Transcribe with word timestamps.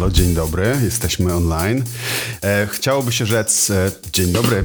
halo, 0.00 0.12
dzień 0.12 0.34
dobry, 0.34 0.76
jesteśmy 0.84 1.34
online. 1.34 1.84
E, 2.42 2.66
chciałoby 2.70 3.12
się 3.12 3.26
rzec, 3.26 3.70
e, 3.70 3.90
dzień 4.12 4.32
dobry, 4.32 4.64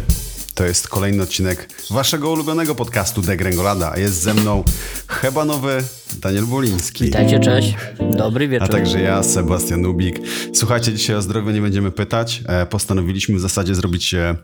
to 0.53 0.65
jest 0.65 0.87
kolejny 0.87 1.23
odcinek 1.23 1.69
waszego 1.91 2.31
ulubionego 2.31 2.75
podcastu 2.75 3.21
Degrengolada, 3.21 3.97
jest 3.97 4.21
ze 4.21 4.33
mną 4.33 4.63
chyba 5.07 5.45
nowy 5.45 5.83
Daniel 6.21 6.45
Boliński. 6.45 7.03
Witajcie, 7.03 7.39
cześć, 7.39 7.75
dobry 8.17 8.47
wieczór. 8.47 8.67
A 8.69 8.71
także 8.71 9.01
ja, 9.01 9.23
Sebastian 9.23 9.81
Nubik. 9.81 10.19
Słuchajcie, 10.53 10.93
dzisiaj 10.93 11.15
o 11.15 11.21
zdrowie 11.21 11.53
nie 11.53 11.61
będziemy 11.61 11.91
pytać. 11.91 12.43
E, 12.47 12.65
postanowiliśmy 12.65 13.37
w 13.37 13.41
zasadzie 13.41 13.75
zrobić 13.75 14.13
e, 14.13 14.35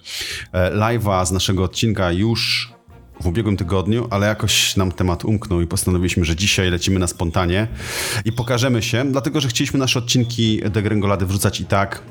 live'a 0.54 1.26
z 1.26 1.32
naszego 1.32 1.64
odcinka 1.64 2.12
już 2.12 2.74
w 3.22 3.28
ubiegłym 3.28 3.58
tygodniu, 3.58 4.08
ale 4.10 4.28
jakoś 4.28 4.76
nam 4.76 4.92
temat 4.92 5.26
umknął 5.26 5.62
i 5.62 5.68
postanowiliśmy, 5.68 6.26
że 6.26 6.36
dzisiaj 6.36 6.70
lecimy 6.70 7.00
na 7.00 7.08
spontanie 7.08 7.68
i 8.26 8.32
pokażemy 8.32 8.82
się, 8.82 9.12
dlatego 9.12 9.42
że 9.42 9.48
chcieliśmy 9.48 9.80
nasze 9.80 10.00
odcinki 10.00 10.62
Degrengolady 10.70 11.26
wrzucać 11.26 11.62
i 11.62 11.66
tak 11.66 12.02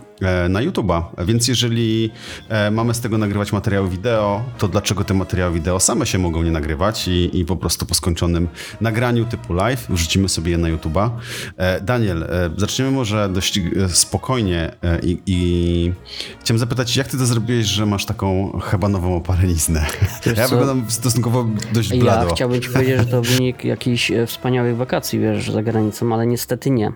na 0.49 0.61
YouTube'a. 0.61 1.03
Więc 1.25 1.49
jeżeli 1.49 2.11
e, 2.49 2.71
mamy 2.71 2.95
z 2.95 3.01
tego 3.01 3.19
nagrywać 3.19 3.53
materiały 3.53 3.89
wideo, 3.89 4.43
to 4.59 4.69
dlaczego 4.69 5.05
te 5.05 5.15
materiały 5.15 5.55
wideo 5.55 5.81
same 5.81 6.07
się 6.07 6.19
mogą 6.19 6.43
nie 6.43 6.51
nagrywać 6.51 7.09
i, 7.09 7.39
i 7.41 7.45
po 7.45 7.57
prostu 7.57 7.87
po 7.87 7.95
skończonym 7.95 8.49
nagraniu 8.81 9.25
typu 9.25 9.53
live 9.53 9.87
wrzucimy 9.89 10.29
sobie 10.29 10.51
je 10.51 10.59
na 10.59 10.69
YouTube'a. 10.69 11.11
E, 11.57 11.81
Daniel, 11.81 12.29
zaczniemy 12.57 12.91
może 12.91 13.29
dość 13.29 13.61
spokojnie 13.89 14.73
i, 15.03 15.19
i 15.27 15.93
chciałem 16.41 16.59
zapytać, 16.59 16.97
jak 16.97 17.07
ty 17.09 17.19
to 17.19 17.27
zrobiłeś, 17.27 17.67
że 17.67 17.87
masz 17.87 18.05
taką 18.05 18.59
chyba 18.65 18.89
nową 18.89 19.17
opaleniznę? 19.17 19.87
Wiesz 20.27 20.39
ja 20.39 20.49
co? 20.49 20.57
wyglądam 20.57 20.91
stosunkowo 20.91 21.47
dość 21.73 21.99
blado. 21.99 22.29
Ja 22.29 22.35
chciałbym 22.35 22.61
ci 22.61 22.71
powiedzieć, 22.71 22.99
że 22.99 23.07
to 23.07 23.23
wynik 23.23 23.65
jakichś 23.65 24.13
wspaniałych 24.27 24.77
wakacji, 24.77 25.19
wiesz, 25.19 25.51
za 25.51 25.63
granicą, 25.63 26.15
ale 26.15 26.27
niestety 26.27 26.71
nie. 26.71 26.93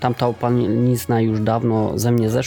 Tamta 0.00 0.26
opalenizna 0.26 1.20
już 1.20 1.40
dawno 1.40 1.98
ze 1.98 2.12
mnie 2.12 2.30
zeszła 2.30 2.41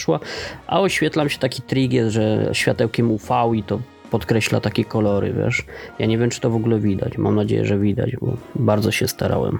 a 0.66 0.80
oświetlam 0.80 1.28
się 1.28 1.38
taki 1.38 1.62
trik 1.62 1.92
jest, 1.92 2.14
że 2.14 2.50
światełkiem 2.52 3.10
UV 3.10 3.56
i 3.56 3.62
to 3.62 3.80
podkreśla 4.10 4.60
takie 4.60 4.84
kolory, 4.84 5.32
wiesz. 5.32 5.64
Ja 5.98 6.06
nie 6.06 6.18
wiem, 6.18 6.30
czy 6.30 6.40
to 6.40 6.50
w 6.50 6.56
ogóle 6.56 6.78
widać. 6.78 7.18
Mam 7.18 7.34
nadzieję, 7.34 7.64
że 7.64 7.78
widać, 7.78 8.16
bo 8.20 8.36
bardzo 8.54 8.90
się 8.90 9.08
starałem. 9.08 9.58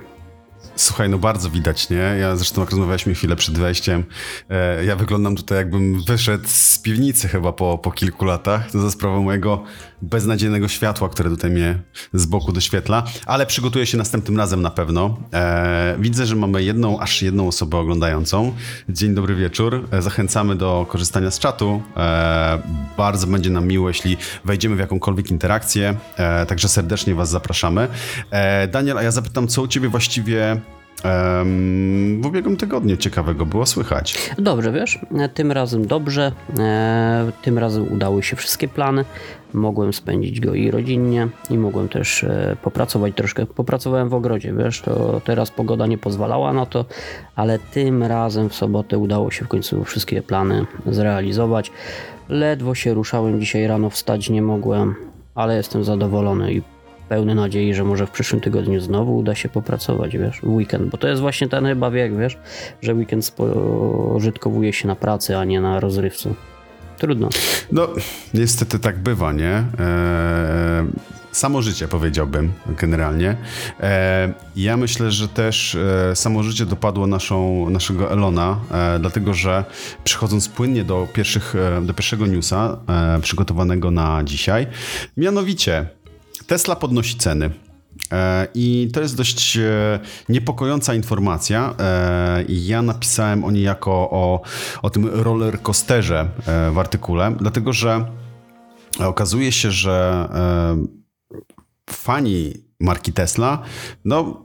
Słuchaj, 0.77 1.08
no 1.08 1.19
bardzo 1.19 1.50
widać, 1.50 1.91
nie? 1.91 1.96
Ja 1.96 2.36
zresztą 2.36 2.60
jak 2.60 2.70
rozmawialiśmy 2.70 3.14
chwilę 3.14 3.36
przed 3.36 3.58
wejściem, 3.58 4.05
e, 4.50 4.84
ja 4.84 4.96
wyglądam 4.96 5.36
tutaj 5.36 5.58
jakbym 5.58 6.02
wyszedł 6.05 6.44
z 6.46 6.78
piwnicy 6.78 7.28
chyba 7.28 7.52
po, 7.52 7.78
po 7.78 7.91
kilku 7.91 8.24
latach. 8.24 8.70
To 8.70 8.80
za 8.80 8.91
sprawą 8.91 9.22
mojego 9.22 9.64
beznadziejnego 10.02 10.69
światła, 10.69 11.08
które 11.08 11.30
tutaj 11.30 11.50
mnie 11.50 11.78
z 12.12 12.27
boku 12.27 12.52
doświetla, 12.52 13.04
ale 13.27 13.47
przygotuję 13.47 13.86
się 13.86 13.98
następnym 13.98 14.36
razem 14.36 14.62
na 14.62 14.70
pewno. 14.70 15.19
E, 15.32 15.97
widzę, 15.98 16.27
że 16.27 16.36
mamy 16.36 16.62
jedną, 16.62 17.00
aż 17.00 17.22
jedną 17.22 17.48
osobę 17.48 17.77
oglądającą. 17.77 18.54
Dzień 18.88 19.14
dobry 19.14 19.34
wieczór. 19.34 19.88
E, 19.91 20.02
zachęcamy 20.02 20.56
do 20.56 20.86
korzystania 20.88 21.30
z 21.30 21.38
czatu. 21.38 21.82
E, 21.97 22.62
bardzo 22.97 23.27
będzie 23.27 23.50
nam 23.50 23.66
miło, 23.66 23.88
jeśli 23.88 24.16
wejdziemy 24.44 24.77
w 24.77 24.78
jakąkolwiek 24.78 25.30
interakcję, 25.30 25.97
e, 26.16 26.47
także 26.47 26.69
serdecznie 26.69 27.14
Was 27.14 27.30
zapraszamy. 27.30 27.88
E, 28.30 28.69
Daniel, 28.69 28.98
a 28.98 29.02
ja 29.02 29.10
zapytam, 29.10 29.48
co 29.48 29.62
u 29.62 29.69
Ciebie 29.69 29.88
właściwie 29.88 30.60
w 31.05 32.27
ubiegłym 32.27 32.56
tygodniu 32.56 32.97
ciekawego 32.97 33.47
było 33.47 33.66
słychać. 33.66 34.30
Dobrze, 34.39 34.72
wiesz, 34.72 34.98
tym 35.34 35.53
razem 35.53 35.86
dobrze, 35.86 36.33
e, 36.58 37.33
tym 37.42 37.58
razem 37.58 37.92
udały 37.92 38.22
się 38.22 38.36
wszystkie 38.36 38.69
plany. 38.69 39.05
Mogłem 39.55 39.92
spędzić 39.92 40.41
go 40.41 40.55
i 40.55 40.70
rodzinnie, 40.70 41.28
i 41.50 41.58
mogłem 41.58 41.88
też 41.88 42.25
e, 42.25 42.56
popracować 42.62 43.15
troszkę. 43.15 43.47
Popracowałem 43.47 44.09
w 44.09 44.15
ogrodzie, 44.15 44.53
wiesz, 44.53 44.81
to 44.81 45.21
teraz 45.25 45.50
pogoda 45.50 45.87
nie 45.87 45.98
pozwalała 45.98 46.53
na 46.53 46.66
to, 46.66 46.84
ale 47.37 47.59
tym 47.59 48.03
razem 48.03 48.48
w 48.48 48.54
sobotę 48.54 48.98
udało 48.98 49.31
się 49.31 49.44
w 49.44 49.48
końcu 49.48 49.84
wszystkie 49.84 50.22
plany 50.22 50.66
zrealizować. 50.87 51.72
Ledwo 52.28 52.75
się 52.75 52.94
ruszałem 52.94 53.41
dzisiaj 53.41 53.66
rano, 53.66 53.91
wstać 53.91 54.31
nie 54.31 54.42
mogłem, 54.42 54.94
ale 55.34 55.56
jestem 55.56 55.84
zadowolony 55.84 56.53
i 56.53 56.62
pełny 57.09 57.34
nadziei, 57.34 57.75
że 57.75 57.84
może 57.84 58.06
w 58.06 58.11
przyszłym 58.11 58.41
tygodniu 58.41 58.81
znowu 58.81 59.17
uda 59.17 59.34
się 59.34 59.49
popracować, 59.49 60.17
wiesz, 60.17 60.41
w 60.41 60.49
weekend, 60.49 60.91
bo 60.91 60.99
to 60.99 61.09
jest 61.09 61.21
właśnie 61.21 61.49
ten 61.49 61.67
chyba 61.67 61.91
wiek, 61.91 62.17
wiesz, 62.17 62.39
że 62.83 62.94
weekend 62.94 63.25
spożytkowuje 63.25 64.72
się 64.72 64.89
na 64.89 64.97
pracy, 64.97 65.37
a 65.37 65.45
nie 65.45 65.61
na 65.61 65.81
rozrywce. 65.81 66.34
Trudno. 66.99 67.28
No, 67.72 67.89
niestety 68.34 68.78
tak 68.78 68.99
bywa, 68.99 69.33
nie? 69.33 69.53
Eee, 69.53 70.87
samo 71.33 71.62
życie 71.62 71.89
powiedziałbym 71.89 72.53
generalnie. 72.78 73.37
Eee, 73.81 74.33
ja 74.56 74.77
myślę, 74.77 75.11
że 75.11 75.28
też 75.28 75.75
e, 75.75 76.16
samo 76.16 76.43
życie 76.43 76.66
dopadło 76.66 77.06
naszą, 77.06 77.71
naszego 77.71 78.12
Elona, 78.12 78.61
e, 78.71 78.99
dlatego 78.99 79.34
że 79.34 79.65
przechodząc 80.05 80.49
płynnie 80.49 80.84
do, 80.84 81.09
pierwszych, 81.12 81.55
e, 81.56 81.83
do 81.83 81.95
pierwszego 81.95 82.27
newsa 82.27 82.78
e, 82.89 83.21
przygotowanego 83.21 83.91
na 83.91 84.25
dzisiaj, 84.25 84.66
mianowicie 85.16 85.87
Tesla 86.47 86.77
podnosi 86.77 87.17
ceny. 87.17 87.51
E, 88.12 88.49
I 88.55 88.91
to 88.93 89.01
jest 89.01 89.17
dość 89.17 89.57
e, 89.57 90.01
niepokojąca 90.29 90.95
informacja. 90.95 91.75
E, 91.79 92.45
ja 92.49 92.83
napisałem 92.83 93.45
o 93.45 93.51
niej 93.51 93.62
jako 93.62 93.93
o, 93.93 94.43
o 94.83 94.91
tym 94.91 95.07
roller 95.07 95.62
coasterze 95.62 96.29
w 96.73 96.79
artykule, 96.79 97.37
dlatego 97.41 97.73
że 97.73 98.07
okazuje 98.99 99.53
się, 99.53 99.71
że 99.71 100.29
fani 101.91 102.53
marki 102.81 103.13
Tesla, 103.13 103.63
no 104.05 104.45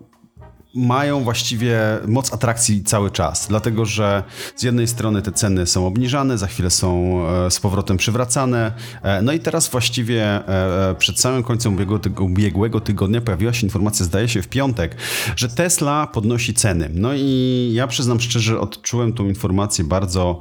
mają 0.74 1.24
właściwie 1.24 1.80
moc 2.08 2.34
atrakcji 2.34 2.84
cały 2.84 3.12
czas, 3.12 3.48
dlatego 3.48 3.86
że 3.86 4.24
z 4.56 4.64
jednej 4.64 4.88
strony 4.88 5.22
te 5.22 5.32
ceny 5.32 5.68
są 5.68 5.88
obniżane, 5.88 6.38
za 6.38 6.48
chwilę 6.48 6.70
są 6.70 7.22
e, 7.28 7.52
z 7.52 7.60
powrotem 7.60 7.98
przywracane. 7.98 8.72
E, 9.04 9.22
no 9.22 9.34
i 9.34 9.40
teraz 9.40 9.70
właściwie 9.70 10.24
e, 10.24 10.96
przed 11.00 11.20
samym 11.20 11.44
końcem 11.44 11.78
ubiegłego 12.20 12.80
tygodnia 12.80 13.22
pojawiła 13.22 13.54
się 13.54 13.68
informacja, 13.68 14.06
zdaje 14.06 14.28
się 14.28 14.42
w 14.42 14.48
piątek, 14.48 14.96
że 15.36 15.50
Tesla 15.50 16.08
podnosi 16.08 16.54
ceny. 16.54 16.90
No 16.94 17.14
i 17.14 17.70
ja 17.74 17.88
przyznam 17.88 18.20
szczerze, 18.20 18.60
odczułem 18.60 19.14
tą 19.14 19.26
informację 19.26 19.84
bardzo 19.84 20.40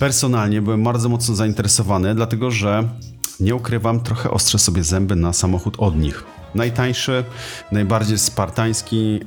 personalnie, 0.00 0.62
byłem 0.62 0.84
bardzo 0.84 1.08
mocno 1.08 1.34
zainteresowany, 1.34 2.14
dlatego 2.14 2.50
że 2.50 2.88
nie 3.40 3.54
ukrywam, 3.54 4.00
trochę 4.00 4.30
ostrzę 4.30 4.58
sobie 4.58 4.84
zęby 4.84 5.16
na 5.16 5.32
samochód 5.32 5.74
od 5.78 5.96
nich 5.96 6.31
najtańszy, 6.54 7.24
najbardziej 7.72 8.18
spartański. 8.18 9.20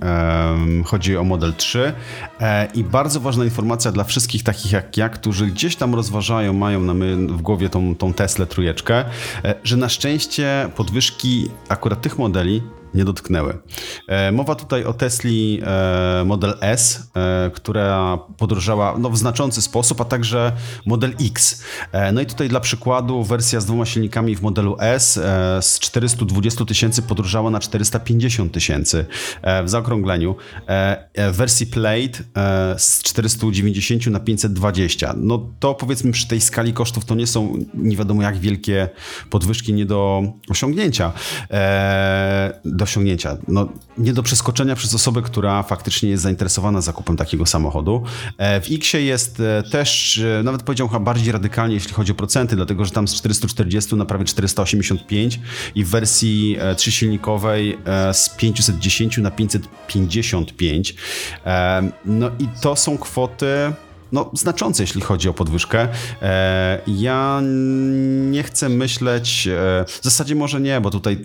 Chodzi 0.85 1.17
o 1.17 1.23
model 1.23 1.53
3. 1.53 1.93
E, 2.39 2.67
I 2.73 2.83
bardzo 2.83 3.19
ważna 3.19 3.43
informacja 3.43 3.91
dla 3.91 4.03
wszystkich 4.03 4.43
takich 4.43 4.71
jak 4.71 4.97
ja, 4.97 5.09
którzy 5.09 5.47
gdzieś 5.47 5.75
tam 5.75 5.95
rozważają, 5.95 6.53
mają 6.53 6.81
na 6.81 6.93
my 6.93 7.15
w 7.27 7.41
głowie 7.41 7.69
tą, 7.69 7.95
tą 7.95 8.13
Teslę 8.13 8.45
trójeczkę, 8.45 9.05
e, 9.43 9.55
że 9.63 9.77
na 9.77 9.89
szczęście 9.89 10.69
podwyżki 10.75 11.49
akurat 11.69 12.01
tych 12.01 12.17
modeli 12.17 12.61
nie 12.95 13.05
dotknęły. 13.05 13.57
E, 14.07 14.31
mowa 14.31 14.55
tutaj 14.55 14.83
o 14.83 14.93
Tesli 14.93 15.61
e, 15.63 16.23
Model 16.25 16.53
S, 16.61 17.11
e, 17.15 17.51
która 17.53 18.17
podróżała 18.37 18.95
no, 18.99 19.09
w 19.09 19.17
znaczący 19.17 19.61
sposób, 19.61 20.01
a 20.01 20.05
także 20.05 20.51
Model 20.85 21.13
X. 21.21 21.63
No 22.13 22.21
i 22.21 22.25
tutaj 22.25 22.49
dla 22.49 22.59
przykładu 22.59 23.23
wersja 23.23 23.61
z 23.61 23.65
dwoma 23.65 23.85
silnikami 23.85 24.35
w 24.35 24.41
modelu 24.41 24.77
S 24.79 25.13
z 25.61 25.79
420 25.79 26.65
tysięcy 26.65 27.01
podróżała 27.01 27.49
na 27.49 27.59
450 27.59 28.53
tysięcy 28.53 29.05
w 29.63 29.69
zaokrągleniu. 29.69 30.35
W 31.17 31.35
wersji 31.35 31.67
Plate 31.67 32.23
z 32.77 33.03
490 33.03 34.07
na 34.07 34.19
520. 34.19 35.13
No 35.17 35.49
to 35.59 35.75
powiedzmy 35.75 36.11
przy 36.11 36.27
tej 36.27 36.41
skali 36.41 36.73
kosztów 36.73 37.05
to 37.05 37.15
nie 37.15 37.27
są 37.27 37.53
nie 37.73 37.97
wiadomo 37.97 38.21
jak 38.21 38.37
wielkie 38.37 38.89
podwyżki 39.29 39.73
nie 39.73 39.85
do 39.85 40.23
osiągnięcia. 40.49 41.11
Do 42.65 42.84
osiągnięcia. 42.85 43.37
No, 43.47 43.69
nie 43.97 44.13
do 44.13 44.23
przeskoczenia 44.23 44.75
przez 44.75 44.93
osobę, 44.93 45.21
która 45.21 45.63
faktycznie 45.63 46.09
jest 46.09 46.23
zainteresowana 46.23 46.81
zakupem 46.81 47.17
takiego 47.17 47.45
samochodu. 47.45 48.03
E, 48.37 48.61
w 48.61 48.65
X 48.71 48.93
jest 48.93 49.39
e, 49.39 49.63
też, 49.71 50.17
e, 50.17 50.43
nawet 50.43 50.63
powiedziałbym 50.63 50.93
chyba 50.93 51.05
bardziej 51.05 51.31
radykalnie, 51.31 51.73
jeśli 51.75 51.93
chodzi 51.93 52.11
o 52.11 52.15
procenty, 52.15 52.55
dlatego 52.55 52.85
że 52.85 52.91
tam 52.91 53.07
z 53.07 53.15
440 53.15 53.95
na 53.95 54.05
prawie 54.05 54.25
485 54.25 55.39
i 55.75 55.83
w 55.83 55.89
wersji 55.89 56.57
trzysilnikowej 56.77 57.77
z 58.13 58.29
510 58.29 59.17
na 59.17 59.31
555. 59.31 60.95
No 62.05 62.31
i 62.39 62.47
to 62.61 62.75
są 62.75 62.97
kwoty 62.97 63.47
no, 64.15 64.31
znaczące, 64.33 64.83
jeśli 64.83 65.01
chodzi 65.01 65.29
o 65.29 65.33
podwyżkę. 65.33 65.87
E, 66.21 66.79
ja 66.87 67.41
nie 68.31 68.43
chcę 68.43 68.69
myśleć, 68.69 69.47
e, 69.47 69.85
w 69.87 69.99
zasadzie 70.03 70.35
może 70.35 70.61
nie, 70.61 70.81
bo 70.81 70.89
tutaj 70.89 71.17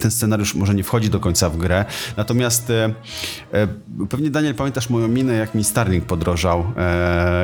ten 0.00 0.10
scenariusz 0.10 0.54
może 0.54 0.74
nie 0.74 0.84
wchodzi 0.84 1.10
do 1.10 1.20
końca 1.20 1.50
w 1.50 1.56
grę. 1.56 1.84
Natomiast 2.16 2.70
e, 2.70 2.94
pewnie 4.08 4.30
Daniel 4.30 4.54
pamiętasz 4.54 4.90
moją 4.90 5.08
minę, 5.08 5.34
jak 5.34 5.54
mi 5.54 5.64
Starlink 5.64 6.04
podrożał, 6.04 6.64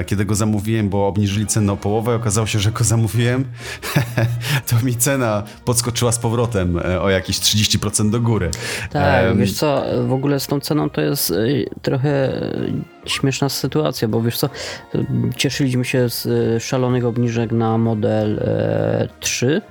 kiedy 0.06 0.25
go 0.25 0.35
zamówiłem, 0.35 0.88
bo 0.88 1.06
obniżyli 1.06 1.46
cenę 1.46 1.73
o 1.73 1.76
połowę. 1.76 2.14
Okazało 2.14 2.46
się, 2.46 2.58
że 2.58 2.73
go 2.73 2.85
zamówiłem, 2.85 3.44
to 4.70 4.76
mi 4.85 4.96
cena 4.96 5.43
podskoczyła 5.64 6.12
z 6.12 6.19
powrotem 6.19 6.81
o 7.00 7.11
jakieś 7.11 7.38
30% 7.38 8.11
do 8.11 8.20
góry. 8.20 8.50
Tak, 8.91 9.37
wiesz 9.37 9.53
co, 9.53 9.82
w 10.06 10.12
ogóle 10.12 10.41
z 10.41 10.46
tą 10.46 10.61
ceną 10.61 10.91
to 10.91 11.00
jest 11.00 11.32
trochę 11.82 12.41
śmieszna 13.10 13.48
sytuacja, 13.48 14.08
bo 14.08 14.22
wiesz 14.22 14.38
co, 14.38 14.48
cieszyliśmy 15.36 15.84
się 15.84 16.10
z 16.10 16.26
e, 16.26 16.60
szalonych 16.60 17.04
obniżek 17.04 17.52
na 17.52 17.78
model 17.78 18.38
e, 18.38 19.08
3. 19.20 19.62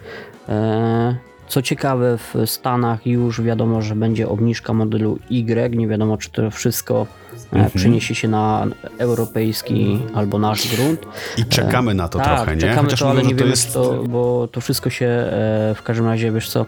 E, 0.50 1.30
co 1.50 1.62
ciekawe, 1.62 2.18
w 2.18 2.36
Stanach 2.46 3.08
już 3.08 3.42
wiadomo, 3.42 3.82
że 3.82 3.96
będzie 3.96 4.30
obniżka 4.30 4.74
modelu 4.74 5.20
Y. 5.30 5.76
Nie 5.76 5.88
wiadomo, 5.88 6.18
czy 6.18 6.32
to 6.32 6.52
wszystko 6.52 7.08
e, 7.54 7.70
przeniesie 7.70 8.16
się 8.16 8.28
na 8.28 8.68
europejski 8.98 10.00
albo 10.14 10.40
nasz 10.40 10.76
grunt. 10.76 11.02
I 11.38 11.46
czekamy 11.46 11.94
na 11.94 12.08
to 12.08 12.20
tak, 12.20 12.36
trochę, 12.36 12.56
nie? 12.56 12.62
czekamy 12.62 12.82
Chociaż 12.82 13.00
to, 13.00 13.10
ale 13.10 13.24
nie 13.24 13.36
wiemy, 13.36 13.54
czy 13.54 13.74
to, 13.74 14.04
bo 14.04 14.48
to 14.52 14.62
wszystko 14.62 14.90
się 14.90 15.06
e, 15.06 15.74
w 15.76 15.84
każdym 15.84 16.06
razie, 16.06 16.32
wiesz 16.32 16.50
co, 16.50 16.66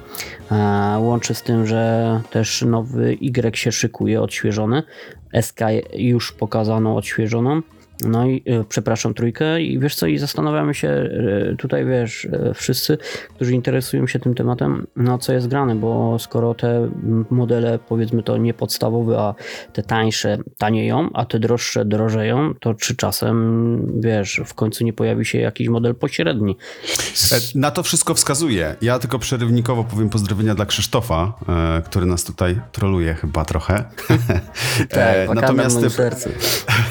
e, 0.52 1.00
łączy 1.00 1.34
z 1.36 1.42
tym, 1.44 1.66
że 1.66 2.22
też 2.32 2.62
nowy 2.62 3.14
Y 3.14 3.58
się 3.58 3.72
szykuje, 3.72 4.22
odświeżony. 4.22 4.84
SK 5.42 5.60
już 5.94 6.32
pokazano 6.32 6.96
odświeżoną. 6.96 7.62
No 8.06 8.26
i 8.26 8.44
e, 8.46 8.64
przepraszam, 8.64 9.14
trójkę 9.14 9.62
i 9.62 9.80
wiesz 9.80 9.96
co, 9.96 10.08
i 10.08 10.18
zastanawiamy 10.18 10.74
się 10.74 10.88
e, 10.88 11.56
tutaj, 11.56 11.86
wiesz, 11.86 12.28
e, 12.32 12.54
wszyscy, 12.54 12.98
którzy 13.36 13.54
interesują 13.54 14.08
się 14.08 14.20
tym 14.20 14.36
tematem, 14.36 14.88
no 14.96 15.18
co 15.18 15.34
jest 15.34 15.48
grane, 15.48 15.76
bo 15.76 16.20
skoro 16.20 16.54
te 16.54 16.90
modele, 17.30 17.80
powiedzmy 17.80 18.24
to 18.24 18.38
nie 18.38 18.54
podstawowe, 18.54 19.20
a 19.20 19.34
te 19.74 19.84
tańsze 19.84 20.38
tanieją, 20.58 21.10
a 21.14 21.26
te 21.26 21.40
droższe 21.40 21.86
drożeją, 21.86 22.54
to 22.60 22.74
czy 22.74 22.96
czasem, 22.96 24.02
wiesz, 24.02 24.42
w 24.46 24.54
końcu 24.54 24.84
nie 24.84 24.94
pojawi 24.94 25.26
się 25.26 25.38
jakiś 25.38 25.68
model 25.68 25.96
pośredni? 25.96 26.58
Na 27.56 27.72
to 27.72 27.84
wszystko 27.84 28.14
wskazuje. 28.14 28.76
Ja 28.82 29.00
tylko 29.00 29.20
przerywnikowo 29.20 29.84
powiem 29.84 30.10
pozdrowienia 30.10 30.56
dla 30.56 30.66
Krzysztofa, 30.66 31.34
który 31.86 32.06
nas 32.06 32.24
tutaj 32.24 32.62
troluje 32.72 33.14
chyba 33.14 33.46
trochę. 33.46 33.84
Tak, 34.90 35.36
natomiast 35.36 35.86
w 35.86 35.92
sercu. 35.92 36.30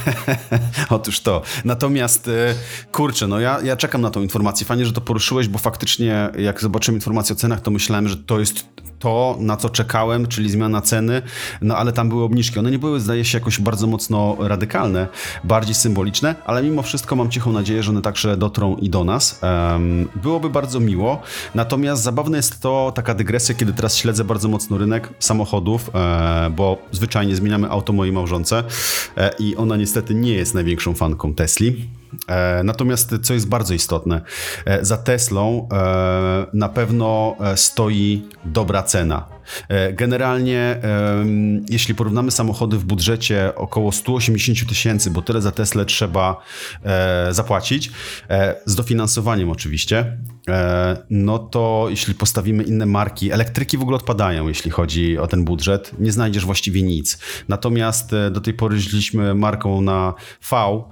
Otóż 1.00 1.20
to. 1.20 1.42
Natomiast, 1.64 2.28
e, 2.28 2.54
kurczę, 2.92 3.26
no 3.26 3.40
ja, 3.40 3.60
ja 3.64 3.76
czekam 3.76 4.00
na 4.00 4.10
tą 4.10 4.22
informację. 4.22 4.66
Fajnie, 4.66 4.86
że 4.86 4.92
to 4.92 5.00
poruszyłeś, 5.00 5.48
bo 5.48 5.58
faktycznie 5.58 6.30
jak 6.38 6.60
zobaczyłem 6.60 6.96
informację 6.96 7.36
o 7.36 7.38
cenach, 7.38 7.60
to 7.60 7.70
myślałem, 7.70 8.08
że 8.08 8.16
to 8.16 8.40
jest 8.40 8.64
to, 9.00 9.36
na 9.40 9.56
co 9.56 9.70
czekałem, 9.70 10.26
czyli 10.26 10.50
zmiana 10.50 10.80
ceny, 10.80 11.22
no 11.62 11.76
ale 11.76 11.92
tam 11.92 12.08
były 12.08 12.24
obniżki. 12.24 12.58
One 12.58 12.70
nie 12.70 12.78
były, 12.78 13.00
zdaje 13.00 13.24
się, 13.24 13.38
jakoś 13.38 13.60
bardzo 13.60 13.86
mocno 13.86 14.36
radykalne, 14.38 15.08
bardziej 15.44 15.74
symboliczne, 15.74 16.34
ale 16.46 16.62
mimo 16.62 16.82
wszystko 16.82 17.16
mam 17.16 17.30
cichą 17.30 17.52
nadzieję, 17.52 17.82
że 17.82 17.90
one 17.90 18.02
także 18.02 18.36
dotrą 18.36 18.76
i 18.76 18.90
do 18.90 19.04
nas. 19.04 19.40
Em, 19.42 20.08
byłoby 20.22 20.50
bardzo 20.50 20.80
miło, 20.80 21.22
natomiast 21.54 22.02
zabawne 22.02 22.36
jest 22.36 22.60
to, 22.60 22.92
taka 22.94 23.14
dygresja, 23.14 23.54
kiedy 23.54 23.72
teraz 23.72 23.96
śledzę 23.96 24.24
bardzo 24.24 24.48
mocno 24.48 24.78
rynek 24.78 25.08
samochodów, 25.18 25.90
e, 25.94 26.50
bo 26.56 26.78
zwyczajnie 26.92 27.36
zmieniamy 27.36 27.70
auto 27.70 27.92
mojej 27.92 28.12
małżonce 28.12 28.64
e, 29.16 29.30
i 29.38 29.56
ona 29.56 29.76
niestety 29.76 30.14
nie 30.14 30.32
jest 30.32 30.54
największą 30.54 30.94
fanką 30.94 31.34
Tesli. 31.34 31.99
E, 32.28 32.62
Natomiast 32.64 33.14
co 33.22 33.34
jest 33.34 33.48
bardzo 33.48 33.74
istotne, 33.74 34.20
e, 34.64 34.84
za 34.84 34.96
Teslą 34.96 35.68
e, 35.72 36.46
na 36.54 36.68
pewno 36.68 37.36
stoi 37.56 38.28
dobra 38.44 38.82
cena. 38.82 39.39
E, 39.68 39.92
Generalnie, 39.92 40.80
jeśli 41.68 41.94
porównamy 41.94 42.30
samochody 42.30 42.78
w 42.78 42.84
budżecie 42.84 43.52
około 43.56 43.92
180 43.92 44.68
tysięcy, 44.68 45.10
bo 45.10 45.22
tyle 45.22 45.42
za 45.42 45.52
Teslę 45.52 45.84
trzeba 45.84 46.42
e, 46.84 47.34
zapłacić, 47.34 47.90
e, 48.28 48.56
z 48.64 48.74
dofinansowaniem 48.74 49.50
oczywiście, 49.50 50.18
no 51.10 51.38
to 51.38 51.86
jeśli 51.90 52.14
postawimy 52.14 52.62
inne 52.62 52.86
marki, 52.86 53.32
elektryki 53.32 53.78
w 53.78 53.82
ogóle 53.82 53.96
odpadają, 53.96 54.48
jeśli 54.48 54.70
chodzi 54.70 55.18
o 55.18 55.26
ten 55.26 55.44
budżet, 55.44 55.92
nie 55.98 56.12
znajdziesz 56.12 56.44
właściwie 56.44 56.82
nic. 56.82 57.18
Natomiast 57.48 58.10
do 58.30 58.40
tej 58.40 58.54
pory 58.54 58.76
jeździliśmy 58.76 59.34
marką 59.34 59.80
na 59.80 60.14
V, 60.50 60.82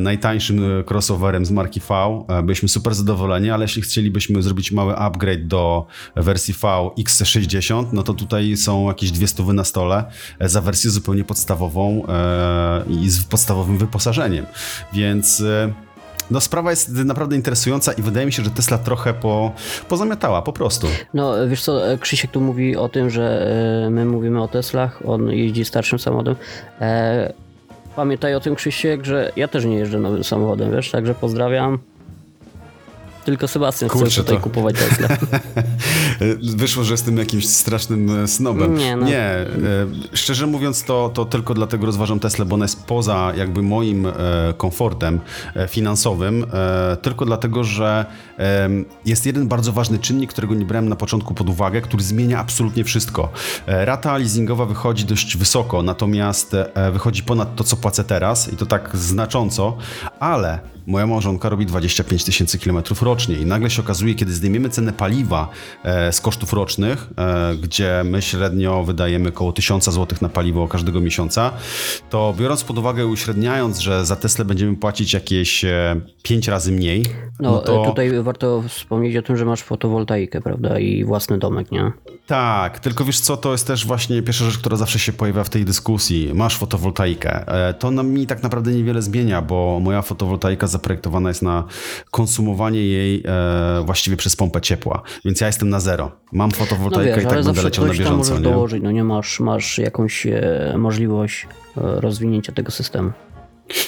najtańszym 0.00 0.84
crossoverem 0.86 1.46
z 1.46 1.50
marki 1.50 1.80
V, 1.80 2.24
byliśmy 2.42 2.68
super 2.68 2.94
zadowoleni, 2.94 3.50
ale 3.50 3.64
jeśli 3.64 3.82
chcielibyśmy 3.82 4.42
zrobić 4.42 4.72
mały 4.72 4.96
upgrade 4.96 5.46
do 5.46 5.86
wersji 6.16 6.54
V 6.54 6.90
XC60, 6.98 7.49
no 7.92 8.02
to 8.02 8.14
tutaj 8.14 8.56
są 8.56 8.88
jakieś 8.88 9.10
dwie 9.10 9.28
stówy 9.28 9.52
na 9.52 9.64
stole 9.64 10.04
e, 10.38 10.48
za 10.48 10.60
wersję 10.60 10.90
zupełnie 10.90 11.24
podstawową 11.24 12.02
e, 12.08 12.82
i 12.88 13.10
z 13.10 13.24
podstawowym 13.24 13.78
wyposażeniem. 13.78 14.46
Więc 14.92 15.40
e, 15.40 15.72
no, 16.30 16.40
sprawa 16.40 16.70
jest 16.70 16.90
naprawdę 16.92 17.36
interesująca 17.36 17.92
i 17.92 18.02
wydaje 18.02 18.26
mi 18.26 18.32
się, 18.32 18.44
że 18.44 18.50
Tesla 18.50 18.78
trochę 18.78 19.14
po, 19.14 19.52
pozamiatała 19.88 20.42
po 20.42 20.52
prostu. 20.52 20.86
No 21.14 21.48
wiesz 21.48 21.62
co, 21.62 21.80
Krzysiek 22.00 22.30
tu 22.30 22.40
mówi 22.40 22.76
o 22.76 22.88
tym, 22.88 23.10
że 23.10 23.46
my 23.90 24.04
mówimy 24.04 24.42
o 24.42 24.48
Teslach, 24.48 25.02
on 25.06 25.30
jeździ 25.30 25.64
starszym 25.64 25.98
samochodem. 25.98 26.36
Pamiętaj 27.96 28.34
o 28.34 28.40
tym 28.40 28.54
Krzysiek, 28.54 29.04
że 29.04 29.32
ja 29.36 29.48
też 29.48 29.64
nie 29.64 29.76
jeżdżę 29.76 29.98
nowym 29.98 30.24
samochodem, 30.24 30.72
wiesz, 30.72 30.90
także 30.90 31.14
pozdrawiam. 31.14 31.78
Tylko 33.24 33.48
Sebastian 33.48 33.90
Kurczę, 33.90 34.10
chce 34.10 34.20
tutaj 34.20 34.36
to- 34.36 34.42
kupować 34.42 34.76
Tesla. 34.78 35.08
Wyszło, 36.56 36.84
że 36.84 36.94
jestem 36.94 37.18
jakimś 37.18 37.48
strasznym 37.48 38.24
e, 38.24 38.28
snobem. 38.28 38.76
Nie, 38.76 38.96
no. 38.96 39.06
Nie 39.06 39.20
e, 39.20 39.46
szczerze 40.12 40.46
mówiąc, 40.46 40.84
to, 40.84 41.10
to 41.14 41.24
tylko 41.24 41.54
dlatego 41.54 41.86
rozważam 41.86 42.20
Teslę, 42.20 42.44
bo 42.44 42.54
ona 42.54 42.64
jest 42.64 42.84
poza 42.84 43.32
jakby 43.36 43.62
moim 43.62 44.06
e, 44.06 44.12
komfortem 44.56 45.20
finansowym, 45.68 46.46
tylko 47.02 47.24
dlatego, 47.24 47.64
że 47.64 48.06
jest 49.04 49.26
jeden 49.26 49.48
bardzo 49.48 49.72
ważny 49.72 49.98
czynnik, 49.98 50.30
którego 50.30 50.54
nie 50.54 50.64
brałem 50.64 50.88
na 50.88 50.96
początku 50.96 51.34
pod 51.34 51.48
uwagę, 51.48 51.80
który 51.80 52.02
zmienia 52.02 52.38
absolutnie 52.38 52.84
wszystko. 52.84 53.32
Rata 53.66 54.18
leasingowa 54.18 54.66
wychodzi 54.66 55.04
dość 55.04 55.36
wysoko, 55.36 55.82
natomiast 55.82 56.56
wychodzi 56.92 57.22
ponad 57.22 57.56
to, 57.56 57.64
co 57.64 57.76
płacę 57.76 58.04
teraz 58.04 58.52
i 58.52 58.56
to 58.56 58.66
tak 58.66 58.96
znacząco, 58.96 59.76
ale 60.20 60.60
moja 60.90 61.06
małżonka 61.06 61.48
robi 61.48 61.66
25 61.66 62.24
tysięcy 62.24 62.58
kilometrów 62.58 63.02
rocznie 63.02 63.34
i 63.36 63.46
nagle 63.46 63.70
się 63.70 63.82
okazuje, 63.82 64.14
kiedy 64.14 64.32
zdejmiemy 64.32 64.68
cenę 64.68 64.92
paliwa 64.92 65.48
e, 65.84 66.12
z 66.12 66.20
kosztów 66.20 66.52
rocznych, 66.52 67.06
e, 67.18 67.54
gdzie 67.62 68.02
my 68.04 68.22
średnio 68.22 68.84
wydajemy 68.84 69.28
około 69.28 69.52
1000 69.52 69.84
zł 69.84 70.18
na 70.20 70.28
paliwo 70.28 70.68
każdego 70.68 71.00
miesiąca, 71.00 71.52
to 72.10 72.34
biorąc 72.38 72.64
pod 72.64 72.78
uwagę, 72.78 73.06
uśredniając, 73.06 73.78
że 73.78 74.06
za 74.06 74.16
Tesla 74.16 74.44
będziemy 74.44 74.76
płacić 74.76 75.12
jakieś 75.12 75.64
e, 75.64 76.00
5 76.22 76.48
razy 76.48 76.72
mniej, 76.72 77.04
No, 77.40 77.50
no 77.50 77.58
to... 77.58 77.82
e, 77.82 77.86
tutaj 77.88 78.22
warto 78.22 78.62
wspomnieć 78.68 79.16
o 79.16 79.22
tym, 79.22 79.36
że 79.36 79.44
masz 79.44 79.62
fotowoltaikę, 79.62 80.40
prawda, 80.40 80.78
i 80.78 81.04
własny 81.04 81.38
domek, 81.38 81.72
nie? 81.72 81.92
Tak, 82.26 82.78
tylko 82.78 83.04
wiesz 83.04 83.20
co, 83.20 83.36
to 83.36 83.52
jest 83.52 83.66
też 83.66 83.86
właśnie 83.86 84.22
pierwsza 84.22 84.44
rzecz, 84.44 84.58
która 84.58 84.76
zawsze 84.76 84.98
się 84.98 85.12
pojawia 85.12 85.44
w 85.44 85.48
tej 85.50 85.64
dyskusji. 85.64 86.30
Masz 86.34 86.56
fotowoltaikę. 86.56 87.48
E, 87.68 87.74
To 87.74 87.90
nam 87.90 88.08
mi 88.10 88.26
tak 88.26 88.42
naprawdę 88.42 88.72
niewiele 88.72 89.02
zmienia, 89.02 89.42
bo 89.42 89.80
moja 89.82 90.02
fotowoltaika 90.02 90.66
zaprojektowana 90.80 91.28
jest 91.28 91.42
na 91.42 91.64
konsumowanie 92.10 92.80
jej 92.86 93.22
e, 93.26 93.82
właściwie 93.84 94.16
przez 94.16 94.36
pompę 94.36 94.60
ciepła. 94.60 95.02
Więc 95.24 95.40
ja 95.40 95.46
jestem 95.46 95.68
na 95.68 95.80
zero. 95.80 96.10
Mam 96.32 96.50
No 96.50 96.56
fotowoltaikę 96.56 97.14
wiesz, 97.14 97.24
i 97.24 97.26
tak 97.26 97.44
będę 97.44 97.62
leciał 97.62 97.86
na 97.86 97.92
bieżąco. 97.92 98.16
możesz 98.16 98.36
Nie? 98.38 98.42
dołożyć, 98.50 98.82
no 98.82 98.90
nie 98.90 99.04
masz, 99.04 99.40
masz 99.40 99.78
jakąś 99.78 100.26
e, 100.26 100.74
możliwość 100.78 101.46
e, 101.76 101.80
rozwinięcia 102.00 102.52
tego 102.52 102.70
systemu. 102.70 103.12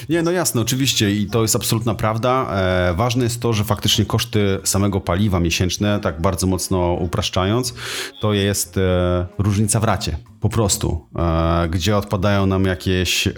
Nie, 0.09 0.23
no 0.23 0.31
jasne, 0.31 0.61
oczywiście 0.61 1.11
i 1.11 1.27
to 1.27 1.43
jest 1.43 1.57
absolutna 1.57 1.95
prawda. 1.95 2.47
E, 2.91 2.95
ważne 2.95 3.25
jest 3.25 3.41
to, 3.41 3.53
że 3.53 3.65
faktycznie 3.65 4.05
koszty 4.05 4.59
samego 4.65 5.01
paliwa 5.01 5.41
miesięczne, 5.41 6.01
tak 6.01 6.21
bardzo 6.21 6.47
mocno 6.47 6.93
upraszczając, 6.93 7.75
to 8.21 8.33
jest 8.33 8.79
e, 8.79 9.27
różnica 9.39 9.81
w 9.81 9.85
racie. 9.85 10.17
Po 10.41 10.49
prostu, 10.49 11.07
e, 11.19 11.69
gdzie 11.69 11.97
odpadają 11.97 12.47
nam 12.47 12.65
jakieś 12.65 13.27
e, 13.27 13.33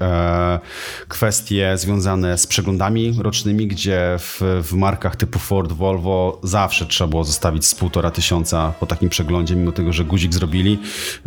kwestie 1.09 1.73
związane 1.77 2.39
z 2.39 2.47
przeglądami 2.47 3.15
rocznymi, 3.19 3.67
gdzie 3.67 4.17
w, 4.19 4.41
w 4.63 4.73
markach 4.73 5.17
typu 5.17 5.39
Ford, 5.39 5.73
Volvo 5.73 6.41
zawsze 6.43 6.87
trzeba 6.87 7.09
było 7.09 7.25
zostawić 7.25 7.67
z 7.67 7.75
półtora 7.75 8.11
tysiąca 8.11 8.73
po 8.81 8.87
takim 8.87 9.09
przeglądzie, 9.09 9.57
mimo 9.57 9.73
tego, 9.73 9.93
że 9.93 10.05
guzik 10.05 10.35
zrobili. 10.35 10.79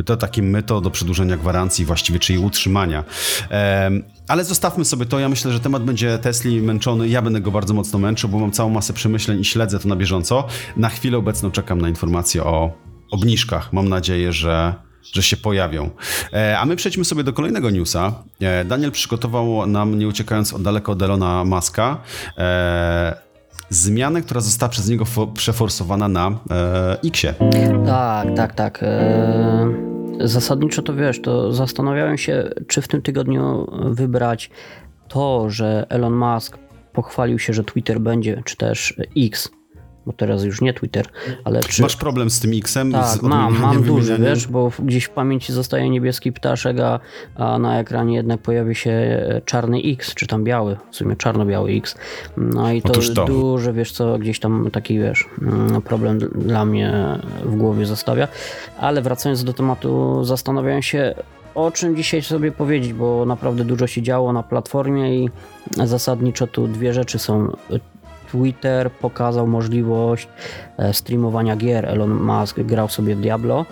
To 0.05 0.17
takie 0.17 0.41
myto 0.41 0.81
do 0.81 0.91
przedłużenia 0.91 1.37
gwarancji, 1.37 1.85
właściwie 1.85 2.19
czy 2.19 2.33
jej 2.33 2.41
utrzymania. 2.41 3.03
Ale 4.27 4.43
zostawmy 4.43 4.85
sobie 4.85 5.05
to. 5.05 5.19
Ja 5.19 5.29
myślę, 5.29 5.51
że 5.51 5.59
temat 5.59 5.83
będzie 5.83 6.17
Tesli 6.17 6.61
męczony. 6.61 7.07
Ja 7.07 7.21
będę 7.21 7.41
go 7.41 7.51
bardzo 7.51 7.73
mocno 7.73 7.99
męczył, 7.99 8.29
bo 8.29 8.39
mam 8.39 8.51
całą 8.51 8.69
masę 8.69 8.93
przemyśleń 8.93 9.39
i 9.39 9.45
śledzę 9.45 9.79
to 9.79 9.87
na 9.87 9.95
bieżąco. 9.95 10.47
Na 10.77 10.89
chwilę 10.89 11.17
obecną 11.17 11.51
czekam 11.51 11.81
na 11.81 11.89
informacje 11.89 12.43
o 12.43 12.71
obniżkach. 13.11 13.73
Mam 13.73 13.89
nadzieję, 13.89 14.31
że, 14.33 14.73
że 15.13 15.23
się 15.23 15.37
pojawią. 15.37 15.89
E, 16.33 16.59
a 16.59 16.65
my 16.65 16.75
przejdźmy 16.75 17.05
sobie 17.05 17.23
do 17.23 17.33
kolejnego 17.33 17.69
newsa. 17.69 18.13
E, 18.41 18.65
Daniel 18.65 18.91
przygotował 18.91 19.65
nam, 19.67 19.99
nie 19.99 20.07
uciekając 20.07 20.53
od 20.53 20.61
daleko 20.61 20.91
od 20.91 21.01
Elona 21.01 21.43
Muska, 21.43 21.97
e, 22.37 23.15
zmianę, 23.69 24.21
która 24.21 24.41
została 24.41 24.69
przez 24.69 24.89
niego 24.89 25.05
fo- 25.05 25.33
przeforsowana 25.33 26.07
na 26.07 26.31
e, 26.51 26.97
Xie. 27.07 27.33
Tak, 27.85 28.27
tak, 28.35 28.55
tak. 28.55 28.79
E, 28.83 29.96
zasadniczo 30.19 30.81
to 30.81 30.93
wiesz, 30.95 31.21
to 31.21 31.53
zastanawiałem 31.53 32.17
się, 32.17 32.49
czy 32.67 32.81
w 32.81 32.87
tym 32.87 33.01
tygodniu 33.01 33.67
wybrać 33.91 34.49
to, 35.07 35.49
że 35.49 35.85
Elon 35.89 36.15
Musk 36.15 36.57
pochwalił 36.93 37.39
się, 37.39 37.53
że 37.53 37.63
Twitter 37.63 37.99
będzie, 37.99 38.41
czy 38.45 38.57
też 38.57 38.93
X 39.17 39.49
bo 40.07 40.13
teraz 40.13 40.43
już 40.43 40.61
nie 40.61 40.73
Twitter, 40.73 41.05
ale 41.43 41.63
czy... 41.63 41.81
Masz 41.81 41.95
problem 41.95 42.29
z 42.29 42.39
tym 42.39 42.51
X-em? 42.53 42.91
Tak, 42.91 43.21
mam, 43.21 43.59
mam 43.59 43.83
duży, 43.83 44.17
wiesz, 44.17 44.47
bo 44.47 44.71
gdzieś 44.79 45.03
w 45.03 45.09
pamięci 45.09 45.53
zostaje 45.53 45.89
niebieski 45.89 46.31
ptaszek, 46.31 46.79
a, 46.79 46.99
a 47.35 47.59
na 47.59 47.79
ekranie 47.79 48.15
jednak 48.15 48.41
pojawi 48.41 48.75
się 48.75 48.91
e, 48.91 49.41
czarny 49.45 49.81
X, 49.85 50.15
czy 50.15 50.27
tam 50.27 50.43
biały, 50.43 50.77
w 50.91 50.95
sumie 50.95 51.15
czarno-biały 51.15 51.71
X. 51.71 51.95
No 52.37 52.71
i 52.71 52.81
to, 52.81 52.93
to. 53.15 53.25
duży, 53.25 53.73
wiesz 53.73 53.91
co, 53.91 54.17
gdzieś 54.17 54.39
tam 54.39 54.69
taki, 54.71 54.99
wiesz, 54.99 55.25
mm, 55.41 55.81
problem 55.81 56.19
dla 56.19 56.65
mnie 56.65 57.19
w 57.45 57.55
głowie 57.55 57.85
zostawia. 57.85 58.27
Ale 58.79 59.01
wracając 59.01 59.43
do 59.43 59.53
tematu, 59.53 60.23
zastanawiałem 60.23 60.81
się, 60.81 61.15
o 61.55 61.71
czym 61.71 61.95
dzisiaj 61.95 62.21
sobie 62.21 62.51
powiedzieć, 62.51 62.93
bo 62.93 63.25
naprawdę 63.25 63.65
dużo 63.65 63.87
się 63.87 64.01
działo 64.01 64.33
na 64.33 64.43
platformie 64.43 65.23
i 65.23 65.29
zasadniczo 65.85 66.47
tu 66.47 66.67
dwie 66.67 66.93
rzeczy 66.93 67.19
są. 67.19 67.55
Twitter 68.31 68.91
pokazał 68.91 69.47
możliwość 69.47 70.27
e, 70.77 70.93
streamowania 70.93 71.55
gier. 71.55 71.85
Elon 71.85 72.13
Musk 72.23 72.59
grał 72.59 72.89
sobie 72.89 73.15
w 73.15 73.21
Diablo 73.21 73.65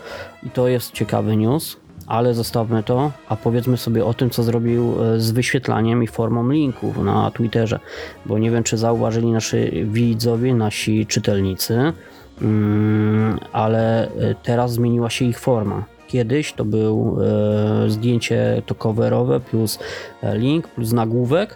i 0.44 0.50
to 0.50 0.68
jest 0.68 0.92
ciekawy 0.92 1.36
news, 1.36 1.78
ale 2.08 2.34
zostawmy 2.34 2.84
to, 2.84 3.12
a 3.30 3.36
powiedzmy 3.36 3.78
sobie 3.78 4.06
o 4.06 4.14
tym, 4.14 4.30
co 4.30 4.44
zrobił 4.44 5.04
e, 5.04 5.20
z 5.20 5.32
wyświetlaniem 5.32 6.04
i 6.04 6.08
formą 6.08 6.50
linków 6.50 6.98
na 6.98 7.32
Twitterze, 7.32 7.80
bo 8.26 8.38
nie 8.38 8.52
wiem, 8.52 8.64
czy 8.64 8.78
zauważyli 8.78 9.32
nasi 9.32 9.86
widzowie, 9.86 10.54
nasi 10.56 11.06
czytelnicy, 11.06 11.94
mm, 12.42 13.40
ale 13.52 14.08
e, 14.08 14.36
teraz 14.44 14.74
zmieniła 14.74 15.10
się 15.10 15.26
ich 15.26 15.40
forma. 15.40 15.84
Kiedyś 16.08 16.54
to 16.54 16.66
był 16.66 17.18
zdjęcie 17.88 18.62
to 18.66 18.76
coverowe 18.76 19.40
plus 19.40 19.80
link 20.34 20.68
plus 20.68 20.94
nagłówek. 20.94 21.56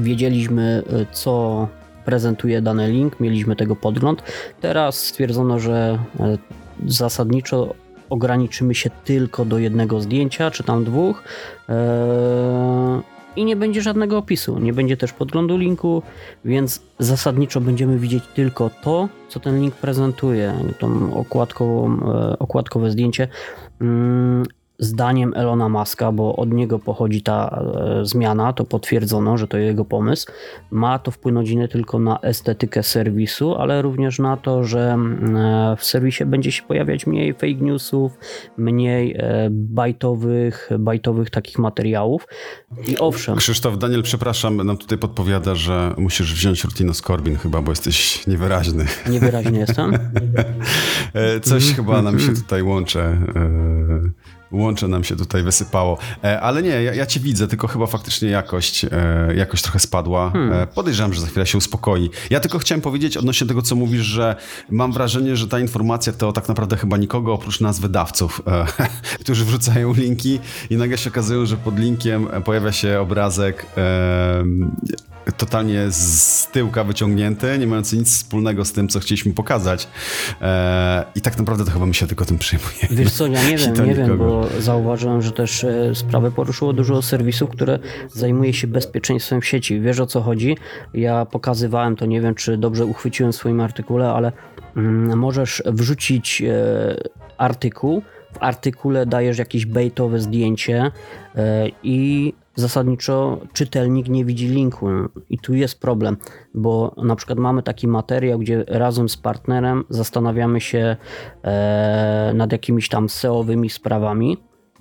Wiedzieliśmy, 0.00 0.82
co 1.12 1.68
prezentuje 2.08 2.62
dany 2.62 2.90
link, 2.90 3.20
mieliśmy 3.20 3.56
tego 3.56 3.76
podgląd. 3.76 4.22
Teraz 4.60 5.06
stwierdzono, 5.06 5.58
że 5.58 5.98
e, 6.20 6.38
zasadniczo 6.86 7.74
ograniczymy 8.10 8.74
się 8.74 8.90
tylko 9.04 9.44
do 9.44 9.58
jednego 9.58 10.00
zdjęcia, 10.00 10.50
czy 10.50 10.64
tam 10.64 10.84
dwóch. 10.84 11.22
e, 11.68 13.00
I 13.36 13.44
nie 13.44 13.56
będzie 13.56 13.82
żadnego 13.82 14.18
opisu, 14.18 14.58
nie 14.58 14.72
będzie 14.72 14.96
też 14.96 15.12
podglądu 15.12 15.58
linku, 15.58 16.02
więc 16.44 16.82
zasadniczo 16.98 17.60
będziemy 17.60 17.98
widzieć 17.98 18.24
tylko 18.34 18.70
to, 18.82 19.08
co 19.28 19.40
ten 19.40 19.60
link 19.60 19.74
prezentuje, 19.74 20.54
tą 20.78 21.12
e, 21.12 22.38
okładkowe 22.38 22.90
zdjęcie. 22.90 23.28
Zdaniem 24.80 25.32
Elona 25.36 25.68
Muska, 25.68 26.12
bo 26.12 26.36
od 26.36 26.52
niego 26.52 26.78
pochodzi 26.78 27.22
ta 27.22 27.64
e, 28.00 28.04
zmiana, 28.04 28.52
to 28.52 28.64
potwierdzono, 28.64 29.38
że 29.38 29.48
to 29.48 29.58
jego 29.58 29.84
pomysł. 29.84 30.26
Ma 30.70 30.98
to 30.98 31.10
wpłynąć 31.10 31.50
nie 31.50 31.68
tylko 31.68 31.98
na 31.98 32.20
estetykę 32.20 32.82
serwisu, 32.82 33.54
ale 33.54 33.82
również 33.82 34.18
na 34.18 34.36
to, 34.36 34.64
że 34.64 34.92
mm, 34.92 35.36
e, 35.36 35.76
w 35.76 35.84
serwisie 35.84 36.24
będzie 36.26 36.52
się 36.52 36.62
pojawiać 36.62 37.06
mniej 37.06 37.34
fake 37.34 37.54
newsów, 37.54 38.12
mniej 38.56 39.16
e, 39.18 39.48
bajtowych, 39.50 40.70
bajtowych 40.78 41.30
takich 41.30 41.58
materiałów. 41.58 42.26
I 42.88 42.98
owszem, 42.98 43.36
Krzysztof, 43.36 43.78
Daniel, 43.78 44.02
przepraszam, 44.02 44.56
nam 44.56 44.76
tutaj 44.76 44.98
podpowiada, 44.98 45.54
że 45.54 45.94
musisz 45.96 46.34
wziąć 46.34 46.64
Rutino 46.64 46.94
Skorbin 46.94 47.36
chyba, 47.36 47.62
bo 47.62 47.72
jesteś 47.72 48.26
niewyraźny. 48.26 48.86
niewyraźny 49.10 49.58
jestem. 49.58 49.92
Coś 51.42 51.74
chyba 51.74 52.02
nam 52.02 52.20
się 52.20 52.34
tutaj 52.34 52.62
łącze. 52.62 53.18
Łącze 54.52 54.88
nam 54.88 55.04
się 55.04 55.16
tutaj 55.16 55.42
wysypało. 55.42 55.98
E, 56.24 56.40
Ale 56.40 56.62
nie, 56.62 56.68
ja, 56.68 56.94
ja 56.94 57.06
cię 57.06 57.20
widzę, 57.20 57.48
tylko 57.48 57.68
chyba 57.68 57.86
faktycznie 57.86 58.28
jakość, 58.28 58.84
e, 58.84 58.88
jakość 59.36 59.62
trochę 59.62 59.78
spadła. 59.78 60.32
E, 60.52 60.66
Podejrzewam, 60.66 61.14
że 61.14 61.20
za 61.20 61.26
chwilę 61.26 61.46
się 61.46 61.58
uspokoi. 61.58 62.10
Ja 62.30 62.40
tylko 62.40 62.58
chciałem 62.58 62.80
powiedzieć 62.82 63.16
odnośnie 63.16 63.46
tego, 63.46 63.62
co 63.62 63.76
mówisz, 63.76 64.02
że 64.02 64.36
mam 64.70 64.92
wrażenie, 64.92 65.36
że 65.36 65.48
ta 65.48 65.58
informacja 65.60 66.12
to 66.12 66.32
tak 66.32 66.48
naprawdę 66.48 66.76
chyba 66.76 66.96
nikogo 66.96 67.32
oprócz 67.32 67.60
nas 67.60 67.80
wydawców, 67.80 68.42
którzy 69.20 69.44
wrzucają 69.44 69.92
linki 69.94 70.40
i 70.70 70.76
nagle 70.76 70.98
się 70.98 71.10
okazują, 71.10 71.46
że 71.46 71.56
pod 71.56 71.78
linkiem 71.78 72.28
pojawia 72.44 72.72
się 72.72 73.00
obrazek 73.00 73.66
totalnie 75.36 75.86
z 75.90 76.46
tyłka 76.52 76.84
wyciągnięty, 76.84 77.58
nie 77.58 77.66
mający 77.66 77.96
nic 77.96 78.08
wspólnego 78.16 78.64
z 78.64 78.72
tym, 78.72 78.88
co 78.88 79.00
chcieliśmy 79.00 79.32
pokazać. 79.32 79.88
I 81.14 81.20
tak 81.20 81.38
naprawdę 81.38 81.64
to 81.64 81.70
chyba 81.70 81.86
my 81.86 81.94
się 81.94 82.06
tylko 82.06 82.24
tym 82.24 82.38
przejmujemy. 82.38 82.88
Wiesz 82.90 83.12
co, 83.12 83.26
ja 83.26 83.48
nie 83.48 83.56
wiem, 83.58 83.86
nie 83.86 83.94
wiem, 83.94 84.02
nikogo. 84.04 84.37
Zauważyłem, 84.58 85.22
że 85.22 85.32
też 85.32 85.64
e, 85.64 85.94
sprawę 85.94 86.30
poruszyło 86.30 86.72
dużo 86.72 87.02
serwisów, 87.02 87.50
które 87.50 87.78
zajmuje 88.08 88.52
się 88.52 88.66
bezpieczeństwem 88.66 89.42
sieci. 89.42 89.80
Wiesz 89.80 90.00
o 90.00 90.06
co 90.06 90.20
chodzi? 90.20 90.56
Ja 90.94 91.26
pokazywałem 91.26 91.96
to, 91.96 92.06
nie 92.06 92.20
wiem 92.20 92.34
czy 92.34 92.56
dobrze 92.56 92.86
uchwyciłem 92.86 93.32
w 93.32 93.36
swoim 93.36 93.60
artykule, 93.60 94.12
ale 94.12 94.32
mm, 94.76 95.18
możesz 95.18 95.62
wrzucić 95.66 96.42
e, 96.42 96.96
artykuł, 97.38 98.02
w 98.32 98.42
artykule 98.42 99.06
dajesz 99.06 99.38
jakieś 99.38 99.66
baitowe 99.66 100.20
zdjęcie 100.20 100.90
e, 101.36 101.68
i 101.82 102.32
zasadniczo 102.58 103.40
czytelnik 103.52 104.08
nie 104.08 104.24
widzi 104.24 104.48
linku. 104.48 104.86
I 105.30 105.38
tu 105.38 105.54
jest 105.54 105.80
problem, 105.80 106.16
bo 106.54 106.94
na 106.96 107.16
przykład 107.16 107.38
mamy 107.38 107.62
taki 107.62 107.88
materiał, 107.88 108.38
gdzie 108.38 108.64
razem 108.68 109.08
z 109.08 109.16
partnerem 109.16 109.84
zastanawiamy 109.88 110.60
się 110.60 110.96
e, 111.42 112.32
nad 112.34 112.52
jakimiś 112.52 112.88
tam 112.88 113.08
SEO-wymi 113.08 113.70
sprawami, 113.70 114.38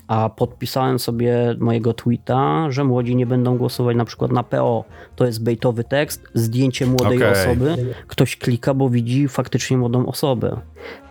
a 0.07 0.29
podpisałem 0.29 0.99
sobie 0.99 1.55
mojego 1.59 1.93
tweeta, 1.93 2.71
że 2.71 2.83
młodzi 2.83 3.15
nie 3.15 3.25
będą 3.25 3.57
głosować 3.57 3.97
na 3.97 4.05
przykład 4.05 4.31
na 4.31 4.43
PO. 4.43 4.83
To 5.15 5.25
jest 5.25 5.43
bejtowy 5.43 5.83
tekst, 5.83 6.23
zdjęcie 6.33 6.85
młodej 6.85 7.17
Okej. 7.17 7.31
osoby. 7.31 7.95
Ktoś 8.07 8.37
klika, 8.37 8.73
bo 8.73 8.89
widzi 8.89 9.27
faktycznie 9.27 9.77
młodą 9.77 10.05
osobę. 10.05 10.57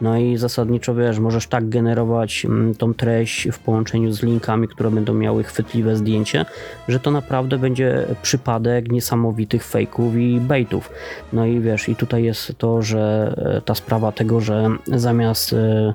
No 0.00 0.19
i 0.19 0.37
zasadniczo 0.37 0.95
wiesz, 0.95 1.19
możesz 1.19 1.47
tak 1.47 1.69
generować 1.69 2.45
mm, 2.45 2.75
tą 2.75 2.95
treść 2.95 3.49
w 3.53 3.59
połączeniu 3.59 4.12
z 4.12 4.23
linkami, 4.23 4.69
które 4.69 4.91
będą 4.91 5.15
miały 5.15 5.45
chwytliwe 5.45 5.97
zdjęcie, 5.97 6.45
że 6.88 7.00
to 7.00 7.11
naprawdę 7.11 7.59
będzie 7.59 8.07
przypadek 8.23 8.91
niesamowitych 8.91 9.65
fejków 9.65 10.17
i 10.17 10.41
baitów. 10.41 10.91
No 11.33 11.47
i 11.47 11.61
wiesz, 11.61 11.88
i 11.88 11.97
tutaj 11.97 12.25
jest 12.25 12.53
to, 12.59 12.83
że 12.83 13.35
e, 13.57 13.61
ta 13.61 13.75
sprawa 13.75 14.12
tego, 14.12 14.41
że 14.41 14.69
zamiast 14.87 15.53
e, 15.53 15.95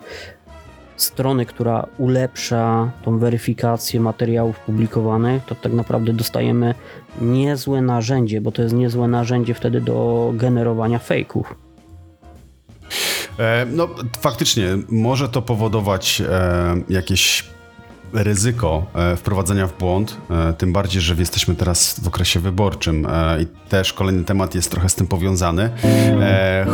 strony, 1.04 1.46
która 1.46 1.88
ulepsza 1.98 2.92
tą 3.04 3.20
weryfikację 3.20 4.00
materiałów 4.00 4.60
publikowanych, 4.60 5.46
to 5.46 5.56
tak 5.56 5.74
naprawdę 5.74 6.14
dostajemy 6.14 6.76
niezłe 7.22 7.82
narzędzie, 7.82 8.42
bo 8.42 8.52
to 8.52 8.62
jest 8.62 8.74
niezłe 8.74 9.08
narzędzie 9.08 9.54
wtedy 9.54 9.82
do 9.82 10.32
generowania 10.36 11.00
fejków. 11.00 11.56
E, 13.40 13.66
No, 13.66 13.88
faktycznie, 14.20 14.68
może 14.90 15.30
to 15.30 15.42
powodować 15.42 16.22
e, 16.30 16.76
jakieś 16.90 17.44
ryzyko 18.14 18.86
e, 18.96 19.16
wprowadzenia 19.16 19.68
w 19.68 19.78
błąd, 19.78 20.18
e, 20.30 20.54
tym 20.54 20.74
bardziej, 20.74 21.02
że 21.02 21.16
jesteśmy 21.16 21.56
teraz 21.56 22.00
w 22.04 22.08
okresie 22.08 22.40
wyborczym 22.40 23.06
e, 23.06 23.42
i 23.42 23.46
też 23.70 23.94
kolejny 23.94 24.24
temat 24.24 24.56
jest 24.56 24.72
trochę 24.72 24.90
z 24.90 24.96
tym 24.96 25.08
powiązany. 25.08 25.70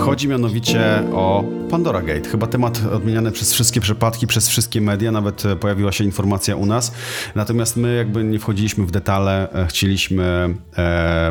Chodzi 0.05 0.27
mianowicie 0.27 1.03
o 1.13 1.43
Pandora 1.69 2.01
Gate, 2.01 2.29
chyba 2.29 2.47
temat 2.47 2.81
odmieniany 2.93 3.31
przez 3.31 3.53
wszystkie 3.53 3.81
przypadki, 3.81 4.27
przez 4.27 4.49
wszystkie 4.49 4.81
media, 4.81 5.11
nawet 5.11 5.43
pojawiła 5.59 5.91
się 5.91 6.03
informacja 6.03 6.55
u 6.55 6.65
nas, 6.65 6.93
natomiast 7.35 7.77
my 7.77 7.95
jakby 7.95 8.23
nie 8.23 8.39
wchodziliśmy 8.39 8.85
w 8.85 8.91
detale, 8.91 9.47
chcieliśmy 9.67 10.55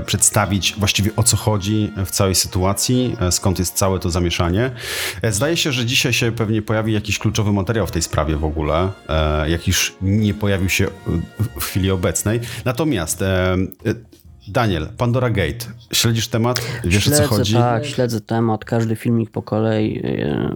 przedstawić 0.06 0.74
właściwie 0.78 1.10
o 1.16 1.22
co 1.22 1.36
chodzi 1.36 1.92
w 2.06 2.10
całej 2.10 2.34
sytuacji, 2.34 3.16
skąd 3.30 3.58
jest 3.58 3.74
całe 3.74 3.98
to 3.98 4.10
zamieszanie. 4.10 4.70
Zdaje 5.30 5.56
się, 5.56 5.72
że 5.72 5.86
dzisiaj 5.86 6.12
się 6.12 6.32
pewnie 6.32 6.62
pojawi 6.62 6.92
jakiś 6.92 7.18
kluczowy 7.18 7.52
materiał 7.52 7.86
w 7.86 7.90
tej 7.90 8.02
sprawie 8.02 8.36
w 8.36 8.44
ogóle, 8.44 8.88
jakiś 9.46 9.95
nie 10.02 10.34
pojawił 10.34 10.68
się 10.68 10.86
w 11.38 11.64
chwili 11.64 11.90
obecnej. 11.90 12.40
Natomiast 12.64 13.22
e, 13.22 13.54
e, 13.54 13.56
Daniel, 14.48 14.88
Pandora 14.96 15.30
Gate, 15.30 15.66
śledzisz 15.92 16.28
temat? 16.28 16.60
Wiesz 16.84 17.04
śledzę, 17.04 17.24
o 17.24 17.28
co 17.28 17.34
chodzi? 17.34 17.54
tak, 17.54 17.86
śledzę 17.86 18.20
temat, 18.20 18.64
każdy 18.64 18.96
filmik 18.96 19.30
po 19.30 19.42
kolei 19.42 20.02
e, 20.04 20.54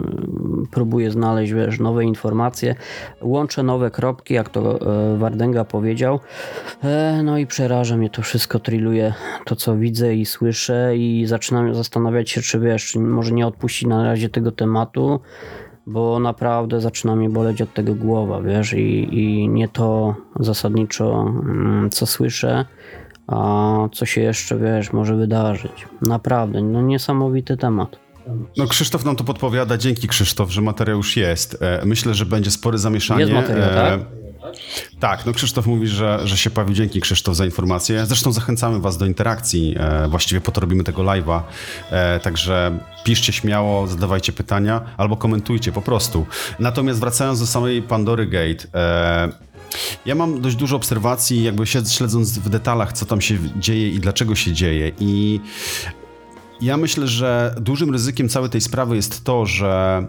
próbuję 0.71 1.11
znaleźć, 1.11 1.53
wiesz, 1.53 1.81
nowe 1.81 2.05
informacje, 2.05 2.75
łączę 3.23 3.63
nowe 3.63 3.91
kropki, 3.91 4.35
jak 4.35 4.49
to 4.49 4.81
e, 5.15 5.19
Wardenga 5.19 5.65
powiedział, 5.65 6.21
e, 6.85 7.21
no 7.25 7.39
i 7.39 7.47
przeraża 7.47 7.97
mnie 7.97 8.11
to 8.11 8.23
wszystko, 8.23 8.59
triluje 8.59 9.15
to, 9.45 9.57
co 9.57 9.77
widzę 9.77 10.15
i 10.15 10.27
słyszę 10.27 10.97
i 10.97 11.27
zaczynam 11.27 11.75
zastanawiać 11.75 12.31
się, 12.31 12.43
czy 12.43 12.61
wiesz, 12.61 12.87
czy 12.87 12.99
może 12.99 13.33
nie 13.33 13.47
odpuścić 13.47 13.89
na 13.89 14.05
razie 14.05 14.29
tego 14.29 14.53
tematu, 14.53 15.21
bo 15.87 16.21
naprawdę 16.21 16.81
zaczyna 16.81 17.17
mnie 17.17 17.31
boleć 17.31 17.63
od 17.63 17.75
tego 17.75 17.95
głowa, 17.95 18.43
wiesz, 18.43 18.73
i, 18.73 19.09
i 19.19 19.49
nie 19.49 19.69
to 19.69 20.15
zasadniczo, 20.41 21.21
mm, 21.23 21.91
co 21.91 22.07
słyszę, 22.07 22.65
a 23.27 23.89
co 23.93 24.07
się 24.07 24.21
jeszcze, 24.21 24.59
wiesz, 24.59 24.93
może 24.93 25.17
wydarzyć. 25.17 25.89
Naprawdę, 26.03 26.63
no 26.63 26.83
niesamowity 26.83 27.57
temat. 27.57 27.99
No 28.57 28.67
Krzysztof 28.67 29.05
nam 29.05 29.17
to 29.17 29.25
podpowiada, 29.25 29.77
dzięki 29.77 30.09
Krzysztof, 30.09 30.51
że 30.51 30.61
materiał 30.63 30.97
już 30.97 31.17
jest. 31.17 31.63
E, 31.63 31.85
Myślę, 31.87 32.15
że 32.15 32.27
będzie 32.27 32.51
spore 32.51 32.79
zamieszanie. 32.79 33.21
Jest 33.21 33.33
materiał, 33.33 33.69
E, 33.71 33.99
tak? 35.01 35.27
No 35.27 35.33
Krzysztof 35.33 35.67
mówi, 35.67 35.87
że, 35.87 36.21
że 36.25 36.37
się 36.37 36.51
pojawił. 36.51 36.75
Dzięki 36.75 37.01
Krzysztof 37.01 37.37
za 37.37 37.45
informację. 37.45 38.07
Zresztą 38.07 38.33
zachęcamy 38.33 38.81
Was 38.81 38.99
do 38.99 39.07
interakcji. 39.07 39.75
E, 39.79 40.09
właściwie 40.09 40.41
po 40.41 40.53
to 40.53 40.61
robimy 40.61 40.85
tego 40.85 41.03
live'a. 41.03 41.43
E, 41.91 42.21
także 42.21 42.79
piszcie 43.05 43.33
śmiało, 43.33 43.87
zadawajcie 43.87 44.33
pytania 44.33 44.81
albo 44.97 45.17
komentujcie 45.17 45.73
po 45.73 45.83
prostu. 45.83 46.27
Natomiast 46.59 47.01
wracając 47.01 47.41
do 47.41 47.47
samej 47.47 47.83
Pandory 47.83 48.27
Gate. 48.27 48.69
E, 48.75 49.51
ja 50.07 50.15
mam 50.15 50.41
dość 50.41 50.57
dużo 50.57 50.77
obserwacji, 50.77 51.43
jakby 51.43 51.67
śledząc 51.67 52.39
w 52.39 52.49
detalach, 52.49 52.93
co 52.93 53.07
tam 53.07 53.21
się 53.21 53.39
dzieje 53.57 53.91
i 53.91 54.01
dlaczego 54.01 54.35
się 54.35 54.53
dzieje. 54.53 54.93
I 55.01 55.41
ja 56.61 56.77
myślę, 56.77 57.07
że 57.07 57.55
dużym 57.61 57.91
ryzykiem 57.91 58.29
całej 58.29 58.51
tej 58.51 58.61
sprawy 58.61 58.97
jest 58.97 59.25
to, 59.25 59.47
że 59.47 60.07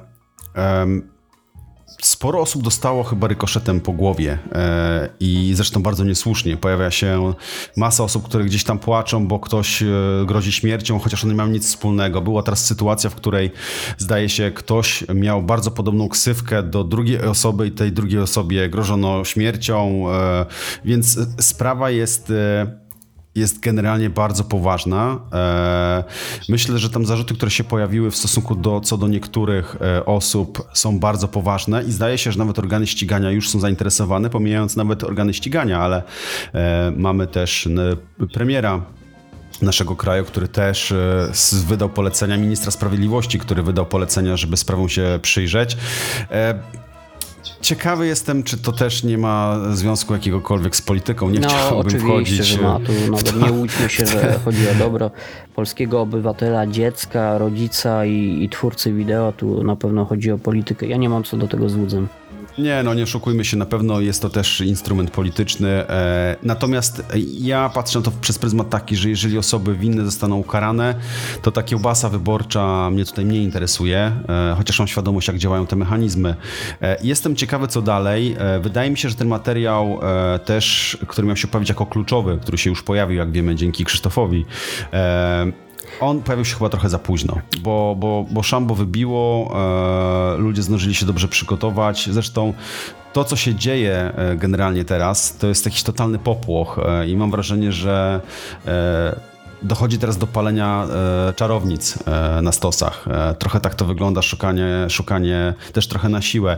sporo 2.02 2.40
osób 2.40 2.64
dostało 2.64 3.04
chyba 3.04 3.28
rykoszetem 3.28 3.82
po 3.82 3.92
głowie 3.92 4.38
e, 4.52 5.10
i 5.20 5.52
zresztą 5.56 5.84
bardzo 5.84 6.04
niesłusznie. 6.04 6.58
Pojawia 6.58 6.92
się 6.92 7.34
masa 7.78 8.04
osób, 8.04 8.24
które 8.24 8.44
gdzieś 8.44 8.64
tam 8.64 8.80
płaczą, 8.80 9.28
bo 9.28 9.40
ktoś 9.40 9.84
e, 9.84 9.88
grozi 10.26 10.52
śmiercią, 10.52 11.00
chociaż 11.00 11.24
one 11.24 11.34
nie 11.34 11.38
mają 11.38 11.50
nic 11.50 11.68
wspólnego. 11.68 12.22
Była 12.22 12.44
teraz 12.44 12.66
sytuacja, 12.66 13.10
w 13.10 13.16
której 13.16 13.52
zdaje 13.98 14.30
się 14.30 14.52
ktoś 14.52 15.04
miał 15.16 15.44
bardzo 15.44 15.72
podobną 15.72 16.10
ksywkę 16.10 16.64
do 16.64 16.84
drugiej 16.84 17.22
osoby 17.22 17.68
i 17.68 17.72
tej 17.72 17.92
drugiej 17.92 18.20
osobie 18.20 18.70
grożono 18.70 19.24
śmiercią, 19.26 20.06
e, 20.12 20.46
więc 20.86 21.20
sprawa 21.40 21.90
jest... 21.90 22.34
Jest 23.36 23.60
generalnie 23.60 24.10
bardzo 24.10 24.44
poważna. 24.44 25.20
E, 25.34 26.04
myślę, 26.50 26.80
że 26.80 26.90
tam 26.90 27.06
zarzuty, 27.06 27.34
które 27.34 27.52
się 27.52 27.64
pojawiły 27.64 28.12
w 28.12 28.16
stosunku 28.16 28.56
do, 28.56 28.82
co 28.82 28.98
do 28.98 29.08
niektórych 29.08 29.76
e, 29.82 30.06
osób 30.06 30.68
są 30.74 31.00
bardzo 31.00 31.28
poważne 31.28 31.84
i 31.84 31.92
zdaje 31.92 32.18
się, 32.18 32.32
że 32.32 32.40
nawet 32.40 32.60
organy 32.60 32.88
ścigania 32.88 33.32
już 33.32 33.50
są 33.50 33.60
zainteresowane, 33.60 34.30
pomijając 34.30 34.76
nawet 34.76 35.04
organy 35.04 35.34
ścigania, 35.34 35.80
ale 35.80 36.04
e, 36.54 36.94
mamy 36.98 37.28
też 37.28 37.70
premiera 38.34 38.82
naszego 39.62 39.96
kraju, 39.96 40.26
który 40.26 40.48
też 40.48 40.94
wydał 41.68 41.90
polecenia, 41.90 42.38
ministra 42.38 42.72
sprawiedliwości, 42.72 43.40
który 43.40 43.64
wydał 43.64 43.86
polecenia, 43.86 44.38
żeby 44.38 44.58
sprawą 44.58 44.88
się 44.88 45.20
przyjrzeć. 45.22 45.78
Ciekawy 47.62 48.08
jestem, 48.08 48.44
czy 48.44 48.58
to 48.58 48.72
też 48.72 49.04
nie 49.04 49.18
ma 49.18 49.60
związku 49.74 50.14
jakiegokolwiek 50.14 50.76
z 50.76 50.82
polityką. 50.82 51.30
Nie 51.30 51.40
no, 51.40 51.48
chciałbym 51.48 52.00
wchodzić. 52.00 52.46
że 52.46 52.62
ma. 52.62 52.80
Tu 52.80 53.12
nawet 53.12 53.42
nie 53.42 53.52
łudźmy 53.52 53.90
się, 53.90 54.06
że 54.06 54.34
chodzi 54.46 54.70
o 54.70 54.76
dobro 54.76 55.12
polskiego 55.56 56.02
obywatela, 56.02 56.68
dziecka, 56.68 57.38
rodzica 57.38 58.06
i, 58.06 58.44
i 58.44 58.50
twórcy 58.50 58.94
wideo. 58.94 59.32
Tu 59.32 59.64
na 59.64 59.76
pewno 59.76 60.06
chodzi 60.06 60.32
o 60.32 60.38
politykę. 60.38 60.88
Ja 60.88 60.98
nie 60.98 61.10
mam 61.10 61.24
co 61.24 61.38
do 61.38 61.48
tego 61.48 61.70
złudzeń. 61.70 62.08
Nie, 62.58 62.84
no 62.84 62.94
nie 62.94 63.04
oszukujmy 63.04 63.46
się, 63.46 63.58
na 63.58 63.66
pewno 63.66 64.02
jest 64.02 64.22
to 64.22 64.30
też 64.30 64.62
instrument 64.62 65.12
polityczny. 65.12 65.70
E, 65.70 66.36
natomiast 66.44 67.04
ja 67.40 67.70
patrzę 67.70 68.00
na 68.00 68.06
to 68.06 68.12
przez 68.22 68.40
pryzmat 68.40 68.70
taki, 68.70 68.96
że 68.96 69.10
jeżeli 69.10 69.38
osoby 69.38 69.76
winne 69.76 70.06
zostaną 70.06 70.38
ukarane, 70.38 70.96
to 71.42 71.52
ta 71.52 71.64
kiełbasa 71.64 72.10
wyborcza 72.10 72.90
mnie 72.92 73.06
tutaj 73.06 73.26
mniej 73.26 73.44
interesuje, 73.44 74.12
e, 74.30 74.56
chociaż 74.58 74.80
mam 74.80 74.88
świadomość, 74.88 75.28
jak 75.28 75.38
działają 75.38 75.68
te 75.68 75.76
mechanizmy. 75.76 76.36
E, 76.82 76.98
jestem 77.04 77.36
ciekawy, 77.36 77.68
co 77.68 77.82
dalej. 77.82 78.36
Wydaje 78.62 78.92
mi 78.92 78.98
się, 78.98 79.10
że 79.10 79.16
ten 79.16 79.28
materiał 79.28 80.00
też, 80.46 80.98
który 81.08 81.28
miał 81.28 81.38
się 81.38 81.48
pojawić 81.48 81.70
jako 81.70 81.86
kluczowy, 81.86 82.40
który 82.42 82.58
się 82.58 82.70
już 82.70 82.84
pojawił, 82.84 83.18
jak 83.18 83.32
wiemy, 83.32 83.56
dzięki 83.56 83.86
Krzysztofowi, 83.86 84.46
on 86.00 86.22
pojawił 86.22 86.46
się 86.46 86.56
chyba 86.56 86.70
trochę 86.70 86.90
za 86.90 87.00
późno, 87.00 87.38
bo, 87.62 87.96
bo, 88.00 88.26
bo 88.32 88.44
szambo 88.44 88.76
wybiło, 88.76 89.54
e, 90.36 90.38
ludzie 90.38 90.62
zdążyli 90.62 90.96
się 90.96 91.06
dobrze 91.06 91.28
przygotować. 91.28 92.10
Zresztą 92.12 92.54
to, 93.14 93.24
co 93.24 93.36
się 93.36 93.56
dzieje 93.56 94.14
e, 94.16 94.36
generalnie 94.36 94.86
teraz, 94.86 95.38
to 95.38 95.48
jest 95.48 95.66
jakiś 95.66 95.84
totalny 95.84 96.20
popłoch 96.20 96.80
e, 96.80 97.08
i 97.08 97.18
mam 97.18 97.32
wrażenie, 97.32 97.72
że 97.72 98.22
e, 98.66 99.32
dochodzi 99.64 99.98
teraz 99.98 100.18
do 100.18 100.28
palenia 100.28 100.88
e, 101.30 101.34
czarownic 101.34 101.98
e, 102.08 102.42
na 102.42 102.52
stosach. 102.52 103.08
E, 103.08 103.36
trochę 103.36 103.60
tak 103.60 103.76
to 103.76 103.86
wygląda, 103.86 104.22
szukanie, 104.22 104.86
szukanie 104.90 105.54
też 105.74 105.88
trochę 105.88 106.10
na 106.10 106.22
siłę. 106.22 106.58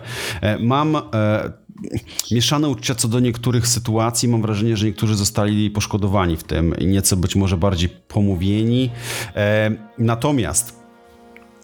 mam 0.60 0.98
mieszane 2.32 2.70
uczucia 2.70 2.96
co 2.96 3.08
do 3.08 3.20
niektórych 3.20 3.68
sytuacji. 3.68 4.30
Mam 4.30 4.42
wrażenie, 4.42 4.78
że 4.78 4.86
niektórzy 4.86 5.16
zostali 5.16 5.70
poszkodowani 5.70 6.38
w 6.38 6.44
tym 6.44 6.76
nieco 6.82 7.18
być 7.18 7.36
może 7.36 7.58
bardziej 7.58 7.90
pomówieni. 7.90 8.90
E, 9.36 9.72
natomiast 9.98 10.84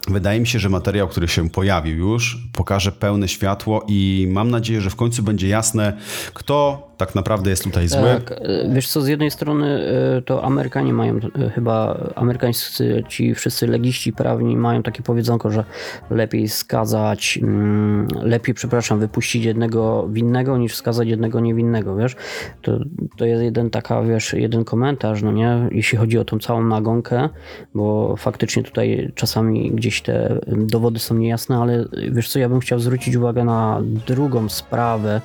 Wydaje 0.07 0.39
mi 0.39 0.47
się, 0.47 0.59
że 0.59 0.69
materiał, 0.69 1.07
który 1.07 1.27
się 1.27 1.49
pojawił 1.49 1.97
już, 1.97 2.37
pokaże 2.53 2.91
pełne 2.91 3.27
światło 3.27 3.85
i 3.87 4.27
mam 4.31 4.51
nadzieję, 4.51 4.81
że 4.81 4.89
w 4.89 4.95
końcu 4.95 5.23
będzie 5.23 5.47
jasne, 5.47 5.97
kto 6.33 6.88
tak 6.99 7.15
naprawdę 7.15 7.49
jest 7.49 7.63
tutaj 7.63 7.87
zły. 7.87 8.01
Tak, 8.01 8.31
e, 8.31 8.69
wiesz 8.73 8.87
co, 8.87 9.01
z 9.01 9.07
jednej 9.07 9.31
strony 9.31 9.91
e, 10.17 10.21
to 10.21 10.43
Amerykanie 10.43 10.93
mają 10.93 11.15
e, 11.15 11.49
chyba, 11.49 11.97
amerykańscy 12.15 13.03
ci 13.07 13.35
wszyscy 13.35 13.67
legiści 13.67 14.13
prawni 14.13 14.57
mają 14.57 14.83
takie 14.83 15.03
powiedzonko, 15.03 15.49
że 15.49 15.63
lepiej 16.09 16.49
skazać, 16.49 17.39
mm, 17.41 18.07
lepiej, 18.21 18.55
przepraszam, 18.55 18.99
wypuścić 18.99 19.45
jednego 19.45 20.07
winnego 20.07 20.57
niż 20.57 20.75
skazać 20.75 21.07
jednego 21.07 21.39
niewinnego, 21.39 21.95
wiesz. 21.95 22.15
To, 22.61 22.79
to 23.17 23.25
jest 23.25 23.43
jeden 23.43 23.69
taka, 23.69 24.03
wiesz, 24.03 24.33
jeden 24.33 24.65
komentarz, 24.65 25.21
no 25.21 25.31
nie, 25.31 25.69
jeśli 25.71 25.97
chodzi 25.97 26.17
o 26.17 26.25
tą 26.25 26.39
całą 26.39 26.63
nagonkę, 26.63 27.29
bo 27.73 28.15
faktycznie 28.17 28.63
tutaj 28.63 29.11
czasami 29.15 29.71
gdzieś 29.71 30.01
te 30.01 30.39
dowody 30.47 30.99
są 30.99 31.15
niejasne, 31.15 31.57
ale 31.57 31.85
wiesz 32.11 32.29
co, 32.29 32.39
ja 32.39 32.49
bym 32.49 32.59
chciał 32.59 32.79
zwrócić 32.79 33.15
uwagę 33.15 33.43
na 33.43 33.81
drugą 34.07 34.49
sprawę, 34.49 35.21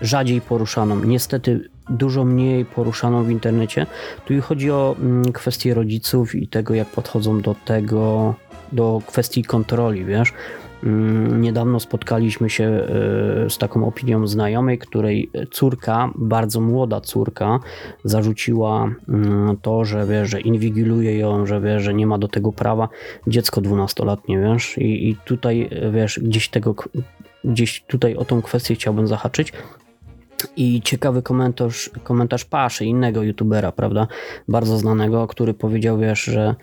rzadziej 0.00 0.40
poruszaną, 0.40 1.04
niestety 1.04 1.68
dużo 1.88 2.24
mniej 2.24 2.64
poruszaną 2.64 3.24
w 3.24 3.30
internecie. 3.30 3.86
Tu 4.26 4.34
chodzi 4.42 4.70
o 4.70 4.96
mm, 4.98 5.32
kwestie 5.32 5.74
rodziców 5.74 6.34
i 6.34 6.48
tego, 6.48 6.74
jak 6.74 6.88
podchodzą 6.88 7.40
do 7.40 7.54
tego, 7.64 8.34
do 8.72 9.02
kwestii 9.06 9.44
kontroli, 9.44 10.04
wiesz. 10.04 10.32
Mm, 10.84 11.40
niedawno 11.40 11.80
spotkaliśmy 11.80 12.50
się 12.50 12.64
e, 12.64 13.50
z 13.50 13.58
taką 13.58 13.86
opinią 13.86 14.26
znajomej, 14.26 14.78
której 14.78 15.30
córka, 15.50 16.10
bardzo 16.14 16.60
młoda 16.60 17.00
córka, 17.00 17.60
zarzuciła 18.04 18.90
mm, 19.08 19.56
to, 19.62 19.84
że 19.84 20.06
wie, 20.06 20.26
że 20.26 20.40
inwigiluje 20.40 21.18
ją, 21.18 21.46
że 21.46 21.60
wie, 21.60 21.80
że 21.80 21.94
nie 21.94 22.06
ma 22.06 22.18
do 22.18 22.28
tego 22.28 22.52
prawa. 22.52 22.88
Dziecko 23.26 23.60
dwunastolatnie, 23.60 24.40
wiesz, 24.40 24.78
i, 24.78 25.08
i 25.08 25.16
tutaj 25.16 25.70
wiesz, 25.92 26.20
gdzieś 26.22 26.48
tego 26.48 26.74
gdzieś 27.44 27.84
tutaj 27.86 28.16
o 28.16 28.24
tą 28.24 28.42
kwestię 28.42 28.74
chciałbym 28.74 29.08
zahaczyć, 29.08 29.52
i 30.56 30.82
ciekawy 30.82 31.22
komentarz, 31.22 31.90
komentarz 32.02 32.44
Paszy, 32.44 32.84
innego 32.84 33.22
youtubera, 33.22 33.72
prawda, 33.72 34.06
bardzo 34.48 34.78
znanego, 34.78 35.26
który 35.26 35.54
powiedział, 35.54 35.98
wiesz, 35.98 36.24
że 36.24 36.54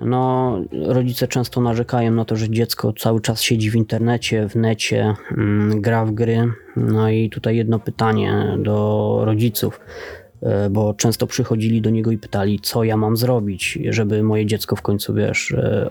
no, 0.00 0.58
rodzice 0.86 1.28
często 1.28 1.60
narzekają 1.60 2.12
na 2.12 2.24
to, 2.24 2.36
że 2.36 2.50
dziecko 2.50 2.92
cały 2.92 3.20
czas 3.20 3.42
siedzi 3.42 3.70
w 3.70 3.74
internecie, 3.74 4.48
w 4.48 4.56
necie, 4.56 5.14
mm, 5.36 5.80
gra 5.80 6.04
w 6.04 6.12
gry. 6.12 6.52
No 6.76 7.10
i 7.10 7.30
tutaj 7.30 7.56
jedno 7.56 7.78
pytanie 7.78 8.56
do 8.58 9.20
rodziców, 9.24 9.80
e, 10.42 10.70
bo 10.70 10.94
często 10.94 11.26
przychodzili 11.26 11.80
do 11.80 11.90
niego 11.90 12.10
i 12.10 12.18
pytali, 12.18 12.60
co 12.60 12.84
ja 12.84 12.96
mam 12.96 13.16
zrobić, 13.16 13.78
żeby 13.90 14.22
moje 14.22 14.46
dziecko 14.46 14.76
w 14.76 14.82
końcu, 14.82 15.14
wiesz, 15.14 15.52
e, 15.52 15.90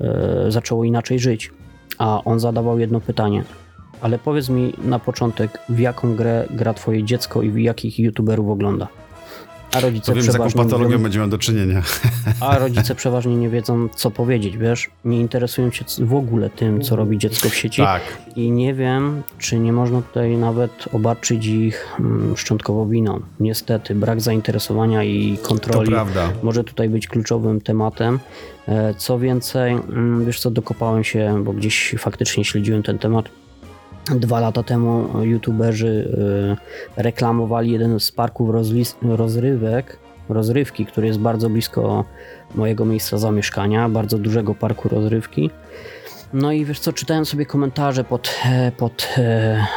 e, 0.00 0.50
zaczęło 0.50 0.84
inaczej 0.84 1.18
żyć. 1.18 1.50
A 1.98 2.24
on 2.24 2.40
zadawał 2.40 2.78
jedno 2.78 3.00
pytanie– 3.00 3.44
ale 4.02 4.18
powiedz 4.18 4.48
mi 4.48 4.72
na 4.84 4.98
początek, 4.98 5.58
w 5.68 5.78
jaką 5.78 6.14
grę 6.14 6.46
gra 6.50 6.74
twoje 6.74 7.04
dziecko 7.04 7.42
i 7.42 7.50
w 7.50 7.58
jakich 7.58 7.98
youtuberów 7.98 8.48
ogląda? 8.48 8.88
A 9.72 9.80
rodzice 9.80 10.12
Powiem, 10.12 10.22
z 10.22 10.26
jaką 10.26 10.50
patologią 10.50 10.88
wiedzą, 10.88 11.02
będziemy 11.02 11.28
do 11.28 11.38
czynienia. 11.38 11.82
A 12.40 12.58
rodzice 12.58 12.94
przeważnie 12.94 13.36
nie 13.36 13.48
wiedzą, 13.48 13.88
co 13.94 14.10
powiedzieć, 14.10 14.56
wiesz? 14.56 14.90
Nie 15.04 15.20
interesują 15.20 15.70
się 15.70 15.84
w 15.98 16.14
ogóle 16.14 16.50
tym, 16.50 16.80
co 16.80 16.96
robi 16.96 17.18
dziecko 17.18 17.48
w 17.48 17.54
sieci. 17.54 17.82
Tak. 17.82 18.02
I 18.36 18.50
nie 18.50 18.74
wiem, 18.74 19.22
czy 19.38 19.58
nie 19.58 19.72
można 19.72 20.02
tutaj 20.02 20.36
nawet 20.36 20.88
obarczyć 20.92 21.46
ich 21.46 21.96
mm, 22.00 22.36
szczątkowo 22.36 22.86
winą. 22.86 23.20
Niestety, 23.40 23.94
brak 23.94 24.20
zainteresowania 24.20 25.04
i 25.04 25.38
kontroli 25.42 25.92
może 26.42 26.64
tutaj 26.64 26.88
być 26.88 27.06
kluczowym 27.06 27.60
tematem. 27.60 28.18
E, 28.68 28.94
co 28.94 29.18
więcej, 29.18 29.72
mm, 29.72 30.24
wiesz 30.24 30.40
co, 30.40 30.50
dokopałem 30.50 31.04
się, 31.04 31.44
bo 31.44 31.52
gdzieś 31.52 31.94
faktycznie 31.98 32.44
śledziłem 32.44 32.82
ten 32.82 32.98
temat 32.98 33.28
Dwa 34.10 34.40
lata 34.40 34.62
temu 34.62 35.08
youtuberzy 35.22 35.86
y, 36.96 37.02
reklamowali 37.02 37.72
jeden 37.72 38.00
z 38.00 38.12
parków 38.12 38.50
rozrywek, 39.02 39.98
rozrywki, 40.28 40.86
który 40.86 41.06
jest 41.06 41.18
bardzo 41.18 41.50
blisko 41.50 42.04
mojego 42.54 42.84
miejsca 42.84 43.18
zamieszkania, 43.18 43.88
bardzo 43.88 44.18
dużego 44.18 44.54
parku 44.54 44.88
rozrywki. 44.88 45.50
No 46.32 46.52
i 46.52 46.64
wiesz 46.64 46.80
co, 46.80 46.92
czytałem 46.92 47.26
sobie 47.26 47.46
komentarze 47.46 48.04
pod, 48.04 48.34
pod, 48.76 49.08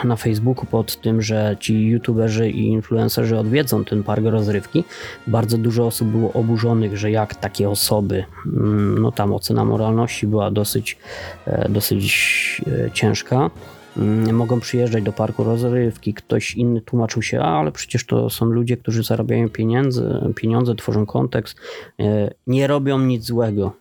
na 0.04 0.16
Facebooku 0.16 0.66
pod 0.66 1.02
tym, 1.02 1.22
że 1.22 1.58
ci 1.60 1.88
youtuberzy 1.88 2.50
i 2.50 2.68
influencerzy 2.68 3.38
odwiedzą 3.38 3.86
ten 3.86 4.04
park 4.04 4.26
rozrywki. 4.26 4.84
Bardzo 5.28 5.58
dużo 5.58 5.86
osób 5.86 6.08
było 6.08 6.34
oburzonych, 6.34 6.98
że 6.98 7.12
jak 7.12 7.36
takie 7.36 7.70
osoby, 7.70 8.26
mm, 8.46 8.98
no 9.02 9.12
tam 9.12 9.34
ocena 9.34 9.66
moralności 9.66 10.28
była 10.28 10.52
dosyć, 10.52 10.98
e, 11.46 11.70
dosyć 11.70 12.62
e, 12.68 12.92
ciężka. 12.92 13.50
Mm, 13.98 14.36
mogą 14.36 14.60
przyjeżdżać 14.60 15.04
do 15.04 15.14
parku 15.14 15.44
rozrywki, 15.44 16.14
ktoś 16.14 16.56
inny 16.56 16.82
tłumaczył 16.82 17.22
się, 17.22 17.42
a, 17.42 17.60
ale 17.60 17.72
przecież 17.72 18.06
to 18.06 18.30
są 18.30 18.46
ludzie, 18.46 18.78
którzy 18.78 19.04
zarabiają 19.04 19.50
pieniądze, 19.50 20.32
pieniądze 20.36 20.76
tworzą 20.76 21.06
kontekst, 21.06 21.60
e, 22.00 22.32
nie 22.48 22.68
robią 22.68 23.00
nic 23.00 23.26
złego. 23.26 23.74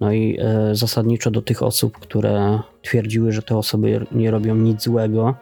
No 0.00 0.12
i 0.12 0.38
e, 0.40 0.74
zasadniczo 0.74 1.30
do 1.30 1.42
tych 1.42 1.62
osób, 1.62 1.98
które 1.98 2.60
twierdziły, 2.82 3.32
że 3.32 3.42
te 3.42 3.56
osoby 3.56 4.06
nie 4.12 4.30
robią 4.30 4.54
nic 4.54 4.82
złego, 4.82 5.34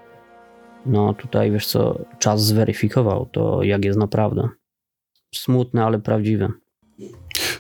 no 0.87 1.15
tutaj 1.15 1.51
wiesz 1.51 1.67
co, 1.67 2.05
czas 2.19 2.45
zweryfikował 2.45 3.27
to, 3.33 3.63
jak 3.63 3.85
jest 3.85 3.99
naprawdę. 3.99 4.49
Smutne, 5.35 5.85
ale 5.85 5.99
prawdziwe. 5.99 6.49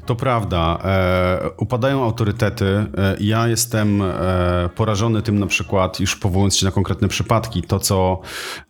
To 0.06 0.16
prawda. 0.16 0.78
E, 0.84 1.50
upadają 1.56 2.04
autorytety. 2.04 2.64
E, 2.66 3.16
ja 3.20 3.48
jestem 3.48 4.02
e, 4.02 4.68
porażony 4.74 5.22
tym 5.22 5.38
na 5.38 5.46
przykład, 5.46 6.00
już 6.00 6.16
powołując 6.16 6.56
się 6.56 6.66
na 6.66 6.72
konkretne 6.72 7.08
przypadki, 7.08 7.62
to 7.62 7.78
co 7.78 8.20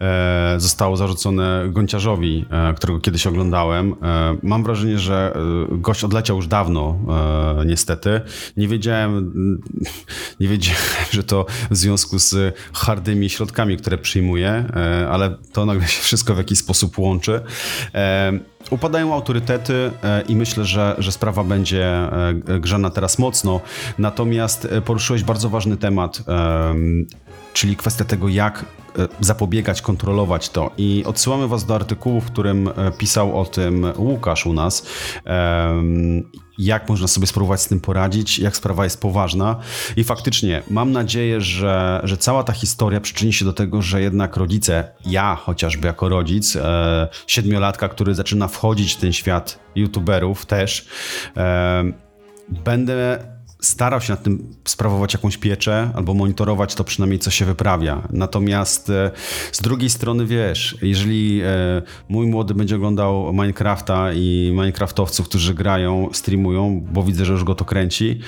e, 0.01 0.55
zostało 0.59 0.97
zarzucone 0.97 1.65
Gonciarzowi, 1.69 2.47
e, 2.51 2.75
którego 2.75 3.01
kiedyś 3.01 3.27
oglądałem. 3.27 3.95
E, 4.03 4.37
mam 4.43 4.65
wrażenie, 4.65 4.99
że 4.99 5.35
gość 5.71 6.05
odleciał 6.05 6.37
już 6.37 6.47
dawno, 6.47 6.99
niestety. 7.67 8.21
Nie 8.57 8.69
wiedziałem, 8.69 9.33
nie 10.41 10.49
wiedziałem, 10.49 10.81
że 11.11 11.23
to 11.23 11.47
w 11.71 11.77
związku 11.77 12.19
z 12.19 12.57
hardymi 12.75 13.31
środkami, 13.31 13.77
które 13.77 13.99
przyjmuje, 13.99 14.65
ale 15.11 15.37
to 15.53 15.67
nagle 15.67 15.89
się 15.89 16.03
wszystko 16.03 16.35
w 16.35 16.39
jakiś 16.39 16.59
sposób 16.59 16.99
łączy. 16.99 17.41
Upadają 18.71 19.15
autorytety 19.15 19.91
e, 20.03 20.23
i 20.23 20.37
myślę, 20.37 20.65
że, 20.65 20.95
że 20.99 21.13
sprawa 21.13 21.45
będzie 21.45 21.87
e, 21.87 22.35
grzana 22.61 22.91
teraz 22.91 23.19
mocno. 23.19 23.61
Natomiast 23.99 24.65
e, 24.65 24.81
poruszyłeś 24.81 25.23
bardzo 25.23 25.49
ważny 25.49 25.77
temat, 25.77 26.23
em, 26.27 27.07
czyli 27.55 27.77
kwestia 27.77 28.05
tego, 28.05 28.29
jak 28.29 28.65
e, 28.99 29.09
zapobiegać, 29.21 29.83
kontrolować 29.83 30.49
to. 30.49 30.71
I 30.79 31.05
odsyłamy 31.07 31.49
Was 31.49 31.65
do 31.65 31.75
artykułu, 31.75 32.21
w 32.21 32.25
którym 32.25 32.69
e, 32.69 32.73
pisał 32.99 33.41
o 33.41 33.45
tym 33.45 33.93
Łukasz 33.97 34.47
u 34.47 34.53
nas. 34.53 34.87
Jak 36.59 36.89
można 36.89 37.07
sobie 37.07 37.27
spróbować 37.27 37.61
z 37.61 37.69
tym 37.69 37.81
poradzić, 37.81 38.39
jak 38.39 38.57
sprawa 38.57 38.85
jest 38.85 39.01
poważna. 39.01 39.57
I 39.97 40.05
faktycznie 40.05 40.63
mam 40.71 40.93
nadzieję, 40.93 41.41
że, 41.41 42.01
że 42.05 42.17
cała 42.17 42.45
ta 42.45 42.53
historia 42.53 43.01
przyczyni 43.01 43.33
się 43.33 43.45
do 43.45 43.53
tego, 43.53 43.83
że 43.83 44.03
jednak 44.03 44.37
rodzice, 44.37 44.89
ja 45.07 45.35
chociażby 45.35 45.87
jako 45.87 46.09
rodzic, 46.09 46.57
e, 46.57 47.09
siedmiolatka, 47.27 47.89
który 47.89 48.15
zaczyna 48.15 48.49
wchodzić 48.49 48.95
w 48.95 48.97
ten 48.97 49.13
świat 49.13 49.59
youtuberów 49.75 50.47
też, 50.47 50.87
będę 52.49 53.19
starał 53.65 54.01
się 54.01 54.13
nad 54.13 54.23
tym 54.23 54.55
sprawować 54.65 55.15
jakąś 55.15 55.37
pieczę 55.37 55.91
albo 55.95 56.15
monitorować 56.15 56.75
to 56.75 56.85
przynajmniej, 56.85 57.19
co 57.19 57.31
się 57.31 57.45
wyprawia. 57.45 58.09
Natomiast 58.11 58.91
e, 58.91 59.11
z 59.53 59.63
drugiej 59.63 59.91
strony, 59.91 60.27
wiesz, 60.27 60.77
jeżeli 60.83 61.41
e, 61.45 61.83
mój 62.09 62.27
młody 62.27 62.55
będzie 62.55 62.77
oglądał 62.77 63.33
Minecrafta 63.33 64.13
i 64.13 64.51
Minecraftowców, 64.53 65.29
którzy 65.29 65.55
grają, 65.55 66.09
streamują, 66.13 66.87
bo 66.93 67.03
widzę, 67.03 67.25
że 67.25 67.33
już 67.33 67.45
go 67.45 67.55
to 67.55 67.65
kręci, 67.65 68.21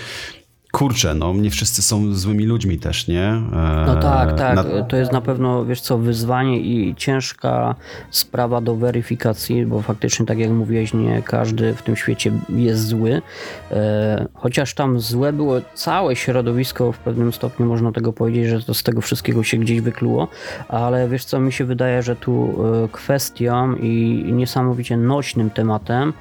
kurczę, 0.77 1.15
no 1.15 1.35
nie 1.35 1.51
wszyscy 1.51 1.83
są 1.83 2.15
złymi 2.15 2.45
ludźmi 2.47 2.79
też, 2.79 3.09
nie? 3.09 3.23
E, 3.29 3.85
No 3.87 3.97
tak, 3.97 4.39
tak. 4.39 4.57
na- 4.57 4.83
To 4.83 4.97
jest 4.97 5.13
na 5.13 5.21
pewno, 5.21 5.65
wiesz 5.65 5.81
co, 5.81 5.99
wyzwanie 5.99 6.61
i 6.61 6.95
ciężka 6.97 7.75
sprawa 8.11 8.61
do 8.61 8.75
weryfikacji, 8.77 9.67
bo 9.67 9.83
faktycznie, 9.83 10.27
tak 10.27 10.39
jak 10.39 10.51
mówiłeś, 10.51 10.95
nie 10.95 11.23
każdy 11.23 11.75
w 11.75 11.83
tym 11.83 11.97
świecie 11.97 12.33
jest 12.49 12.87
zły. 12.87 13.23
E, 13.71 14.27
chociaż 14.35 14.75
tam 14.75 15.01
złe 15.01 15.33
było 15.33 15.55
całe 15.75 16.17
środowisko, 16.17 16.93
w 16.93 16.99
pewnym 16.99 17.33
stopniu 17.33 17.67
można 17.67 17.93
tego 17.93 18.13
powiedzieć, 18.13 18.47
że 18.47 18.63
to 18.63 18.75
z 18.75 18.83
tego 18.83 19.01
wszystkiego 19.01 19.43
się 19.43 19.57
gdzieś 19.57 19.81
wykluło, 19.81 20.29
ale 20.69 21.09
wiesz 21.09 21.25
co, 21.25 21.41
mi 21.41 21.53
się 21.53 21.65
wydaje, 21.65 22.03
że 22.03 22.17
tu 22.17 22.55
e, 22.85 22.89
kwestią 22.89 23.75
i 23.77 24.25
niesamowicie 24.33 24.97
nośnym 24.97 25.51
tematem 25.51 26.13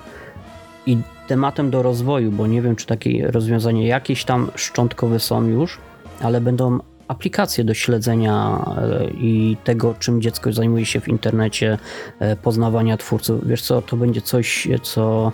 i 0.85 0.97
tematem 1.27 1.69
do 1.69 1.83
rozwoju, 1.83 2.31
bo 2.31 2.47
nie 2.47 2.61
wiem, 2.61 2.75
czy 2.75 2.85
takie 2.85 3.31
rozwiązania 3.31 3.87
jakieś 3.87 4.23
tam 4.25 4.51
szczątkowe 4.55 5.19
są 5.19 5.43
już, 5.43 5.77
ale 6.21 6.41
będą 6.41 6.79
aplikacje 7.07 7.63
do 7.63 7.73
śledzenia 7.73 8.65
e, 8.77 9.05
i 9.09 9.57
tego, 9.63 9.95
czym 9.99 10.21
dziecko 10.21 10.53
zajmuje 10.53 10.85
się 10.85 11.01
w 11.01 11.07
internecie, 11.07 11.77
e, 12.19 12.35
poznawania 12.35 12.97
twórców. 12.97 13.47
Wiesz 13.47 13.61
co, 13.61 13.81
to 13.81 13.97
będzie 13.97 14.21
coś, 14.21 14.67
co 14.83 15.31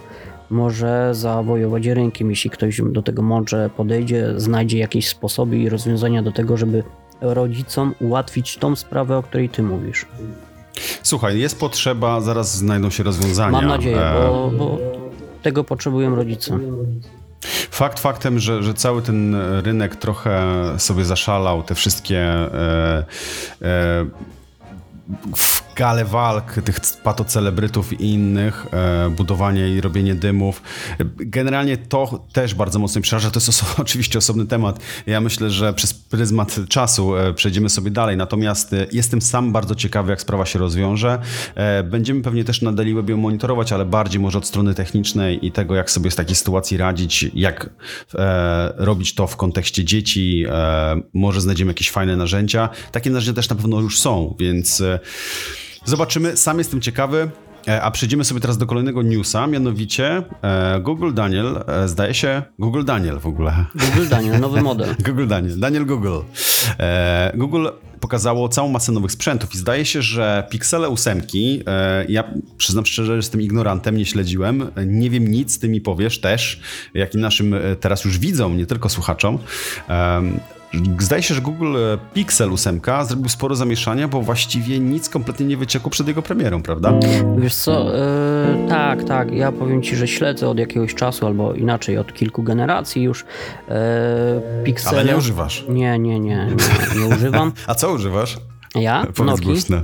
może 0.50 1.10
zawojować 1.16 1.86
rynkiem, 1.86 2.30
jeśli 2.30 2.50
ktoś 2.50 2.82
do 2.82 3.02
tego 3.02 3.22
mądrze 3.22 3.70
podejdzie, 3.78 4.34
znajdzie 4.38 4.78
jakieś 4.78 5.08
sposoby 5.08 5.58
i 5.58 5.70
rozwiązania 5.70 6.24
do 6.24 6.32
tego, 6.32 6.58
żeby 6.58 6.84
rodzicom 7.22 7.96
ułatwić 8.00 8.58
tą 8.58 8.76
sprawę, 8.76 9.18
o 9.18 9.24
której 9.24 9.50
ty 9.50 9.64
mówisz. 9.64 10.06
Słuchaj, 11.04 11.40
jest 11.40 11.60
potrzeba, 11.60 12.22
zaraz 12.22 12.58
znajdą 12.58 12.90
się 12.90 13.04
rozwiązania. 13.04 13.52
Mam 13.52 13.68
nadzieję, 13.68 14.02
E, 14.02 14.28
bo, 14.28 14.52
bo 14.58 15.01
tego 15.42 15.64
potrzebują 15.64 16.16
rodzice. 16.16 16.60
Fakt 17.72 18.00
faktem, 18.00 18.40
że, 18.40 18.64
że 18.64 18.74
cały 18.74 19.02
ten 19.02 19.36
rynek 19.64 19.96
trochę 19.96 20.44
sobie 20.78 21.06
zaszalał, 21.06 21.64
te 21.64 21.76
wszystkie 21.76 22.20
e, 22.20 23.06
e, 23.62 24.06
w 25.82 25.84
gale 25.84 26.06
walk 26.06 26.54
tych 26.66 26.80
patocelebrytów 27.04 28.02
i 28.02 28.06
innych, 28.06 28.68
e, 28.72 29.10
budowanie 29.10 29.70
i 29.70 29.82
robienie 29.82 30.16
dymów. 30.16 30.62
Generalnie 31.18 31.78
to 31.78 32.26
też 32.34 32.56
bardzo 32.56 32.80
mocno 32.80 33.02
przeraża. 33.02 33.32
To 33.32 33.40
jest 33.40 33.50
oso- 33.50 33.82
oczywiście 33.82 34.18
osobny 34.18 34.46
temat. 34.46 34.80
Ja 35.06 35.22
myślę, 35.22 35.50
że 35.50 35.74
przez 35.74 35.94
pryzmat 35.94 36.60
czasu 36.70 37.18
e, 37.18 37.34
przejdziemy 37.34 37.70
sobie 37.70 37.92
dalej. 37.92 38.18
Natomiast 38.18 38.74
e, 38.74 38.88
jestem 38.92 39.22
sam 39.22 39.52
bardzo 39.52 39.76
ciekawy, 39.76 40.10
jak 40.10 40.22
sprawa 40.22 40.46
się 40.46 40.60
rozwiąże. 40.60 41.20
E, 41.56 41.84
będziemy 41.84 42.22
pewnie 42.22 42.44
też 42.44 42.62
na 42.62 42.72
Daily 42.72 42.94
Webie 42.94 43.16
monitorować, 43.16 43.72
ale 43.72 43.86
bardziej 43.86 44.22
może 44.22 44.38
od 44.38 44.48
strony 44.48 44.74
technicznej 44.74 45.46
i 45.46 45.52
tego, 45.52 45.76
jak 45.76 45.92
sobie 45.92 46.12
z 46.12 46.16
takiej 46.16 46.36
sytuacji 46.36 46.78
radzić, 46.78 47.26
jak 47.34 47.70
e, 48.16 48.74
robić 48.78 49.16
to 49.16 49.28
w 49.28 49.36
kontekście 49.36 49.86
dzieci. 49.86 50.46
E, 50.50 51.02
może 51.14 51.42
znajdziemy 51.42 51.70
jakieś 51.70 51.92
fajne 51.92 52.18
narzędzia. 52.18 52.70
Takie 52.92 53.10
narzędzia 53.10 53.34
też 53.34 53.50
na 53.50 53.56
pewno 53.56 53.80
już 53.80 54.00
są, 54.00 54.36
więc 54.40 54.84
zobaczymy. 55.86 56.38
Sam 56.38 56.58
jestem 56.58 56.82
ciekawy. 56.82 57.32
E, 57.68 57.82
A 57.82 57.92
przejdziemy 57.92 58.24
sobie 58.24 58.42
teraz 58.42 58.58
do 58.58 58.66
kolejnego 58.66 59.02
newsa, 59.02 59.48
mianowicie 59.48 60.24
e, 60.42 60.80
Google 60.80 61.14
Daniel, 61.14 61.64
e, 61.68 61.88
zdaje 61.88 62.14
się, 62.14 62.42
Google 62.60 62.84
Daniel 62.84 63.20
w 63.20 63.26
ogóle. 63.28 63.66
Google 63.76 64.10
Daniel, 64.10 64.40
nowy 64.40 64.62
model. 64.72 64.96
Google 65.06 65.28
Daniel, 65.28 65.60
Daniel 65.60 65.86
Google. 65.86 66.20
Google 67.34 67.68
pokazało 68.00 68.50
całą 68.50 68.70
masę 68.70 68.92
nowych 68.92 69.12
sprzętów 69.12 69.56
i 69.56 69.58
zdaje 69.58 69.86
się, 69.86 70.02
że 70.02 70.48
Pixele 70.50 70.88
8, 70.90 71.22
e, 71.68 72.06
ja 72.10 72.24
przyznam 72.58 72.86
szczerze, 72.86 73.06
że 73.12 73.16
jestem 73.16 73.42
ignorantem, 73.42 73.98
nie 73.98 74.06
śledziłem, 74.06 74.72
nie 74.86 75.10
wiem 75.10 75.28
nic, 75.28 75.60
ty 75.60 75.70
mi 75.70 75.82
powiesz 75.82 76.22
też, 76.22 76.60
jak 76.94 77.16
i 77.16 77.18
naszym 77.18 77.56
teraz 77.80 78.06
już 78.06 78.20
widzom, 78.20 78.58
nie 78.58 78.66
tylko 78.66 78.90
słuchaczom. 78.90 79.40
Zdaje 81.00 81.24
się, 81.24 81.34
że 81.34 81.42
Google 81.42 81.76
Pixel 82.14 82.54
8 82.54 82.82
zrobił 83.04 83.30
sporo 83.30 83.56
zamieszania, 83.56 84.08
bo 84.08 84.22
właściwie 84.22 84.80
nic 84.80 85.10
kompletnie 85.10 85.46
nie 85.46 85.58
wyciekło 85.58 85.92
przed 85.92 86.08
jego 86.08 86.22
premierą, 86.22 86.62
prawda? 86.64 86.94
Wiesz 87.38 87.56
co, 87.56 87.98
e, 87.98 88.68
tak, 88.70 89.04
tak, 89.04 89.32
ja 89.32 89.52
powiem 89.52 89.82
ci, 89.82 89.96
że 89.96 90.08
śledzę 90.08 90.50
od 90.50 90.60
jakiegoś 90.60 90.96
czasu, 90.96 91.26
albo 91.26 91.54
inaczej, 91.54 91.98
od 91.98 92.14
kilku 92.14 92.44
generacji 92.44 93.04
już 93.04 93.26
e, 93.70 94.42
Pixele. 94.64 95.00
Ale 95.00 95.06
nie 95.06 95.18
używasz. 95.18 95.66
Nie, 95.70 96.00
nie, 96.00 96.20
nie, 96.20 96.36
nie, 96.46 97.00
nie 97.00 97.16
używam. 97.16 97.52
A 97.68 97.76
co 97.76 97.92
używasz? 97.92 98.38
Ja? 98.76 99.06
Powiedz 99.16 99.32
Noki? 99.32 99.46
głośno. 99.46 99.82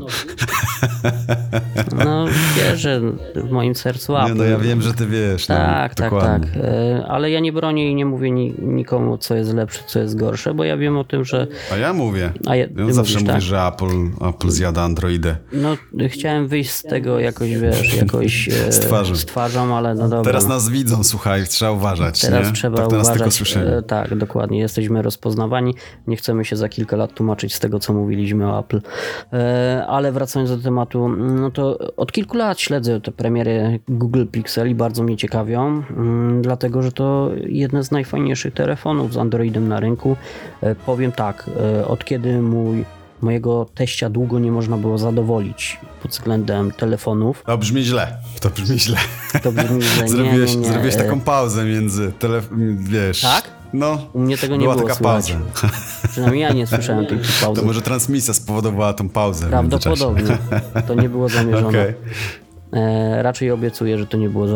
No 2.06 2.26
wiesz, 2.58 2.80
że 2.80 3.02
w 3.36 3.52
moim 3.52 3.76
sercu 3.76 4.14
Nie, 4.14 4.20
Apple. 4.20 4.36
no 4.36 4.44
ja 4.44 4.58
wiem, 4.58 4.82
że 4.82 4.94
ty 4.94 5.08
wiesz. 5.08 5.46
Tak, 5.46 5.92
no, 5.92 5.96
tak, 5.96 6.12
dokładnie. 6.12 6.48
tak. 6.48 6.64
E, 6.64 7.06
Ale 7.08 7.32
ja 7.32 7.40
nie 7.40 7.52
bronię 7.52 7.92
i 7.92 7.96
nie 7.96 8.06
mówię 8.06 8.32
ni- 8.32 8.54
nikomu, 8.60 9.18
co 9.18 9.36
jest 9.36 9.54
lepsze, 9.54 9.80
co 9.88 10.00
jest 10.00 10.18
gorsze, 10.20 10.54
bo 10.54 10.64
ja 10.64 10.78
wiem 10.78 10.98
o 10.98 11.04
tym, 11.04 11.26
że. 11.26 11.48
A 11.74 11.78
ja 11.78 11.94
mówię. 11.94 12.32
A 12.46 12.56
ja, 12.56 12.66
Ja 12.66 12.94
zawsze 12.94 12.94
mówisz, 13.02 13.16
mówię, 13.16 13.28
tak? 13.34 13.42
że 13.42 13.62
Apple, 13.68 14.28
Apple 14.30 14.50
zjada 14.50 14.82
Androidę. 14.82 15.36
No, 15.54 15.78
chciałem 16.10 16.48
wyjść 16.48 16.70
z 16.72 16.84
tego 16.84 17.20
jakoś, 17.20 17.58
wiesz, 17.58 17.94
jakoś. 17.96 18.50
e, 18.68 18.72
Z 18.72 18.80
twarzy. 18.80 19.16
Z 19.16 19.26
twarzą, 19.26 19.76
ale 19.76 19.96
no 19.96 20.10
dobra. 20.10 20.24
Teraz 20.32 20.48
nas 20.48 20.70
widzą, 20.70 21.04
słuchaj, 21.04 21.48
trzeba 21.48 21.72
uważać. 21.72 22.22
Teraz 22.22 22.48
nie? 22.48 22.54
trzeba 22.54 22.78
tak 22.78 22.92
nas 22.92 22.92
tylko 23.08 23.14
uważać. 23.16 23.34
słyszymy. 23.34 23.78
e, 23.78 23.82
Tak, 23.82 24.18
dokładnie. 24.18 24.60
Jesteśmy 24.60 25.02
rozpoznawani. 25.02 25.76
Nie 26.08 26.16
chcemy 26.16 26.46
się 26.46 26.56
za 26.56 26.70
kilka 26.70 26.96
lat 26.98 27.14
tłumaczyć 27.14 27.56
z 27.56 27.60
tego, 27.60 27.80
co 27.80 27.94
mówiliśmy 27.94 28.48
o 28.52 28.60
Apple. 28.60 28.77
E, 29.34 29.86
Ale 29.88 30.12
wracając 30.12 30.52
do 30.52 30.58
tematu, 30.58 31.10
no 31.10 31.52
to 31.52 31.78
od 31.98 32.12
kilku 32.12 32.38
lat 32.38 32.60
śledzę 32.60 33.02
te 33.02 33.12
premiery 33.12 33.80
Google 33.88 34.26
Pixel 34.26 34.70
i 34.70 34.76
bardzo 34.76 35.04
mnie 35.04 35.18
ciekawią, 35.18 35.84
mm, 35.90 36.42
dlatego 36.42 36.82
że 36.82 36.92
to 36.92 37.30
jedne 37.46 37.84
z 37.84 37.92
najfajniejszych 37.92 38.54
telefonów 38.54 39.14
z 39.14 39.18
Androidem 39.18 39.68
na 39.68 39.80
rynku. 39.80 40.16
E, 40.62 40.76
Powiem 40.76 41.12
tak, 41.12 41.50
e, 41.80 41.88
od 41.88 42.06
kiedy 42.06 42.42
mój 42.42 42.86
mojego 43.22 43.66
teścia 43.76 44.10
długo 44.10 44.40
nie 44.40 44.52
można 44.52 44.78
było 44.78 44.98
zadowolić 44.98 45.78
pod 46.02 46.12
względem 46.12 46.72
telefonów. 46.72 47.44
To 47.46 47.58
brzmi 47.58 47.84
źle. 47.84 48.18
To 48.40 48.50
brzmi 48.50 48.80
źle. 48.80 48.98
To 49.44 49.52
brzmi, 49.52 49.78
nie, 50.02 50.10
Zrobiłeś, 50.10 50.56
nie, 50.56 50.62
nie. 50.62 50.68
zrobiłeś 50.68 50.96
e, 50.96 50.98
taką 50.98 51.22
pauzę 51.22 51.66
między 51.66 52.12
tele... 52.20 52.42
wiesz. 52.78 53.22
Tak? 53.22 53.44
No, 53.74 54.08
U 54.14 54.20
mnie 54.20 54.38
tego 54.38 54.56
nie 54.56 54.62
była 54.64 54.76
było 54.76 54.88
taka 54.88 55.00
słychać. 55.00 55.32
pauza. 55.32 55.76
Przynajmniej 56.12 56.42
ja 56.42 56.54
nie 56.54 56.68
słyszałem 56.68 57.06
tej 57.06 57.18
pauzy. 57.42 57.62
To 57.62 57.68
może 57.68 57.82
transmisja 57.82 58.34
spowodowała 58.34 58.94
tą 58.94 59.10
pauzę. 59.10 59.48
Prawdopodobnie. 59.48 60.38
To 60.88 60.94
nie 60.96 61.10
było 61.10 61.30
zamierzone. 61.40 61.68
Okej. 61.70 61.94
E, 62.74 63.24
raczej 63.24 63.52
obiecuję, 63.52 63.98
że 63.98 64.08
to 64.08 64.18
nie 64.18 64.30
było 64.30 64.48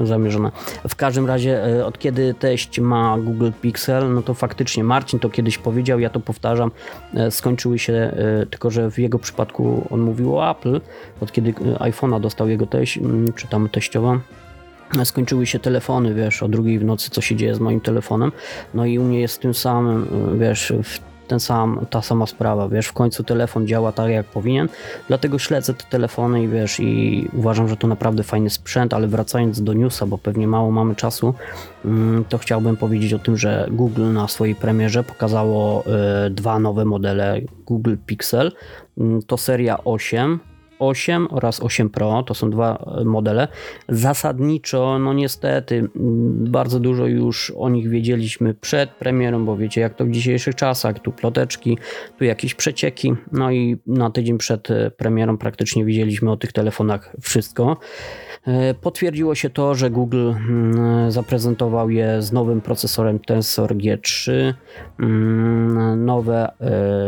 zamierzone. 0.00 0.50
W 0.88 0.96
każdym 0.96 1.26
razie, 1.26 1.64
e, 1.64 1.86
od 1.86 1.98
kiedy 1.98 2.34
teść 2.34 2.80
ma 2.80 3.18
Google 3.18 3.50
Pixel, 3.60 4.14
no 4.14 4.22
to 4.22 4.34
faktycznie 4.34 4.84
Marcin 4.84 5.18
to 5.18 5.30
kiedyś 5.30 5.58
powiedział, 5.58 6.00
ja 6.00 6.10
to 6.10 6.20
powtarzam, 6.20 6.70
e, 7.14 7.30
skończyły 7.30 7.78
się, 7.78 8.12
tylko 8.50 8.70
że 8.70 8.90
w 8.90 8.98
jego 8.98 9.18
przypadku 9.18 9.86
on 9.90 10.00
mówił 10.00 10.38
o 10.38 10.50
Apple, 10.50 10.80
od 11.20 11.32
kiedy 11.32 11.52
iPhone'a 11.52 12.20
dostał 12.20 12.48
jego 12.48 12.66
teść, 12.66 12.98
czy 13.34 13.48
tam 13.48 13.68
teściowa. 13.68 14.20
Skończyły 15.04 15.46
się 15.46 15.58
telefony, 15.58 16.14
wiesz, 16.14 16.42
o 16.42 16.48
drugiej 16.48 16.78
w 16.78 16.84
nocy, 16.84 17.10
co 17.10 17.20
się 17.20 17.36
dzieje 17.36 17.54
z 17.54 17.60
moim 17.60 17.80
telefonem. 17.80 18.32
No 18.74 18.86
i 18.86 18.98
u 18.98 19.02
mnie 19.02 19.20
jest 19.20 19.40
tym 19.40 19.54
samym, 19.54 20.08
wiesz, 20.38 20.72
w 20.82 21.15
ten 21.26 21.40
sam, 21.40 21.86
ta 21.90 22.02
sama 22.02 22.26
sprawa, 22.26 22.68
wiesz, 22.68 22.86
w 22.86 22.92
końcu 22.92 23.24
telefon 23.24 23.66
działa 23.66 23.92
tak 23.92 24.10
jak 24.10 24.26
powinien, 24.26 24.68
dlatego 25.08 25.38
śledzę 25.38 25.74
te 25.74 25.84
telefony 25.84 26.42
i 26.42 26.48
wiesz, 26.48 26.80
i 26.80 27.28
uważam, 27.32 27.68
że 27.68 27.76
to 27.76 27.86
naprawdę 27.86 28.22
fajny 28.22 28.50
sprzęt, 28.50 28.94
ale 28.94 29.08
wracając 29.08 29.62
do 29.62 29.72
newsa, 29.72 30.06
bo 30.06 30.18
pewnie 30.18 30.48
mało 30.48 30.70
mamy 30.70 30.94
czasu, 30.94 31.34
mm, 31.84 32.24
to 32.24 32.38
chciałbym 32.38 32.76
powiedzieć 32.76 33.12
o 33.12 33.18
tym, 33.18 33.36
że 33.36 33.68
Google 33.70 34.12
na 34.12 34.28
swojej 34.28 34.54
premierze 34.54 35.04
pokazało 35.04 35.84
e, 35.86 36.30
dwa 36.30 36.58
nowe 36.58 36.84
modele 36.84 37.40
Google 37.66 37.94
Pixel, 38.06 38.52
Mm, 38.98 39.22
to 39.22 39.36
seria 39.36 39.84
8, 39.84 40.38
8 40.78 41.28
oraz 41.30 41.60
8 41.60 41.90
Pro, 41.90 42.22
to 42.22 42.34
są 42.34 42.50
dwa 42.50 42.84
e, 43.00 43.04
modele. 43.04 43.48
Zasadniczo, 43.88 44.98
no 44.98 45.12
niestety, 45.12 45.88
bardzo 46.50 46.80
dużo 46.80 47.06
już 47.06 47.52
o 47.56 47.68
nich 47.68 47.88
wiedzieliśmy 47.88 48.54
przed 48.54 48.90
premierą, 48.90 49.44
bo 49.44 49.56
wiecie 49.56 49.80
jak 49.80 49.94
to 49.94 50.04
w 50.04 50.10
dzisiejszych 50.10 50.54
czasach, 50.54 50.98
tu 50.98 51.12
ploteczki, 51.12 51.78
tu 52.18 52.24
jakieś 52.24 52.54
przecieki, 52.54 53.14
no 53.32 53.50
i 53.50 53.78
na 53.86 54.10
tydzień 54.10 54.38
przed 54.38 54.70
e, 54.70 54.90
premierą 54.90 55.38
praktycznie 55.38 55.84
wiedzieliśmy 55.84 56.30
o 56.30 56.36
tych 56.36 56.52
telefonach 56.52 57.16
wszystko. 57.20 57.76
E, 58.46 58.74
Potwierdziło 58.74 59.34
się 59.34 59.50
to, 59.50 59.74
że 59.74 59.90
Google 59.90 60.30
mm, 60.30 61.12
zaprezentował 61.12 61.90
je 61.90 62.22
z 62.22 62.32
nowym 62.32 62.60
procesorem 62.60 63.18
Tensor 63.18 63.74
G3. 63.76 64.32
Mm, 65.00 66.04
Nowe 66.04 66.52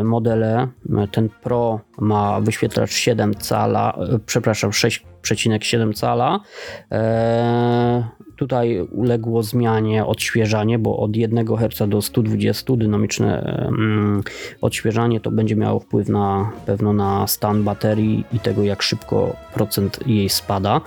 modele, 0.04 0.68
ten 1.12 1.28
Pro 1.42 1.80
ma 1.98 2.40
wyświetlacz 2.40 2.92
7 2.92 3.34
cala, 3.58 3.92
e, 3.92 4.18
przepraszam, 4.26 4.70
6,7 4.70 5.92
cala. 5.92 6.40
E, 6.92 8.18
Tutaj 8.38 8.80
uległo 8.80 9.42
zmianie 9.42 10.06
odświeżanie, 10.06 10.78
bo 10.78 10.98
od 10.98 11.16
1 11.16 11.46
Hz 11.46 11.88
do 11.88 12.02
120 12.02 12.76
dynamiczne 12.76 13.42
mm, 13.68 14.22
odświeżanie 14.60 15.20
to 15.20 15.30
będzie 15.30 15.56
miało 15.56 15.80
wpływ 15.80 16.08
na 16.08 16.52
pewno 16.66 16.92
na 16.92 17.26
stan 17.26 17.64
baterii 17.64 18.24
i 18.32 18.40
tego 18.40 18.62
jak 18.62 18.82
szybko 18.82 19.36
procent 19.54 20.06
jej 20.06 20.28
spada. 20.28 20.80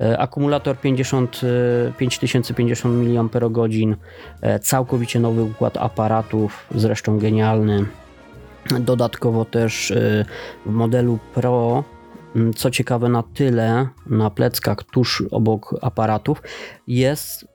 E, 0.00 0.18
Akumulator 0.18 0.76
50, 0.76 1.40
e, 1.88 1.92
5050 1.92 2.94
mAh, 2.94 3.96
e, 4.40 4.58
całkowicie 4.58 5.20
nowy 5.20 5.42
układ 5.42 5.76
aparatów, 5.76 6.66
zresztą 6.74 7.18
genialny. 7.18 7.84
Dodatkowo 8.80 9.44
też 9.44 9.92
w 10.66 10.70
modelu 10.70 11.18
Pro, 11.34 11.84
co 12.56 12.70
ciekawe, 12.70 13.08
na 13.08 13.22
tyle 13.22 13.88
na 14.06 14.30
pleckach 14.30 14.84
tuż 14.84 15.22
obok 15.30 15.74
aparatów 15.82 16.42
jest 16.86 17.42
y, 17.42 17.46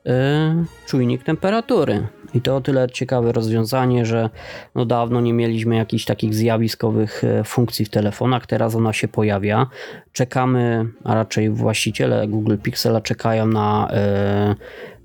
czujnik 0.86 1.24
temperatury. 1.24 2.08
I 2.34 2.42
to 2.42 2.56
o 2.56 2.62
tyle 2.62 2.90
ciekawe 2.90 3.32
rozwiązanie, 3.32 4.06
że 4.06 4.30
no 4.76 4.86
dawno 4.86 5.22
nie 5.22 5.34
mieliśmy 5.34 5.76
jakichś 5.76 6.06
takich 6.06 6.34
zjawiskowych 6.36 7.24
e, 7.24 7.44
funkcji 7.44 7.86
w 7.86 7.90
telefonach, 7.90 8.48
teraz 8.48 8.76
ona 8.76 8.94
się 8.94 9.08
pojawia. 9.08 9.68
Czekamy, 10.12 10.86
a 11.04 11.16
raczej 11.16 11.50
właściciele 11.50 12.28
Google 12.28 12.58
Pixela 12.58 13.02
czekają 13.02 13.48
na 13.48 13.88
e, 13.92 14.56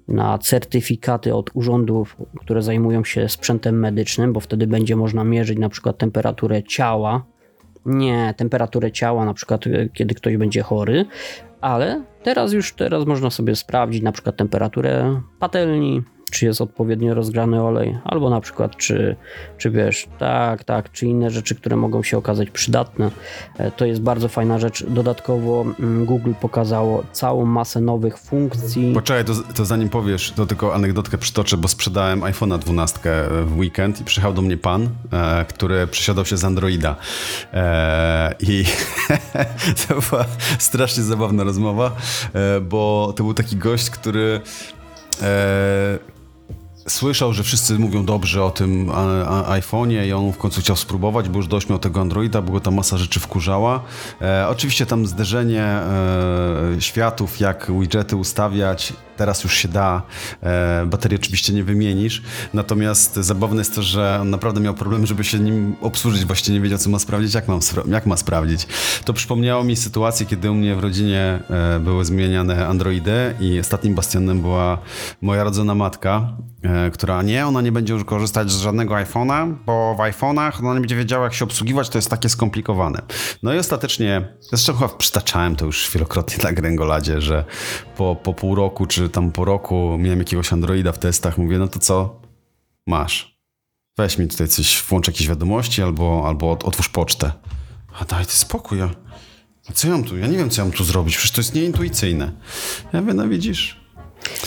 na 0.09 0.39
certyfikaty 0.39 1.35
od 1.35 1.51
urzędów, 1.55 2.17
które 2.41 2.63
zajmują 2.63 3.05
się 3.05 3.29
sprzętem 3.29 3.79
medycznym, 3.79 4.33
bo 4.33 4.41
wtedy 4.41 4.67
będzie 4.67 4.97
można 4.97 5.25
mierzyć 5.25 5.59
na 5.59 5.69
przykład 5.69 5.99
temperaturę 5.99 6.63
ciała. 6.63 7.25
Nie, 7.89 8.35
temperaturę 8.37 8.93
ciała, 8.93 9.25
na 9.25 9.35
przykład 9.35 9.67
e, 9.67 9.89
kiedy 9.89 10.15
ktoś 10.15 10.37
będzie 10.37 10.63
chory, 10.63 11.07
ale 11.61 12.05
teraz 12.23 12.53
już 12.53 12.73
teraz 12.73 13.07
można 13.07 13.31
sobie 13.31 13.57
sprawdzić 13.57 14.03
na 14.03 14.13
przykład 14.13 14.37
temperaturę 14.37 15.21
patelni, 15.39 16.03
czy 16.31 16.47
jest 16.47 16.61
odpowiednio 16.61 17.15
rozgrzany 17.15 17.63
olej, 17.63 17.99
albo 18.05 18.31
na 18.31 18.41
przykład 18.41 18.77
czy, 18.77 19.17
czy 19.59 19.71
wiesz, 19.71 20.09
tak, 20.19 20.65
tak, 20.65 20.93
czy 20.93 21.07
inne 21.07 21.31
rzeczy, 21.31 21.55
które 21.55 21.77
mogą 21.77 22.03
się 22.03 22.19
okazać 22.19 22.51
przydatne. 22.51 23.11
E, 23.59 23.71
To 23.71 23.85
jest 23.85 24.01
bardzo 24.01 24.29
fajna 24.29 24.59
rzecz. 24.59 24.87
Dodatkowo 24.87 25.65
mm, 25.81 26.05
Google 26.05 26.33
pokazało 26.41 27.05
całą 27.13 27.45
masę 27.45 27.81
nowych 27.81 28.19
funkcji. 28.19 28.93
Poczekaj, 28.95 29.25
to, 29.25 29.33
to 29.55 29.65
zanim 29.65 29.89
powiesz, 29.89 30.31
to 30.31 30.47
tylko 30.47 30.75
anegdotkę 30.75 31.19
przytoczę, 31.19 31.57
bo 31.57 31.69
sprzedałem 31.69 32.21
iPhone'a 32.21 32.59
12 32.59 32.99
w 33.47 33.59
weekend 33.59 34.01
i 34.01 34.05
przyjechał 34.05 34.33
do 34.33 34.43
mnie 34.43 34.57
pan, 34.57 34.89
e, 35.13 35.45
który 35.45 35.87
przesiadał 35.87 36.25
się 36.25 36.37
z 36.37 36.45
Androida. 36.45 36.97
E, 37.53 38.35
I 38.41 38.65
to 39.89 40.01
była 40.11 40.25
strasznie 40.59 41.03
zabawna 41.03 41.45
rozmowa, 41.45 41.97
e, 42.35 42.61
bo 42.61 43.13
to 43.17 43.25
był 43.25 43.35
taki 43.35 43.57
gość, 43.57 43.91
który 43.91 44.41
e, 45.23 45.99
słyszał, 46.89 47.33
że 47.33 47.43
wszyscy 47.43 47.79
mówią 47.79 48.05
dobrze 48.05 48.45
o 48.45 48.51
tym 48.51 48.91
iPhone'ie 49.47 50.07
i 50.07 50.13
on 50.13 50.33
w 50.33 50.39
końcu 50.39 50.61
chciał 50.61 50.77
spróbować, 50.77 51.29
bo 51.29 51.37
już 51.37 51.47
dość 51.47 51.69
miał 51.69 51.79
tego 51.79 52.01
Androida, 52.01 52.43
bo 52.43 52.53
go 52.53 52.61
ta 52.61 52.71
masa 52.71 52.97
rzeczy 52.97 53.21
wkurzała. 53.21 53.83
E, 54.21 54.49
oczywiście 54.49 54.87
tam 54.87 55.07
zderzenie 55.07 55.63
e, 55.63 55.83
światów, 56.79 57.41
jak 57.41 57.73
widgety 57.81 58.17
ustawiać, 58.17 58.93
teraz 59.19 59.45
już 59.45 59.55
się 59.55 59.69
da. 59.69 60.03
E, 60.43 60.87
baterii 60.87 61.19
oczywiście 61.19 61.53
nie 61.53 61.65
wymienisz, 61.65 62.23
natomiast 62.55 63.17
zabawne 63.17 63.59
jest 63.59 63.75
to, 63.75 63.83
że 63.83 64.19
on 64.21 64.31
naprawdę 64.31 64.61
miał 64.61 64.75
problem, 64.75 65.07
żeby 65.07 65.25
się 65.25 65.39
nim 65.39 65.77
obsłużyć, 65.81 66.25
właściwie 66.25 66.59
nie 66.59 66.63
wiedział, 66.63 66.79
co 66.79 66.91
ma 66.91 66.99
sprawdzić, 66.99 67.35
jak, 67.35 67.49
mam, 67.49 67.61
jak 67.87 68.07
ma 68.07 68.17
sprawdzić. 68.17 68.67
To 69.05 69.13
przypomniało 69.13 69.65
mi 69.65 69.77
sytuację, 69.77 70.27
kiedy 70.27 70.51
u 70.51 70.55
mnie 70.55 70.75
w 70.75 70.79
rodzinie 70.79 71.39
e, 71.51 71.81
były 71.81 72.05
zmieniane 72.05 72.67
Androidy 72.67 73.35
i 73.41 73.61
ostatnim 73.61 73.95
bastionem 73.95 74.41
była 74.41 74.79
moja 75.23 75.45
rodzona 75.45 75.75
matka, 75.75 76.37
e, 76.63 76.91
która 76.91 77.23
nie, 77.23 77.47
ona 77.47 77.61
nie 77.61 77.73
będzie 77.73 77.95
już 77.95 78.05
korzystać 78.05 78.51
z 78.51 78.61
żadnego 78.61 78.95
iPhone'a, 78.95 79.55
bo 79.67 79.95
w 79.95 79.99
iPhone'ach 79.99 80.61
ona 80.61 80.75
nie 80.75 80.81
będzie 80.81 80.97
wiedziała, 80.97 81.25
jak 81.25 81.35
się 81.35 81.45
obsługiwać, 81.45 81.89
to 81.89 81.99
jest 81.99 82.11
takie 82.11 82.29
skomplikowane. 82.29 83.03
No 83.43 83.55
i 83.55 83.59
ostatecznie, 83.59 84.37
zresztą 84.41 84.73
chyba 84.73 84.89
przytaczałem 84.89 85.57
to 85.57 85.65
już 85.65 85.91
wielokrotnie 85.91 86.45
na 86.45 86.53
Gręgoladzie, 86.53 87.21
że 87.21 87.45
po, 87.97 88.17
po 88.17 88.35
pół 88.35 88.55
roku, 88.55 88.87
czy 88.87 89.08
tam 89.09 89.33
po 89.33 89.45
roku 89.45 89.97
miałem 89.99 90.19
jakiegoś 90.19 90.53
Androida 90.53 90.93
w 90.93 90.99
testach, 90.99 91.39
mówię, 91.39 91.59
no 91.59 91.69
to 91.69 91.79
co? 91.79 92.21
Masz. 92.87 93.39
Weź 93.99 94.19
mi 94.19 94.29
tutaj 94.29 94.49
coś, 94.49 94.83
włącz 94.89 95.07
jakieś 95.07 95.29
wiadomości 95.29 95.83
albo, 95.83 96.23
albo 96.27 96.51
ot- 96.53 96.65
otwórz 96.65 96.89
pocztę. 96.89 97.33
A 98.01 98.05
daj 98.05 98.27
ty 98.27 98.33
spokój, 98.33 98.79
ja, 98.79 98.91
a 99.71 99.73
co 99.73 99.89
ja 99.89 99.95
mam 99.95 100.05
tu? 100.05 100.19
Ja 100.19 100.27
nie 100.27 100.39
wiem, 100.39 100.51
co 100.51 100.61
ja 100.63 100.65
mam 100.69 100.73
tu 100.77 100.85
zrobić, 100.85 101.17
przecież 101.17 101.33
to 101.35 101.41
jest 101.41 101.55
nieintuicyjne. 101.55 102.33
Ja 102.93 103.01
mówię, 103.01 103.15
no 103.15 103.29
widzisz, 103.29 103.81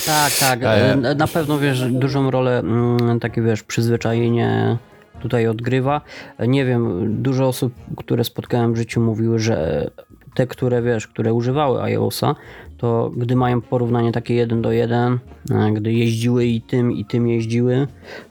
Tak, 0.06 0.34
tak. 0.40 0.60
E, 0.64 0.96
Na 1.16 1.28
pewno 1.28 1.60
wiesz, 1.60 1.84
dużą 1.92 2.32
rolę 2.32 2.60
mm, 2.60 3.20
takie 3.20 3.42
wiesz, 3.42 3.64
przyzwyczajenie 3.64 4.78
tutaj 5.22 5.48
odgrywa. 5.48 6.02
Nie 6.48 6.66
wiem, 6.66 7.14
dużo 7.24 7.48
osób, 7.48 7.74
które 7.98 8.24
spotkałem 8.24 8.74
w 8.74 8.78
życiu 8.78 9.02
mówiły, 9.02 9.40
że 9.40 9.90
te, 10.36 10.48
które 10.48 10.82
wiesz, 10.82 11.08
które 11.08 11.34
używały 11.34 11.82
iOSa, 11.84 12.36
to 12.82 13.12
gdy 13.18 13.36
mają 13.36 13.62
porównanie 13.62 14.12
takie 14.12 14.34
jeden 14.34 14.62
do 14.62 14.72
jeden, 14.72 15.20
e, 15.52 15.72
gdy 15.72 15.94
jeździły 15.94 16.46
i 16.46 16.62
tym, 16.62 16.92
i 16.92 17.06
tym 17.06 17.28
jeździły, 17.28 17.88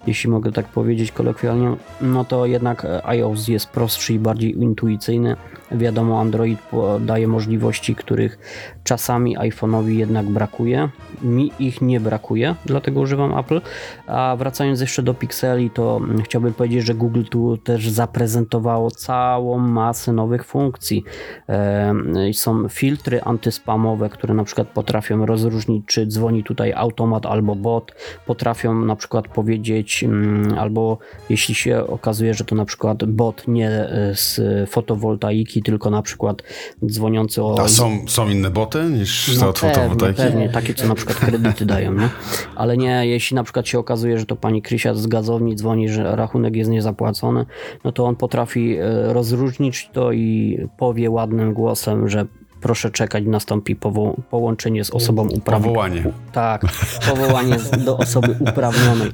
jeśli 0.06 0.30
mogę 0.30 0.52
tak 0.52 0.68
powiedzieć 0.68 1.12
kolokwialnie, 1.12 1.76
no 2.00 2.24
to 2.24 2.46
jednak 2.46 2.84
e, 2.84 3.06
iOS 3.06 3.48
jest 3.48 3.66
prostszy 3.66 4.14
i 4.14 4.18
bardziej 4.18 4.62
intuicyjny. 4.62 5.36
Wiadomo, 5.72 6.20
Android 6.20 6.59
daje 7.00 7.28
możliwości, 7.28 7.94
których 7.94 8.38
czasami 8.85 9.38
iPhone'owi 9.38 9.88
jednak 9.88 10.26
brakuje. 10.26 10.88
Mi 11.22 11.52
ich 11.59 11.80
nie 11.83 12.00
brakuje, 12.00 12.54
dlatego 12.66 13.00
używam 13.00 13.38
Apple. 13.38 13.61
A 14.06 14.37
wracając 14.38 14.80
jeszcze 14.80 15.02
do 15.02 15.14
Pixeli, 15.14 15.70
to 15.70 16.00
chciałbym 16.24 16.54
powiedzieć, 16.54 16.85
że 16.85 16.94
Google 16.94 17.22
tu 17.22 17.56
też 17.56 17.88
zaprezentowało 17.88 18.90
całą 18.90 19.59
masę 19.59 20.12
nowych 20.12 20.44
funkcji. 20.44 21.04
E, 21.48 21.94
Są 22.33 22.68
filtry 22.68 23.22
antyspamowe, 23.22 24.09
które 24.09 24.35
na 24.35 24.44
przykład 24.44 24.68
potrafią 24.68 25.26
rozróżnić, 25.26 25.87
czy 25.87 26.06
dzwoni 26.06 26.44
tutaj 26.44 26.72
automat 26.72 27.26
albo 27.26 27.54
bot, 27.54 27.92
potrafią 28.26 28.74
na 28.74 28.96
przykład 28.96 29.28
powiedzieć, 29.28 30.04
mm, 30.04 30.59
albo 30.59 30.98
jeśli 31.30 31.54
się 31.54 31.87
okazuje, 31.87 32.35
że 32.35 32.44
to 32.44 32.54
na 32.54 32.64
przykład 32.64 33.04
bot 33.04 33.48
nie 33.48 33.70
e, 33.70 34.14
z 34.14 34.40
fotowoltaiki, 34.70 35.59
tylko 35.62 35.90
na 35.90 36.02
przykład 36.02 36.42
dzwoniący 36.86 37.42
o... 37.42 37.56
A 37.62 37.68
są, 37.68 37.98
są 38.08 38.28
inne 38.28 38.50
boty 38.50 38.84
niż 38.84 39.34
te 39.34 39.40
No 39.40 39.48
od 39.48 39.60
pewnie, 39.60 39.74
fotowoltaiki? 39.74 40.22
pewnie, 40.22 40.48
takie 40.48 40.74
co 40.74 40.86
na 40.86 40.94
przykład 40.94 41.18
kredyty 41.18 41.66
dają, 41.66 41.94
nie? 41.94 42.08
Ale 42.56 42.76
nie, 42.76 43.06
jeśli 43.06 43.34
na 43.34 43.44
przykład 43.44 43.68
się 43.68 43.78
okazuje, 43.78 44.18
że 44.18 44.26
to 44.26 44.36
pani 44.36 44.62
Krysia 44.62 44.94
z 44.94 45.06
gazowni 45.06 45.56
dzwoni, 45.56 45.88
że 45.88 46.16
rachunek 46.16 46.56
jest 46.56 46.70
niezapłacony, 46.70 47.46
no 47.84 47.92
to 47.92 48.04
on 48.04 48.16
potrafi 48.16 48.76
e, 48.76 49.12
rozróżnić 49.12 49.90
to 49.92 50.12
i 50.12 50.58
powie 50.78 51.10
ładnym 51.10 51.54
głosem, 51.54 52.08
że 52.08 52.26
proszę 52.60 52.90
czekać, 52.90 53.24
nastąpi 53.26 53.76
powo- 53.76 54.14
połączenie 54.30 54.84
z 54.84 54.90
osobą 54.90 55.28
uprawnioną. 55.28 55.68
Powołanie. 55.74 56.04
Tak, 56.32 56.62
powołanie 57.10 57.56
do 57.84 57.96
osoby 57.96 58.36
uprawnionej. 58.40 59.10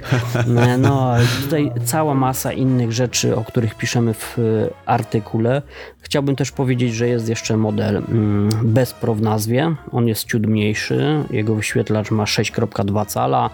No, 0.46 0.78
No, 0.78 1.14
tutaj 1.42 1.72
cała 1.84 2.14
masa 2.14 2.52
innych 2.52 2.92
rzeczy, 2.92 3.36
o 3.36 3.44
których 3.44 3.74
piszemy 3.74 4.14
w 4.14 4.38
y, 4.38 4.70
artykule. 4.86 5.62
Chciałbym 6.00 6.36
też 6.36 6.52
powiedzieć, 6.52 6.94
że 6.94 7.08
jest 7.08 7.28
jeszcze 7.28 7.56
model 7.56 7.96
mm, 7.96 8.48
bez 8.62 8.92
Pro 8.92 9.14
w 9.14 9.22
nazwie. 9.22 9.74
On 9.92 10.08
jest 10.08 10.24
ciut 10.24 10.46
mniejszy. 10.46 11.24
Jego 11.30 11.54
wyświetlacz 11.54 12.10
ma 12.10 12.24
6.2 12.24 13.06
cala. 13.06 13.50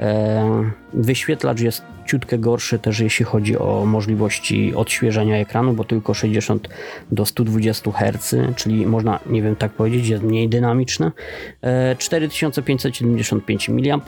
E, 0.00 0.70
Wyświetlacz 0.94 1.60
jest 1.60 1.82
ciutkę 2.06 2.38
gorszy 2.38 2.78
też 2.78 3.00
jeśli 3.00 3.24
chodzi 3.24 3.58
o 3.58 3.84
możliwości 3.86 4.74
odświeżania 4.74 5.36
ekranu, 5.36 5.72
bo 5.72 5.84
tylko 5.84 6.14
60 6.14 6.68
do 7.12 7.26
120 7.26 7.92
Hz, 7.92 8.34
czyli 8.56 8.86
można, 8.86 9.20
nie 9.26 9.42
wiem 9.42 9.56
tak 9.56 9.72
powiedzieć, 9.72 10.08
jest 10.08 10.22
mniej 10.24 10.48
dynamiczny. 10.48 11.12
E, 11.62 11.96
4575 11.96 13.68
mAh, 13.68 14.00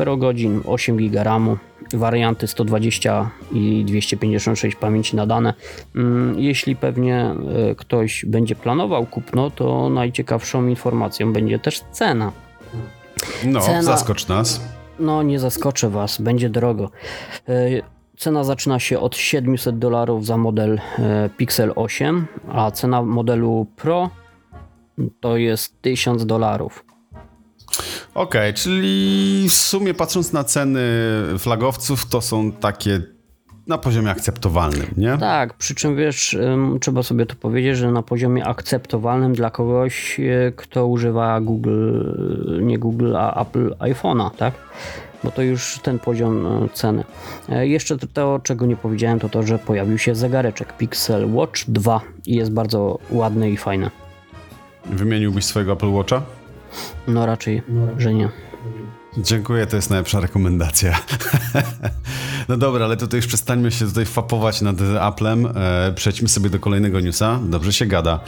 8 0.67 0.97
GB 0.97 1.25
RAMu, 1.25 1.57
warianty 1.93 2.47
120 2.47 3.31
i 3.53 3.85
256 3.87 4.77
pamięci 4.77 5.17
nadane. 5.17 5.55
Mm, 5.97 6.39
Jeśli 6.41 6.77
pewnie 6.77 7.35
e, 7.71 7.75
ktoś 7.75 8.25
będzie 8.25 8.55
planował 8.55 9.07
kupno, 9.07 9.51
to 9.51 9.91
najciekawszą 9.91 10.67
informacją 10.67 11.33
będzie 11.33 11.59
też 11.59 11.81
cena. 11.93 12.33
No, 13.45 13.61
Cena- 13.61 13.83
zaskocz 13.83 14.29
nas. 14.29 14.78
No, 14.99 15.23
nie 15.23 15.39
zaskoczę 15.39 15.91
Was, 15.91 16.21
będzie 16.21 16.51
drogo. 16.51 16.91
E, 17.49 17.99
Cena 18.19 18.45
zaczyna 18.45 18.79
się 18.79 19.01
od 19.01 19.17
700 19.17 19.79
dolarów 19.79 20.27
za 20.27 20.37
model 20.37 20.81
e, 20.99 21.31
Pixel 21.37 21.73
8, 21.77 22.27
a 22.53 22.71
cena 22.71 23.03
modelu 23.03 23.67
Pro 23.77 24.11
to 25.21 25.37
jest 25.37 25.83
1000 25.83 26.27
dolarów. 26.27 26.85
Okej, 28.15 28.55
czyli 28.55 29.47
w 29.49 29.55
sumie 29.55 29.95
patrząc 29.95 30.33
na 30.33 30.45
ceny 30.45 30.81
flagowców, 31.39 32.07
to 32.07 32.21
są 32.21 32.53
takie 32.53 33.03
na 33.69 33.79
poziomie 33.79 34.11
akceptowalnym, 34.11 34.87
nie? 34.97 35.19
Tak, 35.19 35.55
przy 35.55 35.75
czym 35.75 35.97
wiesz, 35.97 36.37
trzeba 36.81 37.03
sobie 37.03 37.27
to 37.27 37.35
powiedzieć, 37.35 37.77
że 37.77 37.93
na 37.93 38.03
poziomie 38.03 38.47
akceptowalnym 38.47 39.35
dla 39.35 39.51
kogoś, 39.51 40.21
e, 40.21 40.53
kto 40.57 40.87
używa 40.87 41.41
Google, 41.41 42.01
e, 42.59 42.63
nie 42.63 42.79
Google, 42.79 43.17
a 43.17 43.43
Apple 43.43 43.75
iPhone'a, 43.79 44.31
tak? 44.31 44.55
Bo 45.25 45.31
to 45.31 45.43
już 45.43 45.79
ten 45.83 45.99
poziom 45.99 46.47
e, 46.47 46.69
ceny. 46.73 47.05
Jeszcze 47.49 47.99
to, 47.99 48.07
to, 48.07 48.41
czego 48.43 48.67
nie 48.67 48.77
powiedziałem, 48.77 49.21
to 49.21 49.29
to, 49.29 49.43
że 49.43 49.59
pojawił 49.59 49.99
się 49.99 50.15
zegareczek 50.15 50.77
Pixel 50.77 51.35
Watch 51.35 51.65
2 51.69 52.01
i 52.27 52.35
jest 52.35 52.53
bardzo 52.53 52.99
ładny 53.11 53.51
i 53.51 53.57
fajny. 53.57 53.91
Wymieniłbyś 54.87 55.45
swojego 55.45 55.73
Apple 55.73 55.93
Watcha? 55.93 56.23
No 57.09 57.27
raczej, 57.27 57.63
że 57.99 58.15
nie. 58.15 58.29
Dziękuję, 59.19 59.67
to 59.67 59.77
jest 59.77 59.91
najlepsza 59.91 60.21
rekomendacja. 60.21 60.99
No 62.49 62.57
dobra, 62.57 62.85
ale 62.85 62.97
tutaj 62.97 63.19
już 63.19 63.27
przestańmy 63.27 63.71
się 63.71 63.87
tutaj 63.87 64.05
fapować 64.05 64.63
nad 64.63 64.77
Applem. 65.01 65.47
E, 65.47 65.93
przejdźmy 65.95 66.29
sobie 66.29 66.51
do 66.51 66.59
kolejnego 66.59 67.01
newsa. 67.01 67.41
Dobrze 67.45 67.73
się 67.73 67.87
gada. 67.87 68.21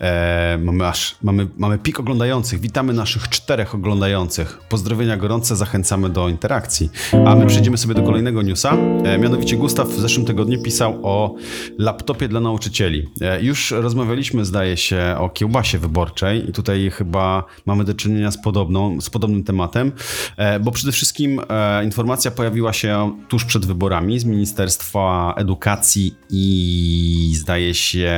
E, 0.00 0.58
mamy 0.62 0.86
aż, 0.86 1.16
mamy, 1.22 1.48
mamy 1.56 1.78
pik 1.78 2.00
oglądających. 2.00 2.60
Witamy 2.60 2.92
naszych 2.92 3.28
czterech 3.28 3.74
oglądających. 3.74 4.58
Pozdrowienia 4.68 5.16
gorące, 5.16 5.56
zachęcamy 5.56 6.10
do 6.10 6.28
interakcji. 6.28 6.90
A 7.26 7.34
my 7.34 7.46
przejdziemy 7.46 7.78
sobie 7.78 7.94
do 7.94 8.02
kolejnego 8.02 8.42
newsa. 8.42 8.76
E, 9.04 9.18
mianowicie 9.18 9.56
Gustaw 9.56 9.88
w 9.88 10.00
zeszłym 10.00 10.26
tygodniu 10.26 10.62
pisał 10.62 11.00
o 11.02 11.34
laptopie 11.78 12.28
dla 12.28 12.40
nauczycieli. 12.40 13.08
E, 13.20 13.42
już 13.42 13.70
rozmawialiśmy, 13.70 14.44
zdaje 14.44 14.76
się, 14.76 15.16
o 15.18 15.28
kiełbasie 15.28 15.78
wyborczej 15.78 16.50
i 16.50 16.52
tutaj 16.52 16.90
chyba 16.90 17.44
mamy 17.66 17.84
do 17.84 17.94
czynienia 17.94 18.30
z, 18.30 18.42
podobną, 18.42 19.00
z 19.00 19.10
podobnym 19.10 19.44
tematem, 19.44 19.92
e, 20.36 20.60
bo 20.60 20.70
przede 20.70 20.92
wszystkim 20.92 21.40
e, 21.48 21.84
informacja 21.84 22.30
pojawiła 22.30 22.72
się 22.72 23.16
tuż 23.28 23.44
przed 23.44 23.67
wyborami 23.68 24.18
z 24.18 24.24
Ministerstwa 24.24 25.34
Edukacji 25.36 26.14
i 26.30 27.32
zdaje 27.36 27.74
się 27.74 28.12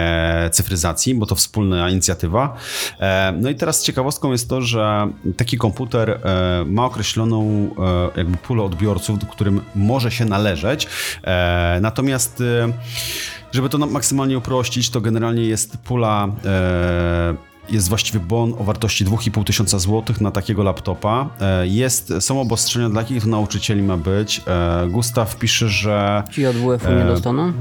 cyfryzacji, 0.53 1.15
bo 1.15 1.27
to 1.27 1.35
wspólna 1.35 1.91
inicjatywa. 1.91 2.57
E, 3.01 3.33
no 3.41 3.51
i 3.51 3.55
teraz 3.55 3.83
ciekawostką 3.83 4.33
jest 4.33 4.49
to, 4.49 4.63
że 4.63 5.09
taki 5.37 5.59
komputer 5.59 6.11
e, 6.11 6.65
ma 6.67 6.85
określoną 6.85 7.71
e, 8.15 8.19
jakby 8.19 8.37
pulę 8.37 8.63
odbiorców, 8.63 9.19
do 9.19 9.27
którym 9.27 9.61
może 9.75 10.11
się 10.11 10.25
należeć. 10.25 10.87
Natomiast 11.81 12.43
żeby 13.53 13.69
to 13.69 13.79
maksymalnie 13.79 14.39
uprościć, 14.39 14.91
to 14.91 15.01
generalnie 15.01 15.43
jest 15.45 15.77
pula 15.77 16.29
jest 17.71 17.89
właściwie 17.89 18.21
bon 18.21 18.55
o 18.59 18.65
wartości 18.65 19.05
2,5 19.05 19.45
tysiąca 19.45 19.79
złotych 19.79 20.21
na 20.21 20.31
takiego 20.31 20.63
laptopa. 20.63 21.29
E, 21.41 21.67
Jest, 21.67 22.13
są 22.21 22.41
obostrzenia, 22.41 22.89
dla 22.91 23.01
jakich 23.01 23.27
nauczycieli 23.27 23.83
ma 23.83 23.97
być. 23.97 24.41
E, 24.47 24.87
Gustaw 24.89 25.37
pisze, 25.37 25.69
że 25.69 26.23
Ci 26.31 26.47
od 26.47 26.57
WF-u 26.57 26.93
nie 26.93 27.05
dostaną? 27.05 27.53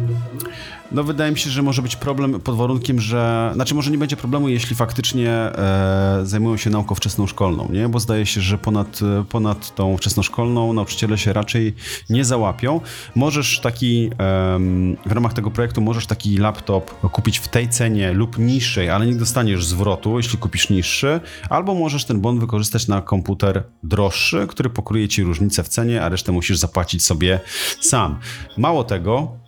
No 0.92 1.04
wydaje 1.04 1.32
mi 1.32 1.40
się, 1.40 1.50
że 1.50 1.62
może 1.62 1.82
być 1.82 1.96
problem 1.96 2.40
pod 2.40 2.56
warunkiem, 2.56 3.00
że... 3.00 3.52
Znaczy 3.54 3.76
może 3.76 3.92
nie 3.92 3.98
będzie 3.98 4.18
problemu, 4.18 4.50
jeśli 4.50 4.76
faktycznie 4.76 5.30
e, 5.32 6.22
zajmują 6.24 6.58
się 6.58 6.70
nauką 6.70 6.96
wczesnoszkolną, 6.96 7.70
nie? 7.72 7.90
Bo 7.90 8.00
zdaje 8.00 8.26
się, 8.26 8.42
że 8.42 8.58
ponad, 8.58 9.00
e, 9.02 9.24
ponad 9.30 9.76
tą 9.76 9.98
wczesnoszkolną 9.98 10.74
nauczyciele 10.74 11.18
się 11.18 11.34
raczej 11.34 11.74
nie 12.10 12.26
załapią. 12.26 12.82
Możesz 13.16 13.60
taki, 13.60 14.10
em, 14.18 14.98
w 15.06 15.12
ramach 15.12 15.34
tego 15.34 15.52
projektu 15.52 15.82
możesz 15.82 16.08
taki 16.08 16.38
laptop 16.38 17.00
kupić 17.12 17.40
w 17.40 17.48
tej 17.48 17.70
cenie 17.70 18.14
lub 18.14 18.38
niższej, 18.38 18.90
ale 18.90 19.06
nie 19.08 19.16
dostaniesz 19.16 19.66
zwrotu, 19.66 20.18
jeśli 20.18 20.38
kupisz 20.38 20.70
niższy, 20.70 21.20
albo 21.50 21.76
możesz 21.76 22.06
ten 22.06 22.22
bon 22.22 22.40
wykorzystać 22.40 22.88
na 22.88 23.02
komputer 23.02 23.64
droższy, 23.84 24.48
który 24.48 24.70
pokryje 24.70 25.08
ci 25.08 25.24
różnicę 25.24 25.64
w 25.64 25.68
cenie, 25.68 26.04
a 26.04 26.10
resztę 26.10 26.32
musisz 26.32 26.58
zapłacić 26.58 27.04
sobie 27.04 27.40
sam. 27.82 28.20
Mało 28.58 28.84
tego, 28.84 29.32
e, 29.36 29.39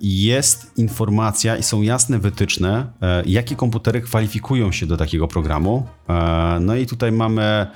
jest 0.00 0.78
informacja 0.78 1.56
i 1.56 1.62
są 1.62 1.82
jasne 1.82 2.18
wytyczne, 2.18 2.86
e, 3.02 3.22
jakie 3.26 3.56
komputery 3.56 4.00
kwalifikują 4.00 4.72
się 4.72 4.86
do 4.86 4.96
takiego 4.96 5.28
programu. 5.28 5.86
E, 6.08 6.58
No 6.60 6.76
i 6.76 6.86
tutaj 6.86 7.12
mamy 7.12 7.66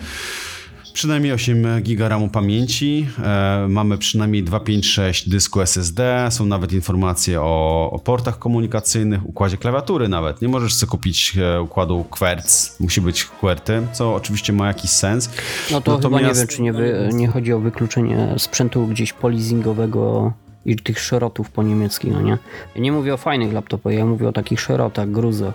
przynajmniej 0.92 1.32
8 1.32 1.82
GB 1.82 2.08
RAMu 2.08 2.28
pamięci, 2.28 3.06
e, 3.24 3.66
mamy 3.68 3.98
przynajmniej 3.98 4.42
256 4.42 5.28
dysku 5.28 5.60
SSD, 5.60 6.26
są 6.30 6.46
nawet 6.46 6.72
informacje 6.72 7.40
o, 7.42 7.90
o 7.92 7.98
portach 7.98 8.38
komunikacyjnych, 8.38 9.26
układzie 9.28 9.56
klawiatury 9.56 10.08
nawet. 10.08 10.42
Nie 10.42 10.48
możesz 10.48 10.74
sobie 10.74 10.90
kupić 10.90 11.36
e, 11.38 11.62
układu 11.62 12.04
Querc, 12.10 12.80
musi 12.80 13.00
być 13.00 13.24
QWERTY, 13.24 13.82
co 13.92 14.14
oczywiście 14.14 14.52
ma 14.52 14.66
jakiś 14.66 14.90
sens. 14.90 15.30
No 15.72 15.80
to 15.80 15.98
chyba 15.98 16.08
nie 16.08 16.14
Natomiast- 16.26 16.38
wiem, 16.38 16.48
czy 16.48 16.62
nie, 16.62 16.72
wy, 16.72 17.08
nie 17.12 17.28
chodzi 17.28 17.52
o 17.52 17.60
wykluczenie 17.60 18.34
sprzętu 18.38 18.86
gdzieś 18.86 19.12
polizingowego 19.12 20.32
i 20.66 20.76
tych 20.76 21.00
szerotów 21.00 21.50
po 21.50 21.62
niemiecki, 21.62 22.10
no 22.10 22.22
nie? 22.22 22.38
Ja 22.74 22.80
nie 22.80 22.92
mówię 22.92 23.14
o 23.14 23.16
fajnych 23.16 23.52
laptopach, 23.52 23.92
ja 23.92 24.06
mówię 24.06 24.28
o 24.28 24.32
takich 24.32 24.60
szerotach, 24.60 25.10
gruzach. 25.10 25.54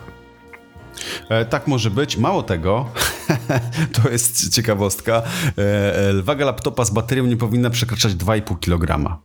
E, 1.30 1.45
tak 1.45 1.67
może 1.67 1.91
być. 1.91 2.17
Mało 2.17 2.43
tego, 2.43 2.89
to 4.04 4.10
jest 4.10 4.56
ciekawostka, 4.56 5.21
e, 5.58 6.10
e, 6.10 6.21
waga 6.21 6.45
laptopa 6.45 6.86
z 6.86 6.89
baterią 6.89 7.26
nie 7.26 7.38
powinna 7.38 7.69
przekraczać 7.69 8.13
2,5 8.13 8.60
kg. 8.60 9.17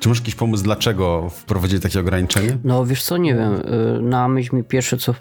Czy 0.00 0.08
masz 0.08 0.18
jakiś 0.18 0.34
pomysł, 0.34 0.64
dlaczego 0.64 1.28
wprowadzili 1.30 1.80
takie 1.80 2.00
ograniczenie? 2.00 2.58
No 2.64 2.86
wiesz 2.86 3.02
co, 3.02 3.16
nie 3.16 3.34
wiem, 3.34 3.54
y, 3.54 4.02
na 4.02 4.28
myśl 4.28 4.56
mi 4.56 4.64
pierwsze 4.64 4.96
co, 4.96 5.14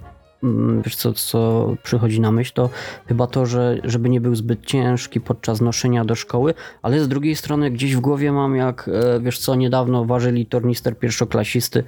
wiesz 0.85 0.95
co, 0.95 1.13
co 1.13 1.69
przychodzi 1.83 2.21
na 2.21 2.31
myśl, 2.31 2.51
to 2.53 2.69
chyba 3.07 3.27
to, 3.27 3.45
że 3.45 3.77
żeby 3.83 4.09
nie 4.09 4.21
był 4.21 4.35
zbyt 4.35 4.65
ciężki 4.65 5.21
podczas 5.21 5.61
noszenia 5.61 6.05
do 6.05 6.15
szkoły, 6.15 6.53
ale 6.81 6.99
z 6.99 7.07
drugiej 7.07 7.35
strony 7.35 7.71
gdzieś 7.71 7.95
w 7.95 7.99
głowie 7.99 8.31
mam 8.31 8.55
jak, 8.55 8.89
e, 8.93 9.19
wiesz 9.19 9.39
co, 9.39 9.55
niedawno 9.55 10.05
ważyli 10.05 10.45
tornister 10.45 10.99
pierwszoklasisty, 10.99 11.83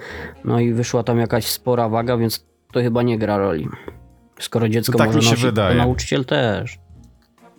no 0.46 0.60
i 0.60 0.74
wyszła 0.74 1.04
tam 1.04 1.20
jakaś 1.20 1.46
spora 1.46 1.90
waga, 1.90 2.18
więc 2.18 2.46
to 2.72 2.80
chyba 2.80 3.04
nie 3.04 3.18
gra 3.18 3.38
roli. 3.38 3.70
Skoro 4.40 4.70
dziecko 4.70 4.98
tak 4.98 5.08
może 5.08 5.20
mi 5.20 5.24
się 5.26 5.30
nosić, 5.30 5.46
wydaje. 5.46 5.78
to 5.78 5.84
nauczyciel 5.84 6.26
też. 6.26 6.80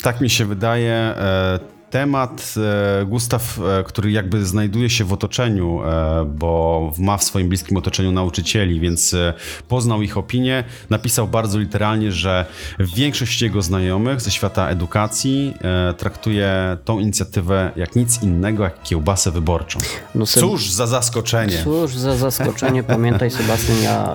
Tak 0.03 0.21
mi 0.21 0.31
się 0.31 0.45
wydaje. 0.45 0.93
E, 0.93 1.59
temat 1.93 2.55
e, 2.57 3.05
Gustaw, 3.05 3.59
e, 3.59 3.85
który 3.85 4.11
jakby 4.11 4.47
znajduje 4.47 4.91
się 4.91 5.05
w 5.05 5.13
otoczeniu, 5.13 5.83
e, 5.85 6.25
bo 6.25 6.93
ma 6.99 7.17
w 7.17 7.25
swoim 7.25 7.49
bliskim 7.49 7.77
otoczeniu 7.77 8.13
nauczycieli, 8.13 8.81
więc 8.81 9.17
poznał 9.69 10.03
ich 10.03 10.19
opinię, 10.19 10.65
napisał 10.91 11.29
bardzo 11.29 11.59
literalnie, 11.59 12.13
że 12.13 12.47
większość 12.79 13.43
jego 13.43 13.63
znajomych 13.63 14.21
ze 14.21 14.31
świata 14.31 14.69
edukacji 14.69 15.55
traktuje 15.99 16.77
tą 16.85 16.99
inicjatywę 16.99 17.71
jak 17.77 17.97
nic 17.97 18.23
innego, 18.23 18.65
jak 18.65 18.83
kiełbasę 18.83 19.31
wyborczą. 19.31 19.79
No 20.15 20.27
Cóż 20.27 20.71
za 20.71 20.87
zaskoczenie. 20.87 21.59
Cóż 21.65 21.97
za 21.97 22.17
zaskoczenie. 22.17 22.83
Pamiętaj, 22.83 23.31
Sebastian, 23.41 23.83
ja 23.83 24.15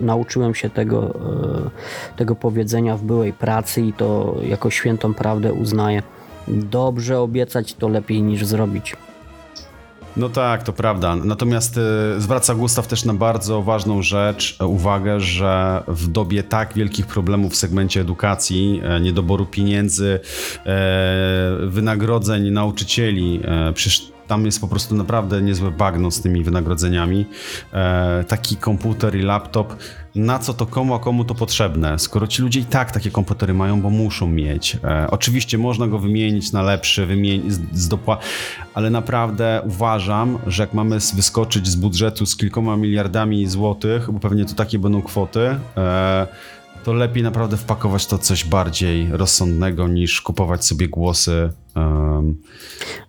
nauczyłem 0.00 0.54
się 0.54 0.70
tego, 0.70 1.14
tego 2.16 2.36
powiedzenia 2.36 2.96
w 2.96 3.02
byłej 3.02 3.32
pracy 3.32 3.82
i 3.82 3.92
to 3.92 4.36
jako 4.42 4.70
świętą 4.70 5.14
prawdę 5.14 5.52
uznaję. 5.52 6.02
Dobrze 6.48 7.20
obiecać 7.20 7.74
to 7.74 7.88
lepiej 7.88 8.22
niż 8.22 8.44
zrobić. 8.44 8.96
No 10.16 10.28
tak, 10.28 10.62
to 10.62 10.72
prawda. 10.72 11.16
Natomiast 11.16 11.78
e, 11.78 12.20
zwraca 12.20 12.54
Gustaw 12.54 12.86
też 12.88 13.04
na 13.04 13.14
bardzo 13.14 13.62
ważną 13.62 14.02
rzecz, 14.02 14.56
e, 14.60 14.66
uwagę, 14.66 15.20
że 15.20 15.82
w 15.88 16.08
dobie 16.08 16.42
tak 16.42 16.74
wielkich 16.74 17.06
problemów 17.06 17.52
w 17.52 17.56
segmencie 17.56 18.00
edukacji, 18.00 18.80
e, 18.84 19.00
niedoboru 19.00 19.46
pieniędzy, 19.46 20.20
e, 20.66 21.56
wynagrodzeń 21.66 22.50
nauczycieli, 22.50 23.40
e, 23.44 23.72
przecież 23.72 24.12
tam 24.32 24.46
jest 24.46 24.60
po 24.60 24.68
prostu 24.68 24.94
naprawdę 24.94 25.42
niezłe 25.42 25.70
bagno 25.70 26.10
z 26.10 26.20
tymi 26.20 26.44
wynagrodzeniami. 26.44 27.26
E, 27.72 28.24
taki 28.28 28.56
komputer 28.56 29.16
i 29.16 29.22
laptop, 29.22 29.76
na 30.14 30.38
co 30.38 30.54
to 30.54 30.66
komu, 30.66 30.94
a 30.94 30.98
komu 30.98 31.24
to 31.24 31.34
potrzebne? 31.34 31.98
Skoro 31.98 32.26
ci 32.26 32.42
ludzie 32.42 32.60
i 32.60 32.64
tak 32.64 32.90
takie 32.90 33.10
komputery 33.10 33.54
mają, 33.54 33.80
bo 33.80 33.90
muszą 33.90 34.26
mieć. 34.26 34.76
E, 34.84 35.06
oczywiście 35.10 35.58
można 35.58 35.86
go 35.86 35.98
wymienić 35.98 36.52
na 36.52 36.62
lepszy, 36.62 37.06
wymienić 37.06 37.52
z, 37.52 37.60
z 37.72 37.88
dopła- 37.88 38.16
ale 38.74 38.90
naprawdę 38.90 39.62
uważam, 39.64 40.38
że 40.46 40.62
jak 40.62 40.74
mamy 40.74 40.98
wyskoczyć 41.14 41.68
z 41.68 41.76
budżetu 41.76 42.26
z 42.26 42.36
kilkoma 42.36 42.76
miliardami 42.76 43.46
złotych, 43.46 44.10
bo 44.10 44.20
pewnie 44.20 44.44
to 44.44 44.54
takie 44.54 44.78
będą 44.78 45.02
kwoty, 45.02 45.56
e, 45.76 46.26
to 46.84 46.92
lepiej 46.92 47.22
naprawdę 47.22 47.56
wpakować 47.56 48.06
to 48.06 48.18
coś 48.18 48.44
bardziej 48.44 49.08
rozsądnego 49.12 49.88
niż 49.88 50.20
kupować 50.20 50.64
sobie 50.64 50.88
głosy 50.88 51.50
em, 51.76 52.36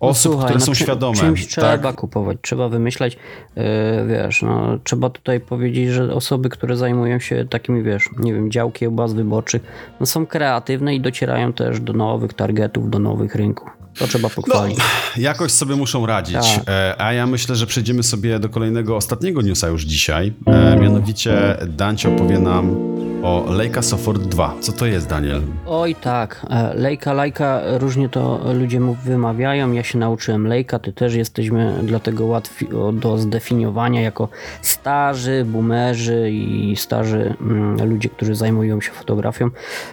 No 0.00 0.14
Słuchaj, 0.14 0.44
które 0.44 0.58
no 0.58 0.66
są 0.66 0.72
czym- 0.72 0.74
świadome. 0.86 1.16
Czymś 1.16 1.46
trzeba 1.46 1.78
tak? 1.78 1.96
kupować, 1.96 2.38
trzeba 2.42 2.68
wymyślać, 2.68 3.16
yy, 3.56 3.62
wiesz, 4.08 4.42
no, 4.42 4.78
trzeba 4.84 5.10
tutaj 5.10 5.40
powiedzieć, 5.40 5.88
że 5.90 6.14
osoby, 6.14 6.48
które 6.48 6.76
zajmują 6.76 7.18
się 7.18 7.44
takimi, 7.50 7.82
wiesz, 7.82 8.08
nie 8.18 8.34
wiem, 8.34 8.50
dział 8.50 8.70
kiełbas 8.70 9.12
wyborczych, 9.12 9.62
no, 10.00 10.06
są 10.06 10.26
kreatywne 10.26 10.94
i 10.94 11.00
docierają 11.00 11.52
też 11.52 11.80
do 11.80 11.92
nowych 11.92 12.34
targetów, 12.34 12.90
do 12.90 12.98
nowych 12.98 13.34
rynków. 13.34 13.83
To 13.98 14.06
trzeba 14.06 14.28
pochwalić. 14.28 14.78
Jakoś 15.16 15.52
sobie 15.52 15.76
muszą 15.76 16.06
radzić. 16.06 16.36
Tak. 16.36 16.68
E, 16.68 16.94
A 16.98 17.12
ja 17.12 17.26
myślę, 17.26 17.56
że 17.56 17.66
przejdziemy 17.66 18.02
sobie 18.02 18.38
do 18.38 18.48
kolejnego, 18.48 18.96
ostatniego 18.96 19.42
newsa 19.42 19.68
już 19.68 19.82
dzisiaj. 19.82 20.32
E, 20.46 20.76
mianowicie 20.76 21.56
Dancie 21.68 22.08
opowie 22.08 22.38
nam 22.38 22.94
o 23.24 23.44
Leica 23.52 23.82
Software 23.82 24.18
2. 24.18 24.54
Co 24.60 24.72
to 24.72 24.86
jest, 24.86 25.08
Daniel? 25.08 25.42
Oj 25.66 25.94
tak, 25.94 26.46
e, 26.50 26.74
lejka, 26.74 27.12
lajka, 27.12 27.60
różnie 27.78 28.08
to 28.08 28.40
ludzie 28.54 28.80
mu 28.80 28.94
wymawiają. 28.94 29.72
Ja 29.72 29.82
się 29.82 29.98
nauczyłem 29.98 30.46
lejka, 30.46 30.78
ty 30.78 30.92
też 30.92 31.14
jesteśmy 31.14 31.80
dlatego 31.82 32.26
łatwi 32.26 32.68
do 32.92 33.18
zdefiniowania 33.18 34.00
jako 34.02 34.28
starzy, 34.62 35.44
boomerzy 35.48 36.30
i 36.30 36.76
starzy 36.76 37.34
mm, 37.40 37.88
ludzie, 37.90 38.08
którzy 38.08 38.34
zajmują 38.34 38.80
się 38.80 38.90
fotografią 38.90 39.50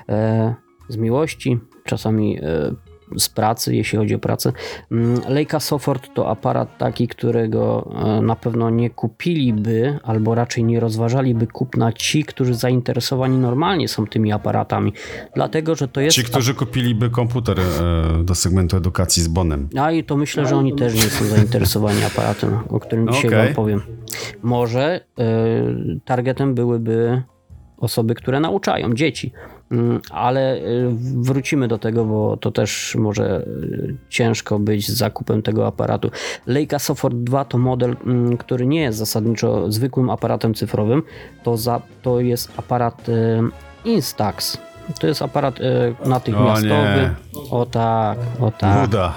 e, 0.10 0.56
z 0.90 0.98
miłości, 0.98 1.60
czasami 1.86 2.40
e, 2.40 2.91
z 3.18 3.30
pracy, 3.30 3.76
jeśli 3.76 3.98
chodzi 3.98 4.16
o 4.16 4.20
pracę. 4.20 4.54
Mm, 4.92 5.22
Leica 5.28 5.60
Software 5.60 6.00
to 6.00 6.30
aparat 6.30 6.78
taki, 6.78 7.08
którego 7.08 7.92
e, 8.06 8.22
na 8.22 8.36
pewno 8.36 8.70
nie 8.70 8.90
kupiliby, 8.90 10.00
albo 10.04 10.36
raczej 10.36 10.64
nie 10.64 10.80
rozważaliby 10.80 11.48
kupna 11.48 11.94
ci, 11.94 12.24
którzy 12.24 12.54
zainteresowani 12.54 13.38
normalnie 13.38 13.88
są 13.88 14.08
tymi 14.08 14.32
aparatami. 14.32 14.94
Dlatego, 15.36 15.76
że 15.76 15.88
to 15.88 16.02
jest. 16.02 16.18
Ci, 16.18 16.24
którzy 16.24 16.54
kupiliby 16.54 17.10
komputer 17.10 17.60
e, 17.60 18.24
do 18.24 18.36
segmentu 18.36 18.78
edukacji 18.78 19.24
z 19.24 19.28
Bonem. 19.28 19.70
A 19.80 19.92
i 19.92 20.04
to 20.04 20.18
myślę, 20.18 20.46
że 20.46 20.56
oni 20.56 20.76
też 20.76 20.94
nie 20.94 21.02
są 21.10 21.26
zainteresowani 21.26 22.04
aparatem, 22.04 22.60
o 22.70 22.80
którym 22.80 23.08
dzisiaj 23.08 23.28
Okej. 23.28 23.46
wam 23.46 23.56
powiem. 23.56 23.82
Może 24.44 25.02
y, 25.20 26.00
targetem 26.06 26.56
byłyby 26.56 27.24
osoby, 27.78 28.16
które 28.16 28.40
nauczają 28.40 28.94
dzieci. 28.94 29.32
Mm, 29.72 30.02
Ale 30.10 30.56
y, 30.58 30.88
wrócimy 31.22 31.68
do 31.68 31.78
tego, 31.78 32.06
bo 32.06 32.38
to 32.38 32.52
też 32.52 32.96
może 33.00 33.46
y, 33.48 33.96
ciężko 34.10 34.60
być 34.60 34.88
z 34.88 34.98
zakupem 34.98 35.42
tego 35.42 35.68
aparatu. 35.68 36.12
Leica 36.48 36.80
Software 36.80 37.14
2 37.14 37.46
to 37.46 37.58
model, 37.58 37.96
mm, 38.06 38.38
który 38.38 38.66
nie 38.66 38.82
jest 38.82 38.98
zasadniczo 38.98 39.72
zwykłym 39.72 40.10
aparatem 40.10 40.54
cyfrowym. 40.54 41.04
To, 41.44 41.58
za, 41.58 41.82
to 42.02 42.20
jest 42.20 42.52
aparat 42.58 43.10
y, 43.10 43.40
Instax. 43.86 44.58
To 45.00 45.08
jest 45.08 45.22
aparat 45.22 45.60
natychmiastowy. 46.06 47.10
O 47.52 47.66
tak, 47.66 48.18
o 48.40 48.52
tak. 48.52 48.82
Nuda. 48.82 49.14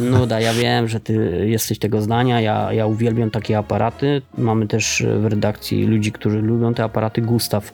Nuda, 0.18 0.40
ja 0.40 0.54
wiem, 0.62 0.88
że 0.88 1.00
ty 1.00 1.44
jesteś 1.48 1.78
tego 1.78 2.02
zdania. 2.02 2.40
Ja, 2.40 2.72
ja 2.72 2.86
uwielbiam 2.86 3.30
takie 3.30 3.58
aparaty. 3.58 4.22
Mamy 4.38 4.66
też 4.66 5.04
w 5.20 5.24
redakcji 5.24 5.86
ludzi, 5.86 6.12
którzy 6.12 6.42
lubią 6.42 6.74
te 6.74 6.84
aparaty. 6.84 7.22
Gustaw. 7.22 7.72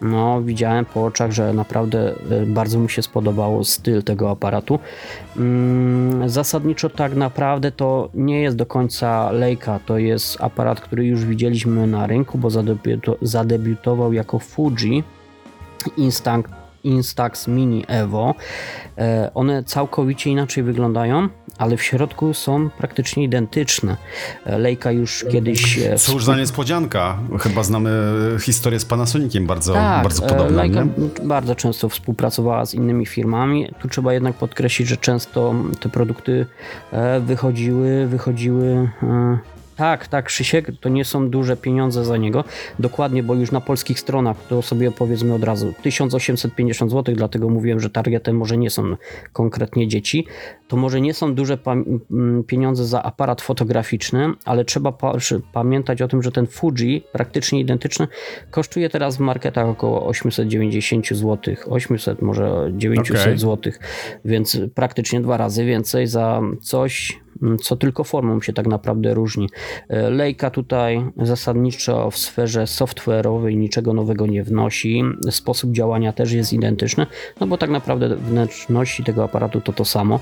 No, 0.00 0.42
widziałem 0.42 0.84
po 0.84 1.04
oczach, 1.04 1.30
że 1.30 1.52
naprawdę 1.52 2.14
e, 2.30 2.46
bardzo 2.46 2.78
mu 2.78 2.88
się 2.88 3.02
spodobało 3.02 3.64
styl 3.64 4.02
tego 4.02 4.30
aparatu. 4.30 4.78
Mm, 5.36 6.28
Zasadniczo 6.28 6.90
tak 6.90 7.14
naprawdę 7.14 7.72
to 7.72 8.08
nie 8.14 8.40
jest 8.40 8.56
do 8.56 8.66
końca 8.66 9.30
Leica. 9.32 9.80
To 9.86 9.98
jest 9.98 10.36
aparat, 10.40 10.80
który 10.80 11.06
już 11.06 11.24
widzieliśmy 11.24 11.86
na 11.86 12.06
rynku, 12.06 12.38
bo 12.38 12.48
zadebiuto- 12.48 13.16
zadebiutował 13.22 14.12
jako 14.12 14.38
Fuji. 14.38 15.04
Instax 16.84 17.48
Mini 17.48 17.84
Evo. 17.88 18.34
E, 18.98 19.30
One 19.34 19.64
całkowicie 19.64 20.30
inaczej 20.30 20.62
wyglądają, 20.62 21.28
ale 21.58 21.76
w 21.76 21.82
środku 21.82 22.34
są 22.34 22.70
praktycznie 22.78 23.24
identyczne. 23.24 23.96
E, 24.46 24.58
Leica 24.58 24.92
już 24.92 25.24
kiedyś. 25.32 25.78
e, 25.78 25.96
Cóż 25.96 26.24
za 26.24 26.36
niespodzianka. 26.36 27.18
Chyba 27.40 27.62
znamy 27.62 27.90
historię 28.40 28.80
z 28.80 28.84
Panasoniciem 28.84 29.46
bardzo, 29.46 29.72
tak, 29.74 30.02
bardzo 30.02 30.26
e, 30.26 30.28
podobną. 30.28 30.64
Nie? 30.64 30.86
bardzo 31.24 31.54
często 31.54 31.88
współpracowała 31.88 32.66
z 32.66 32.74
innymi 32.74 33.06
firmami. 33.06 33.72
Tu 33.82 33.88
trzeba 33.88 34.12
jednak 34.12 34.34
podkreślić, 34.36 34.88
że 34.88 34.96
często 34.96 35.54
te 35.80 35.88
produkty 35.88 36.46
e, 36.92 37.20
wychodziły, 37.20 38.06
wychodziły. 38.06 38.88
Tak, 39.78 40.08
tak, 40.08 40.24
Krzysiek, 40.24 40.70
to 40.80 40.88
nie 40.88 41.04
są 41.04 41.30
duże 41.30 41.56
pieniądze 41.56 42.04
za 42.04 42.16
niego. 42.16 42.44
Dokładnie, 42.78 43.22
bo 43.22 43.34
już 43.34 43.52
na 43.52 43.60
polskich 43.60 44.00
stronach, 44.00 44.36
to 44.48 44.62
sobie 44.62 44.90
powiedzmy 44.90 45.34
od 45.34 45.44
razu, 45.44 45.74
1850 45.82 46.90
zł, 46.90 47.14
dlatego 47.14 47.48
mówiłem, 47.48 47.80
że 47.80 47.90
targetem 47.90 48.36
może 48.36 48.56
nie 48.56 48.70
są 48.70 48.96
konkretnie 49.32 49.88
dzieci. 49.88 50.26
To 50.68 50.76
może 50.76 51.00
nie 51.00 51.14
są 51.14 51.34
duże 51.34 51.58
pieniądze 52.46 52.84
za 52.84 53.02
aparat 53.02 53.42
fotograficzny, 53.42 54.32
ale 54.44 54.64
trzeba 54.64 54.92
pa- 54.92 55.16
pamiętać 55.52 56.02
o 56.02 56.08
tym, 56.08 56.22
że 56.22 56.32
ten 56.32 56.46
Fuji, 56.46 57.04
praktycznie 57.12 57.60
identyczny, 57.60 58.08
kosztuje 58.50 58.90
teraz 58.90 59.16
w 59.16 59.20
marketach 59.20 59.66
około 59.66 60.06
890 60.06 61.08
zł, 61.08 61.54
800, 61.66 62.22
może 62.22 62.70
900 62.76 63.16
Okej. 63.20 63.38
zł, 63.38 63.72
więc 64.24 64.60
praktycznie 64.74 65.20
dwa 65.20 65.36
razy 65.36 65.64
więcej 65.64 66.06
za 66.06 66.42
coś, 66.62 67.20
co 67.62 67.76
tylko 67.76 68.04
formą 68.04 68.40
się 68.40 68.52
tak 68.52 68.66
naprawdę 68.66 69.14
różni. 69.14 69.48
E, 69.88 70.10
Leica 70.10 70.50
tutaj 70.50 71.04
zasadniczo 71.16 72.10
w 72.10 72.18
sferze 72.18 72.64
software'owej 72.64 73.56
niczego 73.56 73.92
nowego 73.92 74.26
nie 74.26 74.44
wnosi. 74.44 75.04
Sposób 75.30 75.72
działania 75.72 76.12
też 76.12 76.32
jest 76.32 76.52
identyczny, 76.52 77.06
no 77.40 77.46
bo 77.46 77.58
tak 77.58 77.70
naprawdę 77.70 78.16
wnętrzności 78.16 79.04
tego 79.04 79.24
aparatu 79.24 79.60
to 79.60 79.72
to 79.72 79.84
samo. 79.84 80.20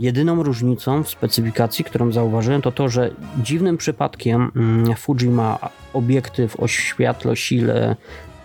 Jedyną 0.00 0.42
różnicą 0.42 1.02
w 1.02 1.08
specyfikacji, 1.08 1.84
którą 1.84 2.12
zauważyłem, 2.12 2.62
to 2.62 2.72
to, 2.72 2.88
że 2.88 3.10
dziwnym 3.42 3.76
przypadkiem 3.76 4.50
mm, 4.56 4.94
Fuji 4.96 5.28
ma 5.28 5.58
obiektyw 5.92 6.60
o 6.60 6.68
światłosile 6.68 7.96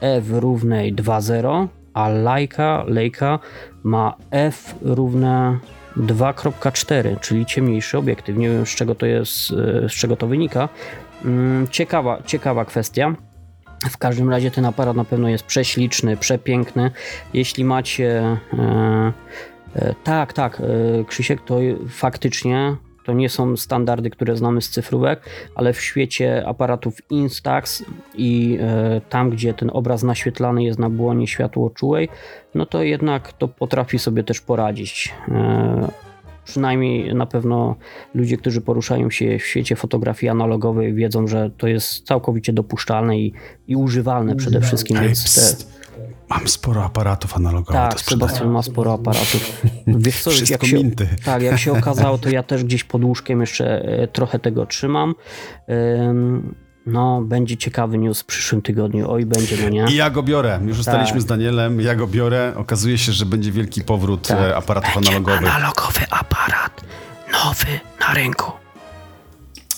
f 0.01 0.25
równej 0.31 0.95
2.0, 0.95 1.67
a 1.93 2.09
Leica, 2.09 2.83
Leica 2.87 3.39
ma 3.83 4.15
f 4.31 4.75
równe 4.81 5.59
2.4, 5.97 7.19
czyli 7.19 7.45
ciemniejszy 7.45 7.97
obiektyw. 7.97 8.37
Nie 8.37 8.49
wiem 8.49 8.65
z 8.65 8.69
czego 8.69 8.95
to 8.95 9.05
jest, 9.05 9.51
e, 9.51 9.89
z 9.89 9.93
czego 9.93 10.15
to 10.15 10.27
wynika. 10.27 10.69
Mm, 11.25 11.67
Ciekawa, 11.67 12.21
ciekawa 12.25 12.65
kwestia. 12.65 13.15
W 13.89 13.97
każdym 13.97 14.29
razie 14.29 14.51
ten 14.51 14.65
aparat 14.65 14.95
na 14.95 15.05
pewno 15.05 15.29
jest 15.29 15.43
prześliczny, 15.43 16.17
przepiękny. 16.17 16.91
Jeśli 17.33 17.63
macie. 17.63 18.37
E, 18.53 19.13
e, 19.75 19.95
tak, 20.03 20.33
tak, 20.33 20.61
e, 20.61 21.05
Krzysiek, 21.05 21.41
to 21.41 21.59
faktycznie 21.89 22.75
to 23.07 23.13
nie 23.13 23.29
są 23.29 23.57
standardy, 23.57 24.09
które 24.09 24.35
znamy 24.37 24.61
z 24.61 24.69
cyfrówek, 24.69 25.21
ale 25.55 25.73
w 25.73 25.81
świecie 25.81 26.47
aparatów 26.47 27.11
Instax 27.11 27.85
i 28.15 28.57
e, 28.61 29.01
tam, 29.09 29.29
gdzie 29.29 29.53
ten 29.53 29.71
obraz 29.73 30.03
naświetlany 30.03 30.63
jest 30.63 30.79
na 30.79 30.89
błonie 30.89 31.27
światłoczułej, 31.27 32.09
no 32.55 32.65
to 32.65 32.83
jednak 32.83 33.33
to 33.33 33.47
potrafi 33.47 33.99
sobie 33.99 34.23
też 34.23 34.41
poradzić. 34.41 35.13
E, 35.29 35.89
przynajmniej 36.45 37.15
na 37.15 37.25
pewno 37.25 37.75
ludzie, 38.15 38.37
którzy 38.37 38.61
poruszają 38.61 39.09
się 39.09 39.39
w 39.39 39.45
świecie 39.45 39.75
fotografii 39.75 40.29
analogowej 40.29 40.93
wiedzą, 40.93 41.27
że 41.27 41.49
to 41.57 41.67
jest 41.67 42.07
całkowicie 42.07 42.53
dopuszczalne 42.53 43.19
i, 43.19 43.33
i 43.67 43.75
używalne 43.75 44.35
przede 44.35 44.61
wszystkim. 44.61 44.97
Więc 45.01 45.35
te. 45.35 45.77
Mam 46.29 46.47
sporo 46.47 46.83
aparatów 46.85 47.35
analogowych 47.37 47.81
tak. 47.81 47.99
Sebastian 48.01 48.49
ma 48.49 48.61
sporo 48.61 48.93
aparatów. 48.93 49.61
Wiesz 49.87 50.21
co, 50.23 50.29
Wszystko 50.31 50.51
jak 50.53 50.65
się, 50.65 50.75
minty. 50.75 51.07
tak, 51.25 51.41
jak 51.41 51.59
się 51.59 51.71
okazało, 51.71 52.17
to 52.17 52.29
ja 52.29 52.43
też 52.43 52.63
gdzieś 52.63 52.83
pod 52.83 53.03
łóżkiem 53.03 53.41
jeszcze 53.41 53.81
e, 53.81 54.07
trochę 54.07 54.39
tego 54.39 54.65
trzymam. 54.65 55.15
Ym, 55.69 56.55
No, 56.85 57.21
będzie 57.21 57.57
ciekawy 57.57 57.97
news 57.97 58.21
w 58.21 58.25
przyszłym 58.25 58.61
tygodniu. 58.61 59.11
Oj, 59.11 59.25
będzie, 59.25 59.55
no 59.63 59.69
nie? 59.69 59.85
I 59.89 59.95
ja 59.95 60.09
go 60.09 60.23
biorę. 60.23 60.59
Już 60.65 60.79
ustaliliśmy 60.79 61.13
Tak. 61.13 61.21
z 61.21 61.25
Danielem, 61.25 61.81
ja 61.81 61.95
go 61.95 62.07
biorę. 62.07 62.53
Okazuje 62.55 62.97
się, 62.97 63.11
że 63.11 63.25
będzie 63.25 63.51
wielki 63.51 63.81
powrót 63.81 64.27
Tak. 64.27 64.39
e, 64.39 64.55
aparatów 64.55 64.97
analogowych. 64.97 65.55
Analogowy 65.55 65.99
aparat, 66.09 66.81
nowy 67.33 67.79
na 67.99 68.13
rynku. 68.13 68.51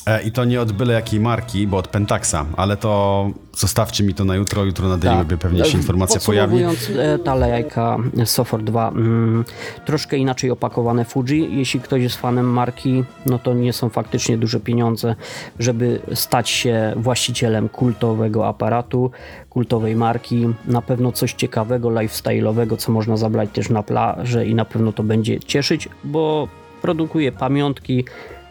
E, 0.06 0.22
I 0.24 0.32
to 0.32 0.45
nie 0.45 0.62
od 0.62 0.72
byle 0.72 0.93
jakiej 0.93 1.20
marki, 1.20 1.68
bo 1.68 1.78
od 1.78 1.88
Pentaxa, 1.88 2.45
ale 2.58 2.78
to 2.78 3.30
zostawcie 3.58 4.04
mi 4.04 4.14
to 4.14 4.26
na 4.26 4.36
jutro. 4.36 4.66
Jutro 4.66 4.88
na 4.88 4.97
Daily 4.97 5.18
Webie 5.18 5.38
pewnie 5.38 5.66
się 5.66 5.78
informacja 5.78 6.22
pojawi. 6.22 6.64
E, 6.64 7.20
ta 7.20 7.36
lejka 7.36 7.97
Sofor 8.26 8.64
2, 8.64 8.89
mm, 8.89 9.45
troszkę 9.86 10.18
inaczej 10.18 10.52
opakowane 10.52 11.06
Fuji. 11.06 11.58
Jeśli 11.58 11.80
ktoś 11.80 12.02
jest 12.02 12.16
fanem 12.16 12.45
marki, 12.45 13.04
no 13.26 13.39
to 13.39 13.54
nie 13.54 13.74
są 13.74 13.89
faktycznie 13.89 14.38
duże 14.38 14.60
pieniądze, 14.60 15.16
żeby 15.60 16.00
stać 16.14 16.50
się 16.50 16.93
właścicielem 16.95 17.70
kultowego 17.70 18.47
aparatu, 18.47 19.12
kultowej 19.50 19.95
marki. 19.95 20.47
Na 20.68 20.82
pewno 20.82 21.12
coś 21.12 21.34
ciekawego, 21.34 21.89
lifestyle'owego, 21.89 22.78
co 22.78 22.91
można 22.91 23.18
zabrać 23.18 23.50
też 23.54 23.70
na 23.70 23.84
plażę 23.84 24.45
i 24.45 24.56
na 24.56 24.66
pewno 24.66 24.93
to 24.93 25.04
będzie 25.04 25.39
cieszyć, 25.39 25.89
bo 26.04 26.47
produkuje 26.82 27.32
pamiątki, 27.32 28.06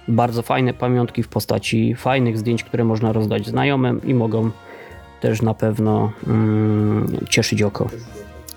bardzo 0.08 0.42
fajne 0.42 0.74
pamiątki 0.74 1.22
w 1.22 1.28
postaci 1.28 1.94
fajnych 1.94 2.38
zdjęć, 2.38 2.64
które 2.64 2.84
można 2.84 3.12
rozdać 3.12 3.46
znajomym 3.46 4.00
i 4.04 4.14
mogą 4.14 4.50
też 5.20 5.42
na 5.42 5.54
pewno 5.54 6.12
mm, 6.26 7.16
cieszyć 7.30 7.62
oko. 7.62 7.88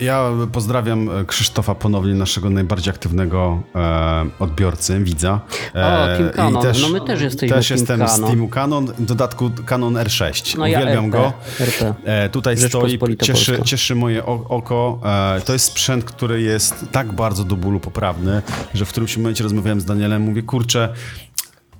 Ja 0.01 0.29
pozdrawiam 0.51 1.09
e, 1.09 1.25
Krzysztofa 1.25 1.75
ponownie, 1.75 2.13
naszego 2.13 2.49
najbardziej 2.49 2.91
aktywnego 2.91 3.61
e, 3.75 4.25
odbiorcy, 4.39 4.99
widza. 4.99 5.39
E, 5.75 6.15
O, 6.15 6.17
Team 6.17 6.31
Canon. 6.31 6.63
No 6.81 6.89
my 6.89 7.01
też 7.01 7.21
jesteśmy 7.21 7.57
Też 7.57 7.67
Team 7.67 7.79
jestem 7.79 8.07
z 8.07 8.11
Canon. 8.11 8.29
Teamu 8.29 8.47
Canon, 8.47 8.85
w 8.85 9.05
dodatku 9.05 9.51
Canon 9.65 9.93
R6. 9.93 10.57
No 10.57 10.67
ja 10.67 10.79
Uwielbiam 10.79 11.05
RP, 11.05 11.17
go. 11.17 11.33
RP. 11.59 11.93
E, 12.05 12.29
tutaj 12.29 12.57
stoi, 12.57 12.99
cieszy, 13.21 13.61
cieszy 13.65 13.95
moje 13.95 14.25
oko. 14.25 14.99
E, 15.37 15.41
to 15.41 15.53
jest 15.53 15.65
sprzęt, 15.65 16.05
który 16.05 16.41
jest 16.41 16.85
tak 16.91 17.13
bardzo 17.13 17.43
do 17.43 17.55
bólu 17.55 17.79
poprawny, 17.79 18.41
że 18.73 18.85
w 18.85 18.89
którymś 18.89 19.17
momencie 19.17 19.43
rozmawiałem 19.43 19.81
z 19.81 19.85
Danielem, 19.85 20.21
mówię, 20.21 20.43
kurczę, 20.43 20.93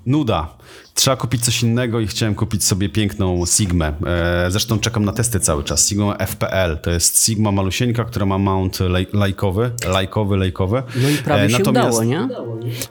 nuda. 0.06 0.49
Trzeba 1.02 1.16
kupić 1.18 1.45
coś 1.45 1.64
innego 1.64 1.99
i 1.99 2.08
chciałem 2.08 2.36
kupić 2.36 2.64
sobie 2.64 2.89
piękną 2.89 3.45
Sigmę. 3.45 3.93
E, 4.06 4.52
zresztą 4.52 4.80
czekam 4.80 5.06
na 5.06 5.12
testy 5.12 5.39
cały 5.39 5.64
czas. 5.64 5.88
Sigma 5.88 6.16
FPL. 6.18 6.78
To 6.82 6.91
jest 6.91 7.26
Sigma 7.26 7.52
malusieńka, 7.52 8.04
która 8.06 8.26
ma 8.26 8.38
mount 8.38 8.80
laj, 8.80 9.08
lajkowy, 9.14 9.72
lajkowy, 9.88 10.38
lejkowy. 10.38 10.84
No 11.02 11.10
i 11.10 11.16
prawie 11.16 11.43
E, 11.43 11.49
się 11.49 11.58
natomiast- 11.58 11.88
udało, 11.88 12.04
nie? 12.04 12.28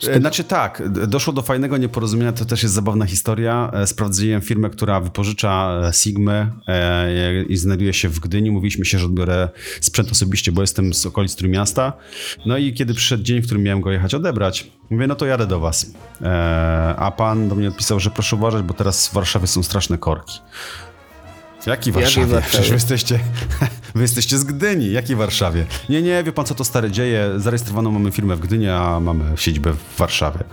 E, 0.08 0.20
Znaczy 0.20 0.44
tak, 0.44 0.82
doszło 1.08 1.32
do 1.32 1.42
fajnego 1.42 1.76
nieporozumienia, 1.76 2.32
to 2.32 2.44
też 2.44 2.62
jest 2.62 2.74
zabawna 2.74 3.06
historia. 3.06 3.70
Sprawdziłem 3.86 4.40
firmę, 4.42 4.70
która 4.70 5.00
wypożycza 5.00 5.80
Sigmy 5.92 6.52
i 7.48 7.56
znajduje 7.56 7.92
się 7.92 8.08
w 8.08 8.20
Gdyni. 8.20 8.50
Mówiliśmy 8.50 8.84
się, 8.84 8.98
że 8.98 9.06
odbiorę 9.06 9.48
sprzęt 9.80 10.12
osobiście, 10.12 10.52
bo 10.52 10.60
jestem 10.60 10.94
z 10.94 11.06
okolic 11.06 11.36
Trójmiasta. 11.36 11.92
No 12.46 12.56
i 12.58 12.72
kiedy 12.74 12.94
przyszedł 12.94 13.22
dzień, 13.22 13.42
w 13.42 13.44
którym 13.44 13.62
miałem 13.62 13.80
go 13.80 13.92
jechać 13.92 14.14
odebrać, 14.14 14.70
mówię, 14.90 15.06
no 15.06 15.14
to 15.14 15.26
jadę 15.26 15.46
do 15.46 15.60
was. 15.60 15.86
A 16.96 17.12
pan 17.16 17.48
do 17.48 17.54
mnie 17.54 17.68
odpisał, 17.68 17.99
że 18.00 18.10
proszę 18.10 18.36
uważać, 18.36 18.62
bo 18.62 18.74
teraz 18.74 19.08
w 19.08 19.12
Warszawie 19.12 19.46
są 19.46 19.62
straszne 19.62 19.98
korki. 19.98 20.40
W 21.60 21.66
jakiej 21.66 21.92
Warszawie? 21.92 22.26
Warszawie? 22.26 22.48
Przecież 22.48 22.68
wy 22.68 22.74
jesteście, 22.74 23.20
wy 23.94 24.02
jesteście 24.02 24.38
z 24.38 24.44
Gdyni. 24.44 24.92
Jakiej 24.92 25.16
Warszawie? 25.16 25.66
Nie, 25.88 26.02
nie, 26.02 26.24
wie 26.24 26.32
pan 26.32 26.46
co 26.46 26.54
to 26.54 26.64
stare 26.64 26.90
dzieje. 26.90 27.30
Zarejestrowaną 27.36 27.90
mamy 27.90 28.10
firmę 28.12 28.36
w 28.36 28.40
Gdyni, 28.40 28.68
a 28.68 29.00
mamy 29.00 29.24
siedzibę 29.36 29.72
w 29.72 29.98
Warszawie. 29.98 30.44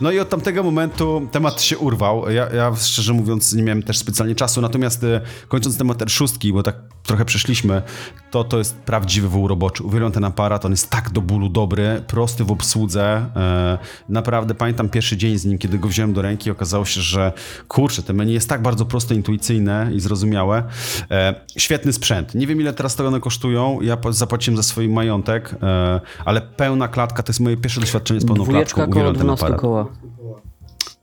No 0.00 0.10
i 0.10 0.18
od 0.18 0.28
tamtego 0.28 0.62
momentu 0.62 1.28
temat 1.32 1.62
się 1.62 1.78
urwał. 1.78 2.30
Ja, 2.30 2.48
ja 2.48 2.72
szczerze 2.76 3.12
mówiąc 3.12 3.52
nie 3.52 3.62
miałem 3.62 3.82
też 3.82 3.98
specjalnie 3.98 4.34
czasu, 4.34 4.60
natomiast 4.60 5.04
e, 5.04 5.20
kończąc 5.48 5.78
temat 5.78 5.98
R6, 5.98 6.52
bo 6.52 6.62
tak 6.62 6.76
trochę 7.02 7.24
przeszliśmy, 7.24 7.82
to 8.30 8.44
to 8.44 8.58
jest 8.58 8.76
prawdziwy 8.76 9.28
wół 9.28 9.48
roboczy. 9.48 9.82
Uwielbiam 9.84 10.12
ten 10.12 10.24
aparat, 10.24 10.64
on 10.64 10.70
jest 10.70 10.90
tak 10.90 11.10
do 11.10 11.20
bólu 11.20 11.48
dobry, 11.48 12.02
prosty 12.06 12.44
w 12.44 12.50
obsłudze. 12.52 13.26
E, 13.36 13.78
naprawdę 14.08 14.54
pamiętam 14.54 14.88
pierwszy 14.88 15.16
dzień 15.16 15.38
z 15.38 15.44
nim, 15.44 15.58
kiedy 15.58 15.78
go 15.78 15.88
wziąłem 15.88 16.12
do 16.12 16.22
ręki, 16.22 16.50
okazało 16.50 16.84
się, 16.84 17.00
że 17.00 17.32
kurczę, 17.68 18.02
te 18.02 18.12
menu 18.12 18.32
jest 18.32 18.48
tak 18.48 18.62
bardzo 18.62 18.84
proste, 18.84 19.14
intuicyjne 19.14 19.90
i 19.94 20.00
zrozumiałe. 20.00 20.62
E, 21.10 21.34
świetny 21.56 21.92
sprzęt. 21.92 22.34
Nie 22.34 22.46
wiem 22.46 22.60
ile 22.60 22.72
teraz 22.72 22.96
to 22.96 23.06
one 23.06 23.20
kosztują, 23.20 23.78
ja 23.80 23.96
zapłaciłem 24.10 24.56
za 24.56 24.62
swój 24.62 24.88
majątek, 24.88 25.54
e, 25.62 26.00
ale 26.24 26.40
pełna 26.40 26.88
klatka, 26.88 27.22
to 27.22 27.30
jest 27.30 27.40
moje 27.40 27.56
pierwsze 27.56 27.80
doświadczenie 27.80 28.20
z 28.20 28.26
pełną 28.26 28.44
Dwójeczka 28.44 28.74
klatką. 28.74 28.92
Uwielbiam 28.92 29.14
ten 29.14 29.22
12 29.22 29.44
aparat. 29.46 29.60
koła. 29.60 29.86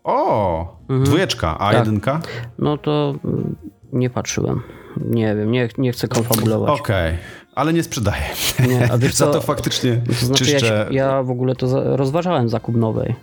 O, 0.04 0.78
dwójeczka, 1.04 1.58
a 1.60 1.72
Tak. 1.72 1.80
jedynka? 1.80 2.20
No 2.60 2.78
to 2.78 3.16
mm, 3.26 3.56
nie 3.94 4.10
patrzyłem. 4.10 4.62
Nie 5.10 5.36
wiem, 5.36 5.52
nie, 5.52 5.70
nie 5.78 5.92
chcę 5.92 6.08
konfabulować. 6.08 6.80
Okej, 6.80 7.18
ale 7.56 7.74
nie 7.74 7.84
sprzedaję. 7.84 8.24
Nie, 8.68 8.92
a 8.92 8.98
wiesz 8.98 9.16
Za 9.26 9.28
to 9.28 9.42
faktycznie 9.42 10.02
To 10.20 10.26
znaczy 10.26 10.44
ja, 10.46 10.52
czyszczę. 10.60 10.88
się, 10.90 10.96
ja 10.96 11.24
w 11.24 11.30
ogóle 11.32 11.56
to 11.56 11.98
rozważałem 11.98 12.50
zakup 12.50 12.76
nowej. 12.76 13.16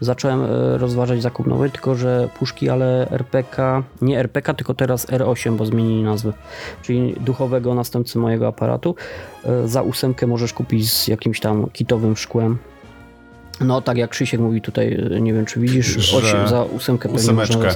Zacząłem 0.00 0.44
e, 0.44 0.78
rozważać 0.78 1.22
zakup 1.22 1.46
nowej, 1.46 1.70
tylko 1.70 1.94
że 1.94 2.28
puszki, 2.38 2.68
ale 2.68 3.08
RPK, 3.10 3.82
nie 4.02 4.18
RPK, 4.20 4.54
tylko 4.54 4.74
teraz 4.74 5.06
R8, 5.06 5.56
bo 5.56 5.66
zmienili 5.66 6.02
nazwę, 6.02 6.32
czyli 6.82 7.14
duchowego 7.20 7.74
następcy 7.74 8.18
mojego 8.18 8.48
aparatu. 8.48 8.94
E, 9.44 9.68
Za 9.68 9.82
ósemkę 9.82 10.26
możesz 10.26 10.52
kupić 10.52 10.92
z 10.92 11.08
jakimś 11.08 11.40
tam 11.40 11.70
kitowym 11.70 12.16
szkłem. 12.16 12.58
No 13.60 13.80
tak 13.80 13.96
jak 13.96 14.10
Krzysiek 14.10 14.40
mówi 14.40 14.60
tutaj, 14.62 14.98
nie 15.20 15.32
wiem 15.32 15.46
czy 15.46 15.60
widzisz, 15.60 15.86
Że 15.86 16.16
osiem, 16.16 16.48
za 16.48 16.62
ósemkę 16.62 17.08
Ósemeczkę. 17.08 17.68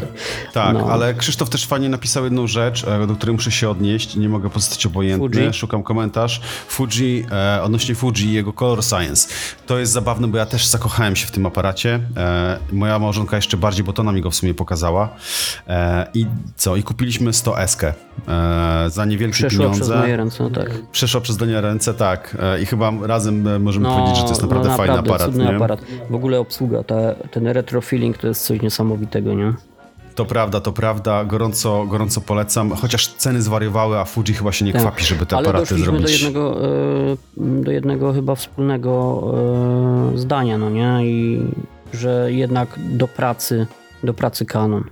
Tak, 0.53 0.75
No. 0.75 0.87
ale 0.91 1.15
Krzysztof 1.15 1.51
też 1.51 1.67
fajnie 1.67 1.89
napisał 1.89 2.25
jedną 2.25 2.47
rzecz, 2.47 2.85
e, 2.85 3.07
do 3.07 3.15
której 3.15 3.35
muszę 3.35 3.51
się 3.51 3.71
odnieść. 3.71 4.17
Nie 4.17 4.29
mogę 4.29 4.51
pozostać 4.51 4.87
obojętny. 4.87 5.29
Fuji? 5.41 5.53
Szukam 5.55 5.83
komentarz. 5.83 6.41
Fuji, 6.69 7.27
e, 7.33 7.63
odnośnie 7.63 7.95
Fuji 7.95 8.25
i 8.25 8.33
jego 8.33 8.53
Color 8.53 8.85
Science. 8.85 9.29
To 9.67 9.79
jest 9.79 9.93
zabawne, 9.93 10.29
bo 10.29 10.39
ja 10.39 10.47
też 10.47 10.67
zakochałem 10.67 11.17
się 11.17 11.27
w 11.27 11.31
tym 11.31 11.47
aparacie. 11.47 12.01
E, 12.17 12.59
moja 12.73 12.99
małżonka 12.99 13.37
jeszcze 13.37 13.57
bardziej, 13.57 13.85
bo 13.85 13.93
to 13.93 14.03
nam 14.03 14.21
go 14.21 14.31
w 14.31 14.35
sumie 14.35 14.55
pokazała. 14.55 15.09
E, 15.69 16.07
I 16.15 16.27
co? 16.57 16.77
I 16.77 16.83
kupiliśmy 16.83 17.33
100 17.33 17.61
eskę 17.63 17.95
e, 18.29 18.91
za 18.91 19.05
niewielkie 19.05 19.33
Przeszła 19.35 19.49
przez 19.71 19.81
pieniądze. 19.81 19.99
moje 19.99 20.17
ręce, 20.17 20.43
no 20.43 20.51
tak. 20.51 20.71
Przeszła 20.93 21.21
przez 21.21 21.37
Dania 21.37 21.61
ręce, 21.61 21.95
tak. 21.95 22.37
E, 22.41 22.63
I 22.63 22.67
chyba 22.67 22.93
razem 23.03 23.63
możemy 23.63 23.89
powiedzieć, 23.89 24.17
że 24.17 24.23
to 24.23 24.29
jest 24.29 24.43
naprawdę, 24.43 24.77
fajny 24.77 24.99
aparat. 24.99 25.31
Aparat. 25.73 25.91
W 26.11 26.15
ogóle 26.15 26.41
obsługa, 26.41 26.83
ta, 26.83 26.95
ten 27.31 27.47
retro 27.47 27.81
feeling 27.81 28.19
to 28.19 28.27
jest 28.27 28.45
coś 28.47 28.63
niesamowitego, 28.63 29.35
nie? 29.35 29.53
To 30.15 30.25
prawda, 30.25 30.61
to 30.61 30.73
prawda. 30.73 31.25
Gorąco, 31.25 31.87
gorąco 31.87 32.21
polecam. 32.21 32.71
Chociaż 32.71 33.09
ceny 33.09 33.43
zwariowały, 33.43 33.99
a 33.99 34.05
Fuji 34.05 34.35
chyba 34.35 34.53
się 34.53 34.65
nie 34.65 34.73
Tak. 34.73 34.83
kwapi, 34.83 35.05
żeby 35.05 35.27
te 35.27 35.37
Ale 35.37 35.49
aparaty 35.49 35.79
zrobić. 35.79 36.03
do 36.03 36.09
jednego, 36.09 36.65
e, 36.65 37.17
do 37.63 37.71
jednego 37.71 38.13
chyba 38.13 38.35
wspólnego 38.35 39.23
e, 40.15 40.19
zdania, 40.19 40.59
no 40.59 40.71
nie? 40.71 40.99
I 41.03 41.41
że 41.95 42.33
jednak 42.33 42.69
do 42.79 43.09
pracy, 43.09 43.67
do 44.05 44.15
pracy 44.15 44.45
kanon. 44.47 44.85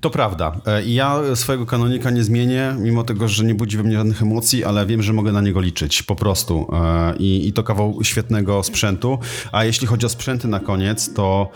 To 0.00 0.10
prawda. 0.10 0.60
E, 0.66 0.84
ja 0.84 1.20
swojego 1.34 1.66
kanonika 1.66 2.10
nie 2.10 2.24
zmienię, 2.24 2.76
mimo 2.78 3.04
tego, 3.04 3.28
że 3.28 3.44
nie 3.44 3.54
budzi 3.54 3.76
we 3.76 3.82
mnie 3.82 3.96
żadnych 3.96 4.22
emocji, 4.22 4.64
ale 4.64 4.86
wiem, 4.86 5.02
że 5.02 5.12
mogę 5.12 5.32
na 5.32 5.40
niego 5.40 5.60
liczyć 5.60 6.02
po 6.02 6.16
prostu. 6.16 6.70
E, 6.72 7.16
I, 7.16 7.48
i 7.48 7.52
to 7.52 7.62
kawał 7.62 7.98
świetnego 8.02 8.62
sprzętu. 8.62 9.18
A 9.52 9.64
jeśli 9.64 9.86
chodzi 9.86 10.06
o 10.06 10.08
sprzęty 10.08 10.48
na 10.48 10.60
koniec, 10.60 11.14
to 11.14 11.50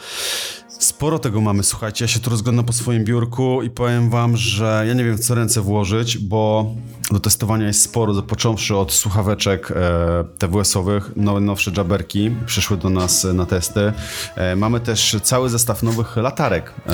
sporo 0.78 1.18
tego 1.18 1.40
mamy. 1.40 1.62
Słuchajcie, 1.62 2.04
ja 2.04 2.08
się 2.08 2.20
tu 2.20 2.30
rozglądam 2.30 2.64
po 2.64 2.72
swoim 2.72 3.04
biurku 3.04 3.62
i 3.62 3.70
powiem 3.70 4.10
wam, 4.10 4.36
że 4.36 4.84
ja 4.88 4.94
nie 4.94 5.04
wiem, 5.04 5.16
w 5.16 5.20
co 5.20 5.34
ręce 5.34 5.60
włożyć, 5.60 6.18
bo 6.18 6.66
do 7.10 7.20
testowania 7.20 7.66
jest 7.66 7.82
sporo, 7.82 8.22
począwszy 8.22 8.76
od 8.76 8.92
słuchaweczek 8.92 9.70
e, 9.76 10.24
TWS-owych, 10.38 11.10
nowe, 11.16 11.40
nowsze 11.40 11.70
jabberki 11.76 12.30
przyszły 12.46 12.76
do 12.76 12.90
nas 12.90 13.24
na 13.24 13.46
testy. 13.46 13.92
E, 14.36 14.56
mamy 14.56 14.80
też 14.80 15.16
cały 15.22 15.48
zestaw 15.50 15.82
nowych 15.82 16.16
latarek. 16.16 16.74
E, 16.88 16.92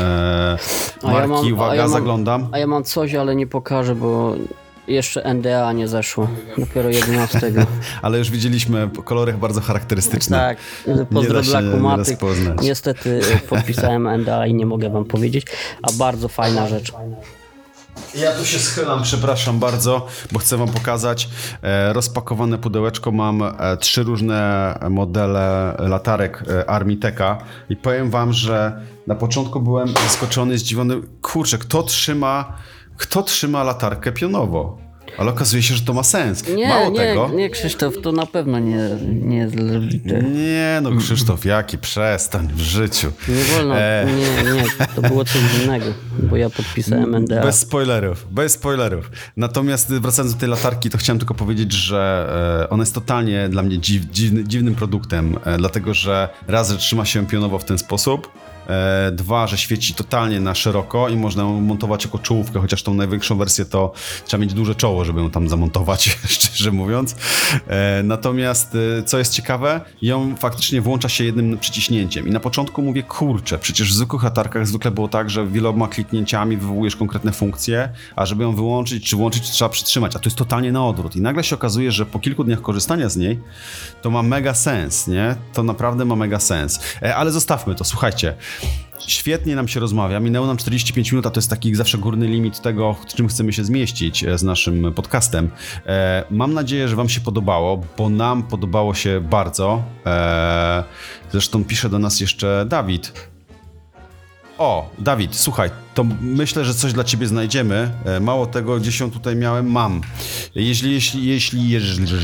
A 1.03 1.07
ja 1.07 1.13
marki, 1.13 1.29
mam- 1.31 1.53
uwaga, 1.53 1.75
ja 1.75 1.83
mam- 1.83 1.91
zaglądam. 1.93 2.49
A 2.53 2.59
ja 2.59 2.67
mam 2.67 2.85
coś, 2.85 3.15
ale 3.15 3.37
nie 3.37 3.47
pokażę, 3.47 3.95
bo 3.95 4.35
jeszcze 4.89 5.35
NDA 5.35 5.73
nie 5.73 5.89
zeszło. 5.89 6.29
Dopiero 6.59 6.89
11. 6.89 7.53
Ale 8.03 8.19
już 8.19 8.31
widzieliśmy 8.31 8.89
po 8.89 9.03
kolorach 9.03 9.39
bardzo 9.39 9.61
charakterystyczne. 9.61 10.39
tak, 10.39 10.59
pozdro 11.11 11.43
dla 11.43 11.97
rozpoznać. 11.97 12.59
Niestety 12.63 13.21
podpisałem 13.49 14.21
NDA 14.21 14.47
i 14.47 14.55
nie 14.55 14.67
mogę 14.67 14.91
wam 14.91 15.05
powiedzieć, 15.05 15.47
a 15.83 15.93
bardzo 15.93 16.29
fajna 16.29 16.69
rzecz. 16.69 16.93
Ja 18.15 18.33
tu 18.33 18.45
się 18.45 18.59
schylam, 18.59 19.03
przepraszam 19.03 19.59
bardzo, 19.59 20.07
bo 20.33 20.39
chcę 20.39 20.57
wam 20.57 20.69
pokazać. 20.69 21.29
E, 21.63 21.93
rozpakowane 21.93 22.59
pudełeczko 22.59 23.13
mam 23.13 23.43
e, 23.43 23.77
trzy 23.77 24.03
różne 24.03 24.75
modele 24.91 25.77
latarek 25.79 26.45
e, 26.49 26.71
Armiteka 26.71 27.39
i 27.69 27.77
powiem 27.77 28.11
wam, 28.11 28.33
że 28.33 28.81
na 29.07 29.15
początku 29.15 29.61
byłem 29.61 29.89
zaskoczony, 29.89 30.59
zdziwiony. 30.59 31.01
Kurczę, 31.23 31.59
kto 31.59 31.83
trzyma, 31.83 32.57
kto 32.97 33.23
trzyma 33.23 33.63
latarkę 33.63 34.13
pionowo? 34.13 34.85
Ale 35.19 35.31
okazuje 35.31 35.63
się, 35.63 35.75
że 35.75 35.83
to 35.83 35.93
ma 35.93 36.03
sens. 36.03 36.49
Nie, 36.49 36.69
Mało 36.69 36.91
nie, 36.91 36.97
tego. 36.97 37.31
nie 37.35 37.51
Krzysztof, 37.51 37.95
to 38.03 38.13
na 38.13 38.27
pewno 38.27 38.59
nie, 38.59 38.79
nie 39.07 39.37
jest 39.37 39.55
lewite. 39.55 40.23
Nie, 40.23 40.81
no 40.83 40.91
Krzysztof, 40.97 41.45
jaki 41.45 41.79
przestań 41.79 42.49
w 42.55 42.61
życiu. 42.61 43.13
Nie 43.29 43.45
wolno, 43.57 43.77
E. 43.79 44.07
nie, 44.07 44.53
nie, 44.53 44.65
to 44.97 45.03
było 45.03 45.25
coś 45.25 45.43
innego, 45.65 45.87
bo 46.19 46.37
ja 46.37 46.51
podpisałem 46.51 47.17
NDA. 47.17 47.43
Bez 47.43 47.59
spoilerów, 47.59 48.27
bez 48.31 48.53
spoilerów. 48.53 49.11
Natomiast 49.37 49.93
wracając 49.93 50.35
do 50.35 50.41
tej 50.41 50.49
latarki, 50.49 50.91
to 50.91 50.99
chciałem 50.99 51.19
tylko 51.19 51.35
powiedzieć, 51.35 51.73
że 51.73 52.29
e, 52.65 52.71
ona 52.71 52.83
jest 52.83 52.95
totalnie 52.95 53.49
dla 53.49 53.63
mnie 53.63 53.79
dziw, 53.79 54.05
dziwny, 54.05 54.45
dziwnym 54.45 54.75
produktem, 54.75 55.39
e, 55.45 55.57
dlatego 55.59 55.95
że 55.95 56.29
raz, 56.49 56.71
że 56.71 56.77
trzyma 56.79 57.05
się 57.05 57.27
pionowo 57.27 57.59
w 57.59 57.65
ten 57.65 57.79
sposób, 57.79 58.29
e, 58.67 59.11
dwa, 59.13 59.47
że 59.47 59.59
świeci 59.59 59.95
totalnie 59.95 60.41
na 60.41 60.55
szeroko 60.55 61.09
i 61.09 61.17
można 61.17 61.43
ją 61.43 61.61
montować 61.61 62.05
jako 62.05 62.19
czołówkę, 62.19 62.61
chociaż 62.61 62.83
tą 62.83 62.95
największą 62.95 63.39
wersję 63.39 63.65
to 63.65 63.93
trzeba 64.25 64.41
mieć 64.41 64.55
duże 64.55 64.75
czoło, 64.75 65.05
żeby 65.05 65.21
ją 65.21 65.31
tam 65.31 65.49
zamontować, 65.49 66.19
szczerze 66.29 66.73
mówiąc. 66.73 67.17
E, 67.67 68.03
natomiast 68.05 68.77
e, 68.99 69.03
co 69.03 69.19
jest 69.19 69.33
ciekawe, 69.33 69.81
ją 70.03 70.37
faktycznie 70.37 70.81
włącza 70.81 71.09
się 71.09 71.25
jednym 71.25 71.59
przyciśnięciem 71.59 72.29
i 72.29 72.31
na 72.31 72.41
początku 72.41 72.83
mówię, 72.83 73.03
kurczę, 73.03 73.59
przecież 73.59 73.89
w 73.89 73.95
zwykłych 73.95 74.23
latarkach 74.23 74.67
zwykle 74.67 74.91
było 74.91 75.09
tak, 75.09 75.31
że 75.31 75.47
wieloma 75.47 75.89
kliknięciami 75.89 76.57
wywołujesz 76.57 76.97
konkretne 76.97 77.33
funkcje, 77.33 77.89
a 78.17 78.27
żeby 78.27 78.43
ją 78.43 78.55
wyłączyć 78.55 79.11
czy 79.11 79.17
włączyć, 79.17 79.51
trzeba 79.51 79.69
przytrzymać, 79.69 80.17
a 80.17 80.19
to 80.19 80.25
jest 80.25 80.37
totalnie 80.37 80.73
na 80.73 80.87
odwrót 80.87 81.17
i 81.17 81.21
nagle 81.21 81.45
się 81.45 81.55
okazuje, 81.55 81.93
że 81.93 82.07
po 82.07 82.19
kilku 82.19 82.45
dniach 82.45 82.61
korzystania 82.61 83.09
z 83.09 83.17
niej, 83.17 83.41
to 84.03 84.11
ma 84.11 84.23
mega 84.23 84.55
sens, 84.55 85.09
nie? 85.09 85.37
To 85.53 85.63
naprawdę 85.63 86.05
ma 86.05 86.17
mega 86.17 86.41
sens. 86.41 86.81
Ale 87.17 87.31
zostawmy 87.31 87.75
to, 87.75 87.85
słuchajcie. 87.85 88.35
Świetnie 89.07 89.57
nam 89.57 89.69
się 89.69 89.81
rozmawia. 89.81 90.21
Minęło 90.21 90.47
nam 90.47 90.57
45 90.57 91.13
minut, 91.13 91.27
a 91.27 91.31
to 91.31 91.39
jest 91.39 91.51
taki 91.51 91.75
zawsze 91.75 91.99
górny 91.99 92.27
limit 92.27 92.61
tego, 92.61 92.95
w 92.95 93.07
czym 93.07 93.29
chcemy 93.29 93.53
się 93.53 93.65
zmieścić 93.65 94.25
e, 94.25 94.39
z 94.39 94.43
naszym 94.43 94.93
podcastem. 94.93 95.51
E, 95.87 96.25
mam 96.31 96.55
nadzieję, 96.55 96.89
że 96.89 96.97
Wam 96.97 97.09
się 97.09 97.21
podobało, 97.21 97.85
bo 97.99 98.09
nam 98.09 98.43
podobało 98.43 98.95
się 98.95 99.21
bardzo. 99.21 99.83
E, 100.07 100.85
zresztą 101.31 101.65
pisze 101.65 101.89
do 101.89 101.99
nas 101.99 102.21
jeszcze 102.21 102.67
Dawid. 102.69 103.34
O, 104.59 104.91
Dawid, 104.99 105.37
słuchaj, 105.37 105.71
to 105.95 106.05
myślę, 106.21 106.65
że 106.65 106.75
coś 106.75 106.93
dla 106.93 107.05
ciebie 107.05 107.27
znajdziemy. 107.27 107.91
E, 108.05 108.21
Mało 108.21 108.47
tego, 108.47 108.81
gdzieś 108.81 109.01
ją 109.01 109.11
tutaj 109.11 109.37
miałem, 109.37 109.71
mam. 109.71 110.01
Jeśli, 110.55 110.93
jeśli, 110.93 111.27
jeśli, 111.27 111.69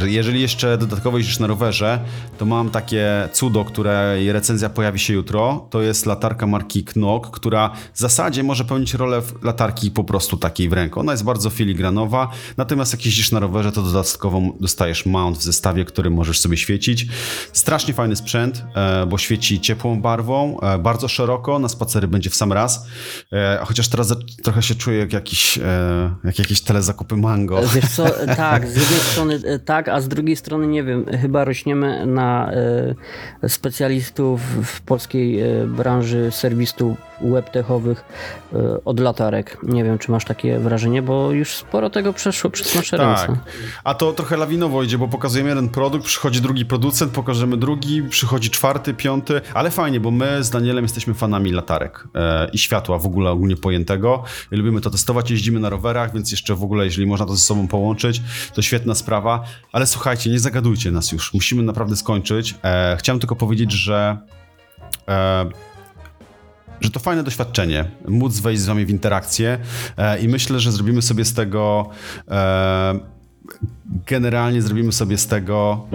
jeżeli, 0.04 0.40
jeszcze 0.40 0.78
dodatkowo 0.78 1.18
jeździsz 1.18 1.38
na 1.38 1.46
rowerze, 1.46 2.00
to 2.38 2.46
mam 2.46 2.70
takie 2.70 3.28
cudo, 3.32 3.64
której 3.64 4.32
recenzja 4.32 4.68
pojawi 4.68 4.98
się 4.98 5.14
jutro. 5.14 5.66
To 5.70 5.82
jest 5.82 6.06
latarka 6.06 6.46
marki 6.46 6.84
Knock, 6.84 7.30
która 7.30 7.70
w 7.94 7.98
zasadzie 7.98 8.42
może 8.42 8.64
pełnić 8.64 8.94
rolę 8.94 9.22
latarki 9.42 9.90
po 9.90 10.04
prostu 10.04 10.36
takiej 10.36 10.68
w 10.68 10.72
ręku. 10.72 11.00
Ona 11.00 11.12
jest 11.12 11.24
bardzo 11.24 11.50
filigranowa, 11.50 12.30
natomiast 12.56 12.92
jak 12.92 13.06
jeździsz 13.06 13.30
na 13.30 13.40
rowerze, 13.40 13.72
to 13.72 13.82
dodatkowo 13.82 14.42
dostajesz 14.60 15.06
mount 15.06 15.38
w 15.38 15.42
zestawie, 15.42 15.84
który 15.84 16.10
możesz 16.10 16.40
sobie 16.40 16.56
świecić. 16.56 17.06
Strasznie 17.52 17.94
fajny 17.94 18.16
sprzęt, 18.16 18.64
e, 18.74 19.06
bo 19.06 19.18
świeci 19.18 19.60
ciepłą 19.60 20.00
barwą, 20.00 20.60
e, 20.60 20.78
bardzo 20.78 21.08
szeroko, 21.08 21.58
na 21.58 21.68
spacery 21.68 22.08
będzie 22.08 22.29
w 22.30 22.34
sam 22.34 22.52
raz. 22.52 22.86
E, 23.32 23.58
Chociaż 23.64 23.88
teraz 23.88 24.14
trochę 24.42 24.62
się 24.62 24.74
czuję 24.74 24.98
jak 24.98 25.12
jakiś, 25.12 25.58
e, 25.58 26.14
jak 26.24 26.38
jakieś 26.38 26.60
telezakupy 26.60 27.16
mango. 27.16 27.60
Wiesz 27.74 27.88
co, 27.90 28.04
tak, 28.36 28.66
z 28.68 28.76
jednej 28.76 29.00
strony 29.00 29.40
e, 29.44 29.58
tak, 29.58 29.88
a 29.88 30.00
z 30.00 30.08
drugiej 30.08 30.36
strony 30.36 30.66
nie 30.66 30.84
wiem, 30.84 31.06
chyba 31.22 31.44
rośniemy 31.44 32.06
na 32.06 32.52
e, 33.42 33.48
specjalistów 33.48 34.40
w 34.64 34.80
polskiej 34.80 35.40
e, 35.40 35.66
branży 35.66 36.28
serwisów 36.30 36.96
webtechowych 37.22 38.04
e, 38.52 38.84
od 38.84 39.00
latarek. 39.00 39.58
Nie 39.62 39.84
wiem, 39.84 39.98
czy 39.98 40.10
masz 40.10 40.24
takie 40.24 40.58
wrażenie, 40.58 41.02
bo 41.02 41.32
już 41.32 41.54
sporo 41.54 41.90
tego 41.90 42.12
przeszło 42.12 42.50
przez 42.50 42.74
nasze 42.74 42.96
Tak. 42.96 43.28
ręce. 43.28 43.40
A 43.84 43.94
to 43.94 44.12
trochę 44.12 44.36
lawinowo 44.36 44.82
idzie, 44.82 44.98
bo 44.98 45.08
pokazujemy 45.08 45.48
jeden 45.48 45.68
produkt, 45.68 46.04
przychodzi 46.04 46.40
drugi 46.40 46.66
producent, 46.66 47.12
pokażemy 47.12 47.56
drugi, 47.56 48.02
przychodzi 48.02 48.50
czwarty, 48.50 48.94
piąty, 48.94 49.40
ale 49.54 49.70
fajnie, 49.70 50.00
bo 50.00 50.10
my 50.10 50.44
z 50.44 50.50
Danielem 50.50 50.84
jesteśmy 50.84 51.14
fanami 51.14 51.52
latarek 51.52 52.04
e, 52.09 52.09
i 52.52 52.58
światła 52.58 52.98
w 52.98 53.06
ogóle 53.06 53.30
ogólnie 53.30 53.56
pojętego. 53.56 54.22
Lubimy 54.50 54.80
to 54.80 54.90
testować, 54.90 55.30
jeździmy 55.30 55.60
na 55.60 55.68
rowerach, 55.68 56.14
więc 56.14 56.30
jeszcze 56.30 56.54
w 56.54 56.62
ogóle, 56.62 56.84
jeżeli 56.84 57.06
można 57.06 57.26
to 57.26 57.36
ze 57.36 57.42
sobą 57.42 57.68
połączyć, 57.68 58.22
to 58.54 58.62
świetna 58.62 58.94
sprawa. 58.94 59.44
Ale 59.72 59.86
słuchajcie, 59.86 60.30
nie 60.30 60.40
zagadujcie 60.40 60.90
nas 60.90 61.12
już, 61.12 61.34
musimy 61.34 61.62
naprawdę 61.62 61.96
skończyć. 61.96 62.54
E, 62.64 62.96
chciałem 62.98 63.20
tylko 63.20 63.36
powiedzieć, 63.36 63.72
że 63.72 64.18
e, 65.08 65.50
że 66.80 66.90
to 66.90 67.00
fajne 67.00 67.22
doświadczenie, 67.22 67.90
móc 68.08 68.40
wejść 68.40 68.62
z 68.62 68.66
wami 68.66 68.86
w 68.86 68.90
interakcję 68.90 69.58
e, 69.96 70.20
i 70.20 70.28
myślę, 70.28 70.60
że 70.60 70.72
zrobimy 70.72 71.02
sobie 71.02 71.24
z 71.24 71.34
tego 71.34 71.90
e, 72.28 73.00
generalnie 74.06 74.62
zrobimy 74.62 74.92
sobie 74.92 75.18
z 75.18 75.26
tego 75.26 75.86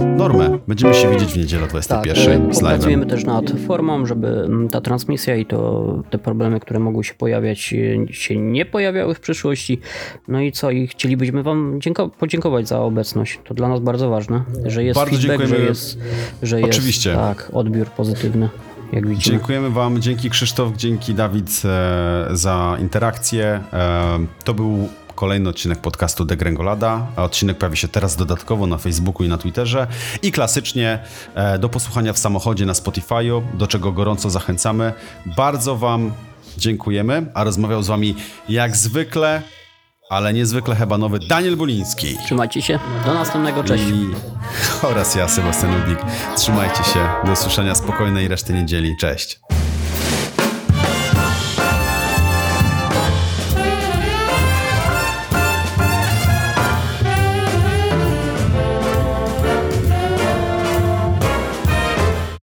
normę. 0.00 0.58
Będziemy 0.68 0.94
się 0.94 1.10
widzieć 1.10 1.32
w 1.32 1.36
niedzielę 1.36 1.62
Tak, 1.62 1.70
21 1.70 2.50
e, 2.50 2.54
z 2.54 2.58
live'em. 2.62 2.68
pracujemy 2.68 3.06
też 3.06 3.24
nad 3.24 3.50
formą, 3.66 4.06
żeby 4.06 4.48
ta 4.70 4.80
transmisja 4.80 5.36
i 5.36 5.46
to 5.46 5.84
te 6.10 6.18
problemy, 6.18 6.60
które 6.60 6.80
mogły 6.80 7.04
się 7.04 7.14
pojawiać, 7.14 7.74
e, 8.08 8.12
się 8.12 8.36
nie 8.36 8.64
pojawiały 8.64 9.14
w 9.14 9.20
przyszłości. 9.20 9.80
No 10.28 10.40
i 10.40 10.52
co? 10.52 10.70
I 10.70 10.86
chcielibyśmy 10.86 11.42
Wam 11.42 11.80
dzięko- 11.80 12.08
podziękować 12.08 12.68
za 12.68 12.80
obecność. 12.80 13.40
To 13.44 13.54
dla 13.54 13.68
nas 13.68 13.80
bardzo 13.80 14.10
ważne, 14.10 14.44
że 14.64 14.84
jest 14.84 15.00
Bardzo 15.00 15.16
feedback, 15.16 15.40
że 15.40 15.46
dziękujemy. 15.46 15.68
jest, 15.68 15.98
że 16.42 16.60
jest 16.60 16.72
Oczywiście. 16.72 17.14
tak, 17.14 17.50
odbiór 17.52 17.86
pozytywny, 17.86 18.48
jak. 18.92 19.14
Dziękujemy 19.14 19.70
Wam, 19.70 20.00
dzięki 20.02 20.30
Krzysztof, 20.30 20.76
dzięki 20.76 21.14
Dawid 21.14 21.62
e, 21.64 22.28
za 22.32 22.76
interakcję. 22.80 23.60
E, 23.72 24.18
to 24.44 24.54
był 24.54 24.88
kolejny 25.14 25.48
odcinek 25.48 25.78
podcastu 25.78 26.24
Degrengolada, 26.24 27.06
a 27.16 27.22
odcinek 27.22 27.58
pojawi 27.58 27.76
się 27.76 27.88
teraz 27.88 28.16
dodatkowo 28.16 28.66
na 28.66 28.78
Facebooku 28.78 29.26
i 29.26 29.28
na 29.28 29.38
Twitterze 29.38 29.86
i 30.22 30.32
klasycznie 30.32 30.98
e, 31.34 31.58
do 31.58 31.68
posłuchania 31.68 32.12
w 32.12 32.18
samochodzie 32.18 32.66
na 32.66 32.72
Spotify'u, 32.72 33.42
do 33.54 33.66
czego 33.66 33.92
gorąco 33.92 34.30
zachęcamy. 34.30 34.92
Bardzo 35.36 35.76
Wam 35.76 36.12
dziękujemy, 36.58 37.30
a 37.34 37.44
rozmawiał 37.44 37.82
z 37.82 37.86
Wami 37.86 38.14
jak 38.48 38.76
zwykle, 38.76 39.42
ale 40.10 40.32
niezwykle 40.32 40.74
hebanowy 40.74 41.18
Daniel 41.28 41.56
Buliński. 41.56 42.16
Trzymajcie 42.24 42.62
się. 42.62 42.78
Do 43.06 43.14
następnego. 43.14 43.64
Cześć. 43.64 43.84
I... 43.84 44.08
Oraz 44.90 45.14
ja, 45.14 45.28
Sebastian 45.28 45.78
Ludwik. 45.78 45.98
Trzymajcie 46.36 46.84
się. 46.84 47.08
Do 47.24 47.32
usłyszenia 47.32 47.74
spokojnej 47.74 48.28
reszty 48.28 48.52
niedzieli. 48.52 48.96
Cześć. 49.00 49.40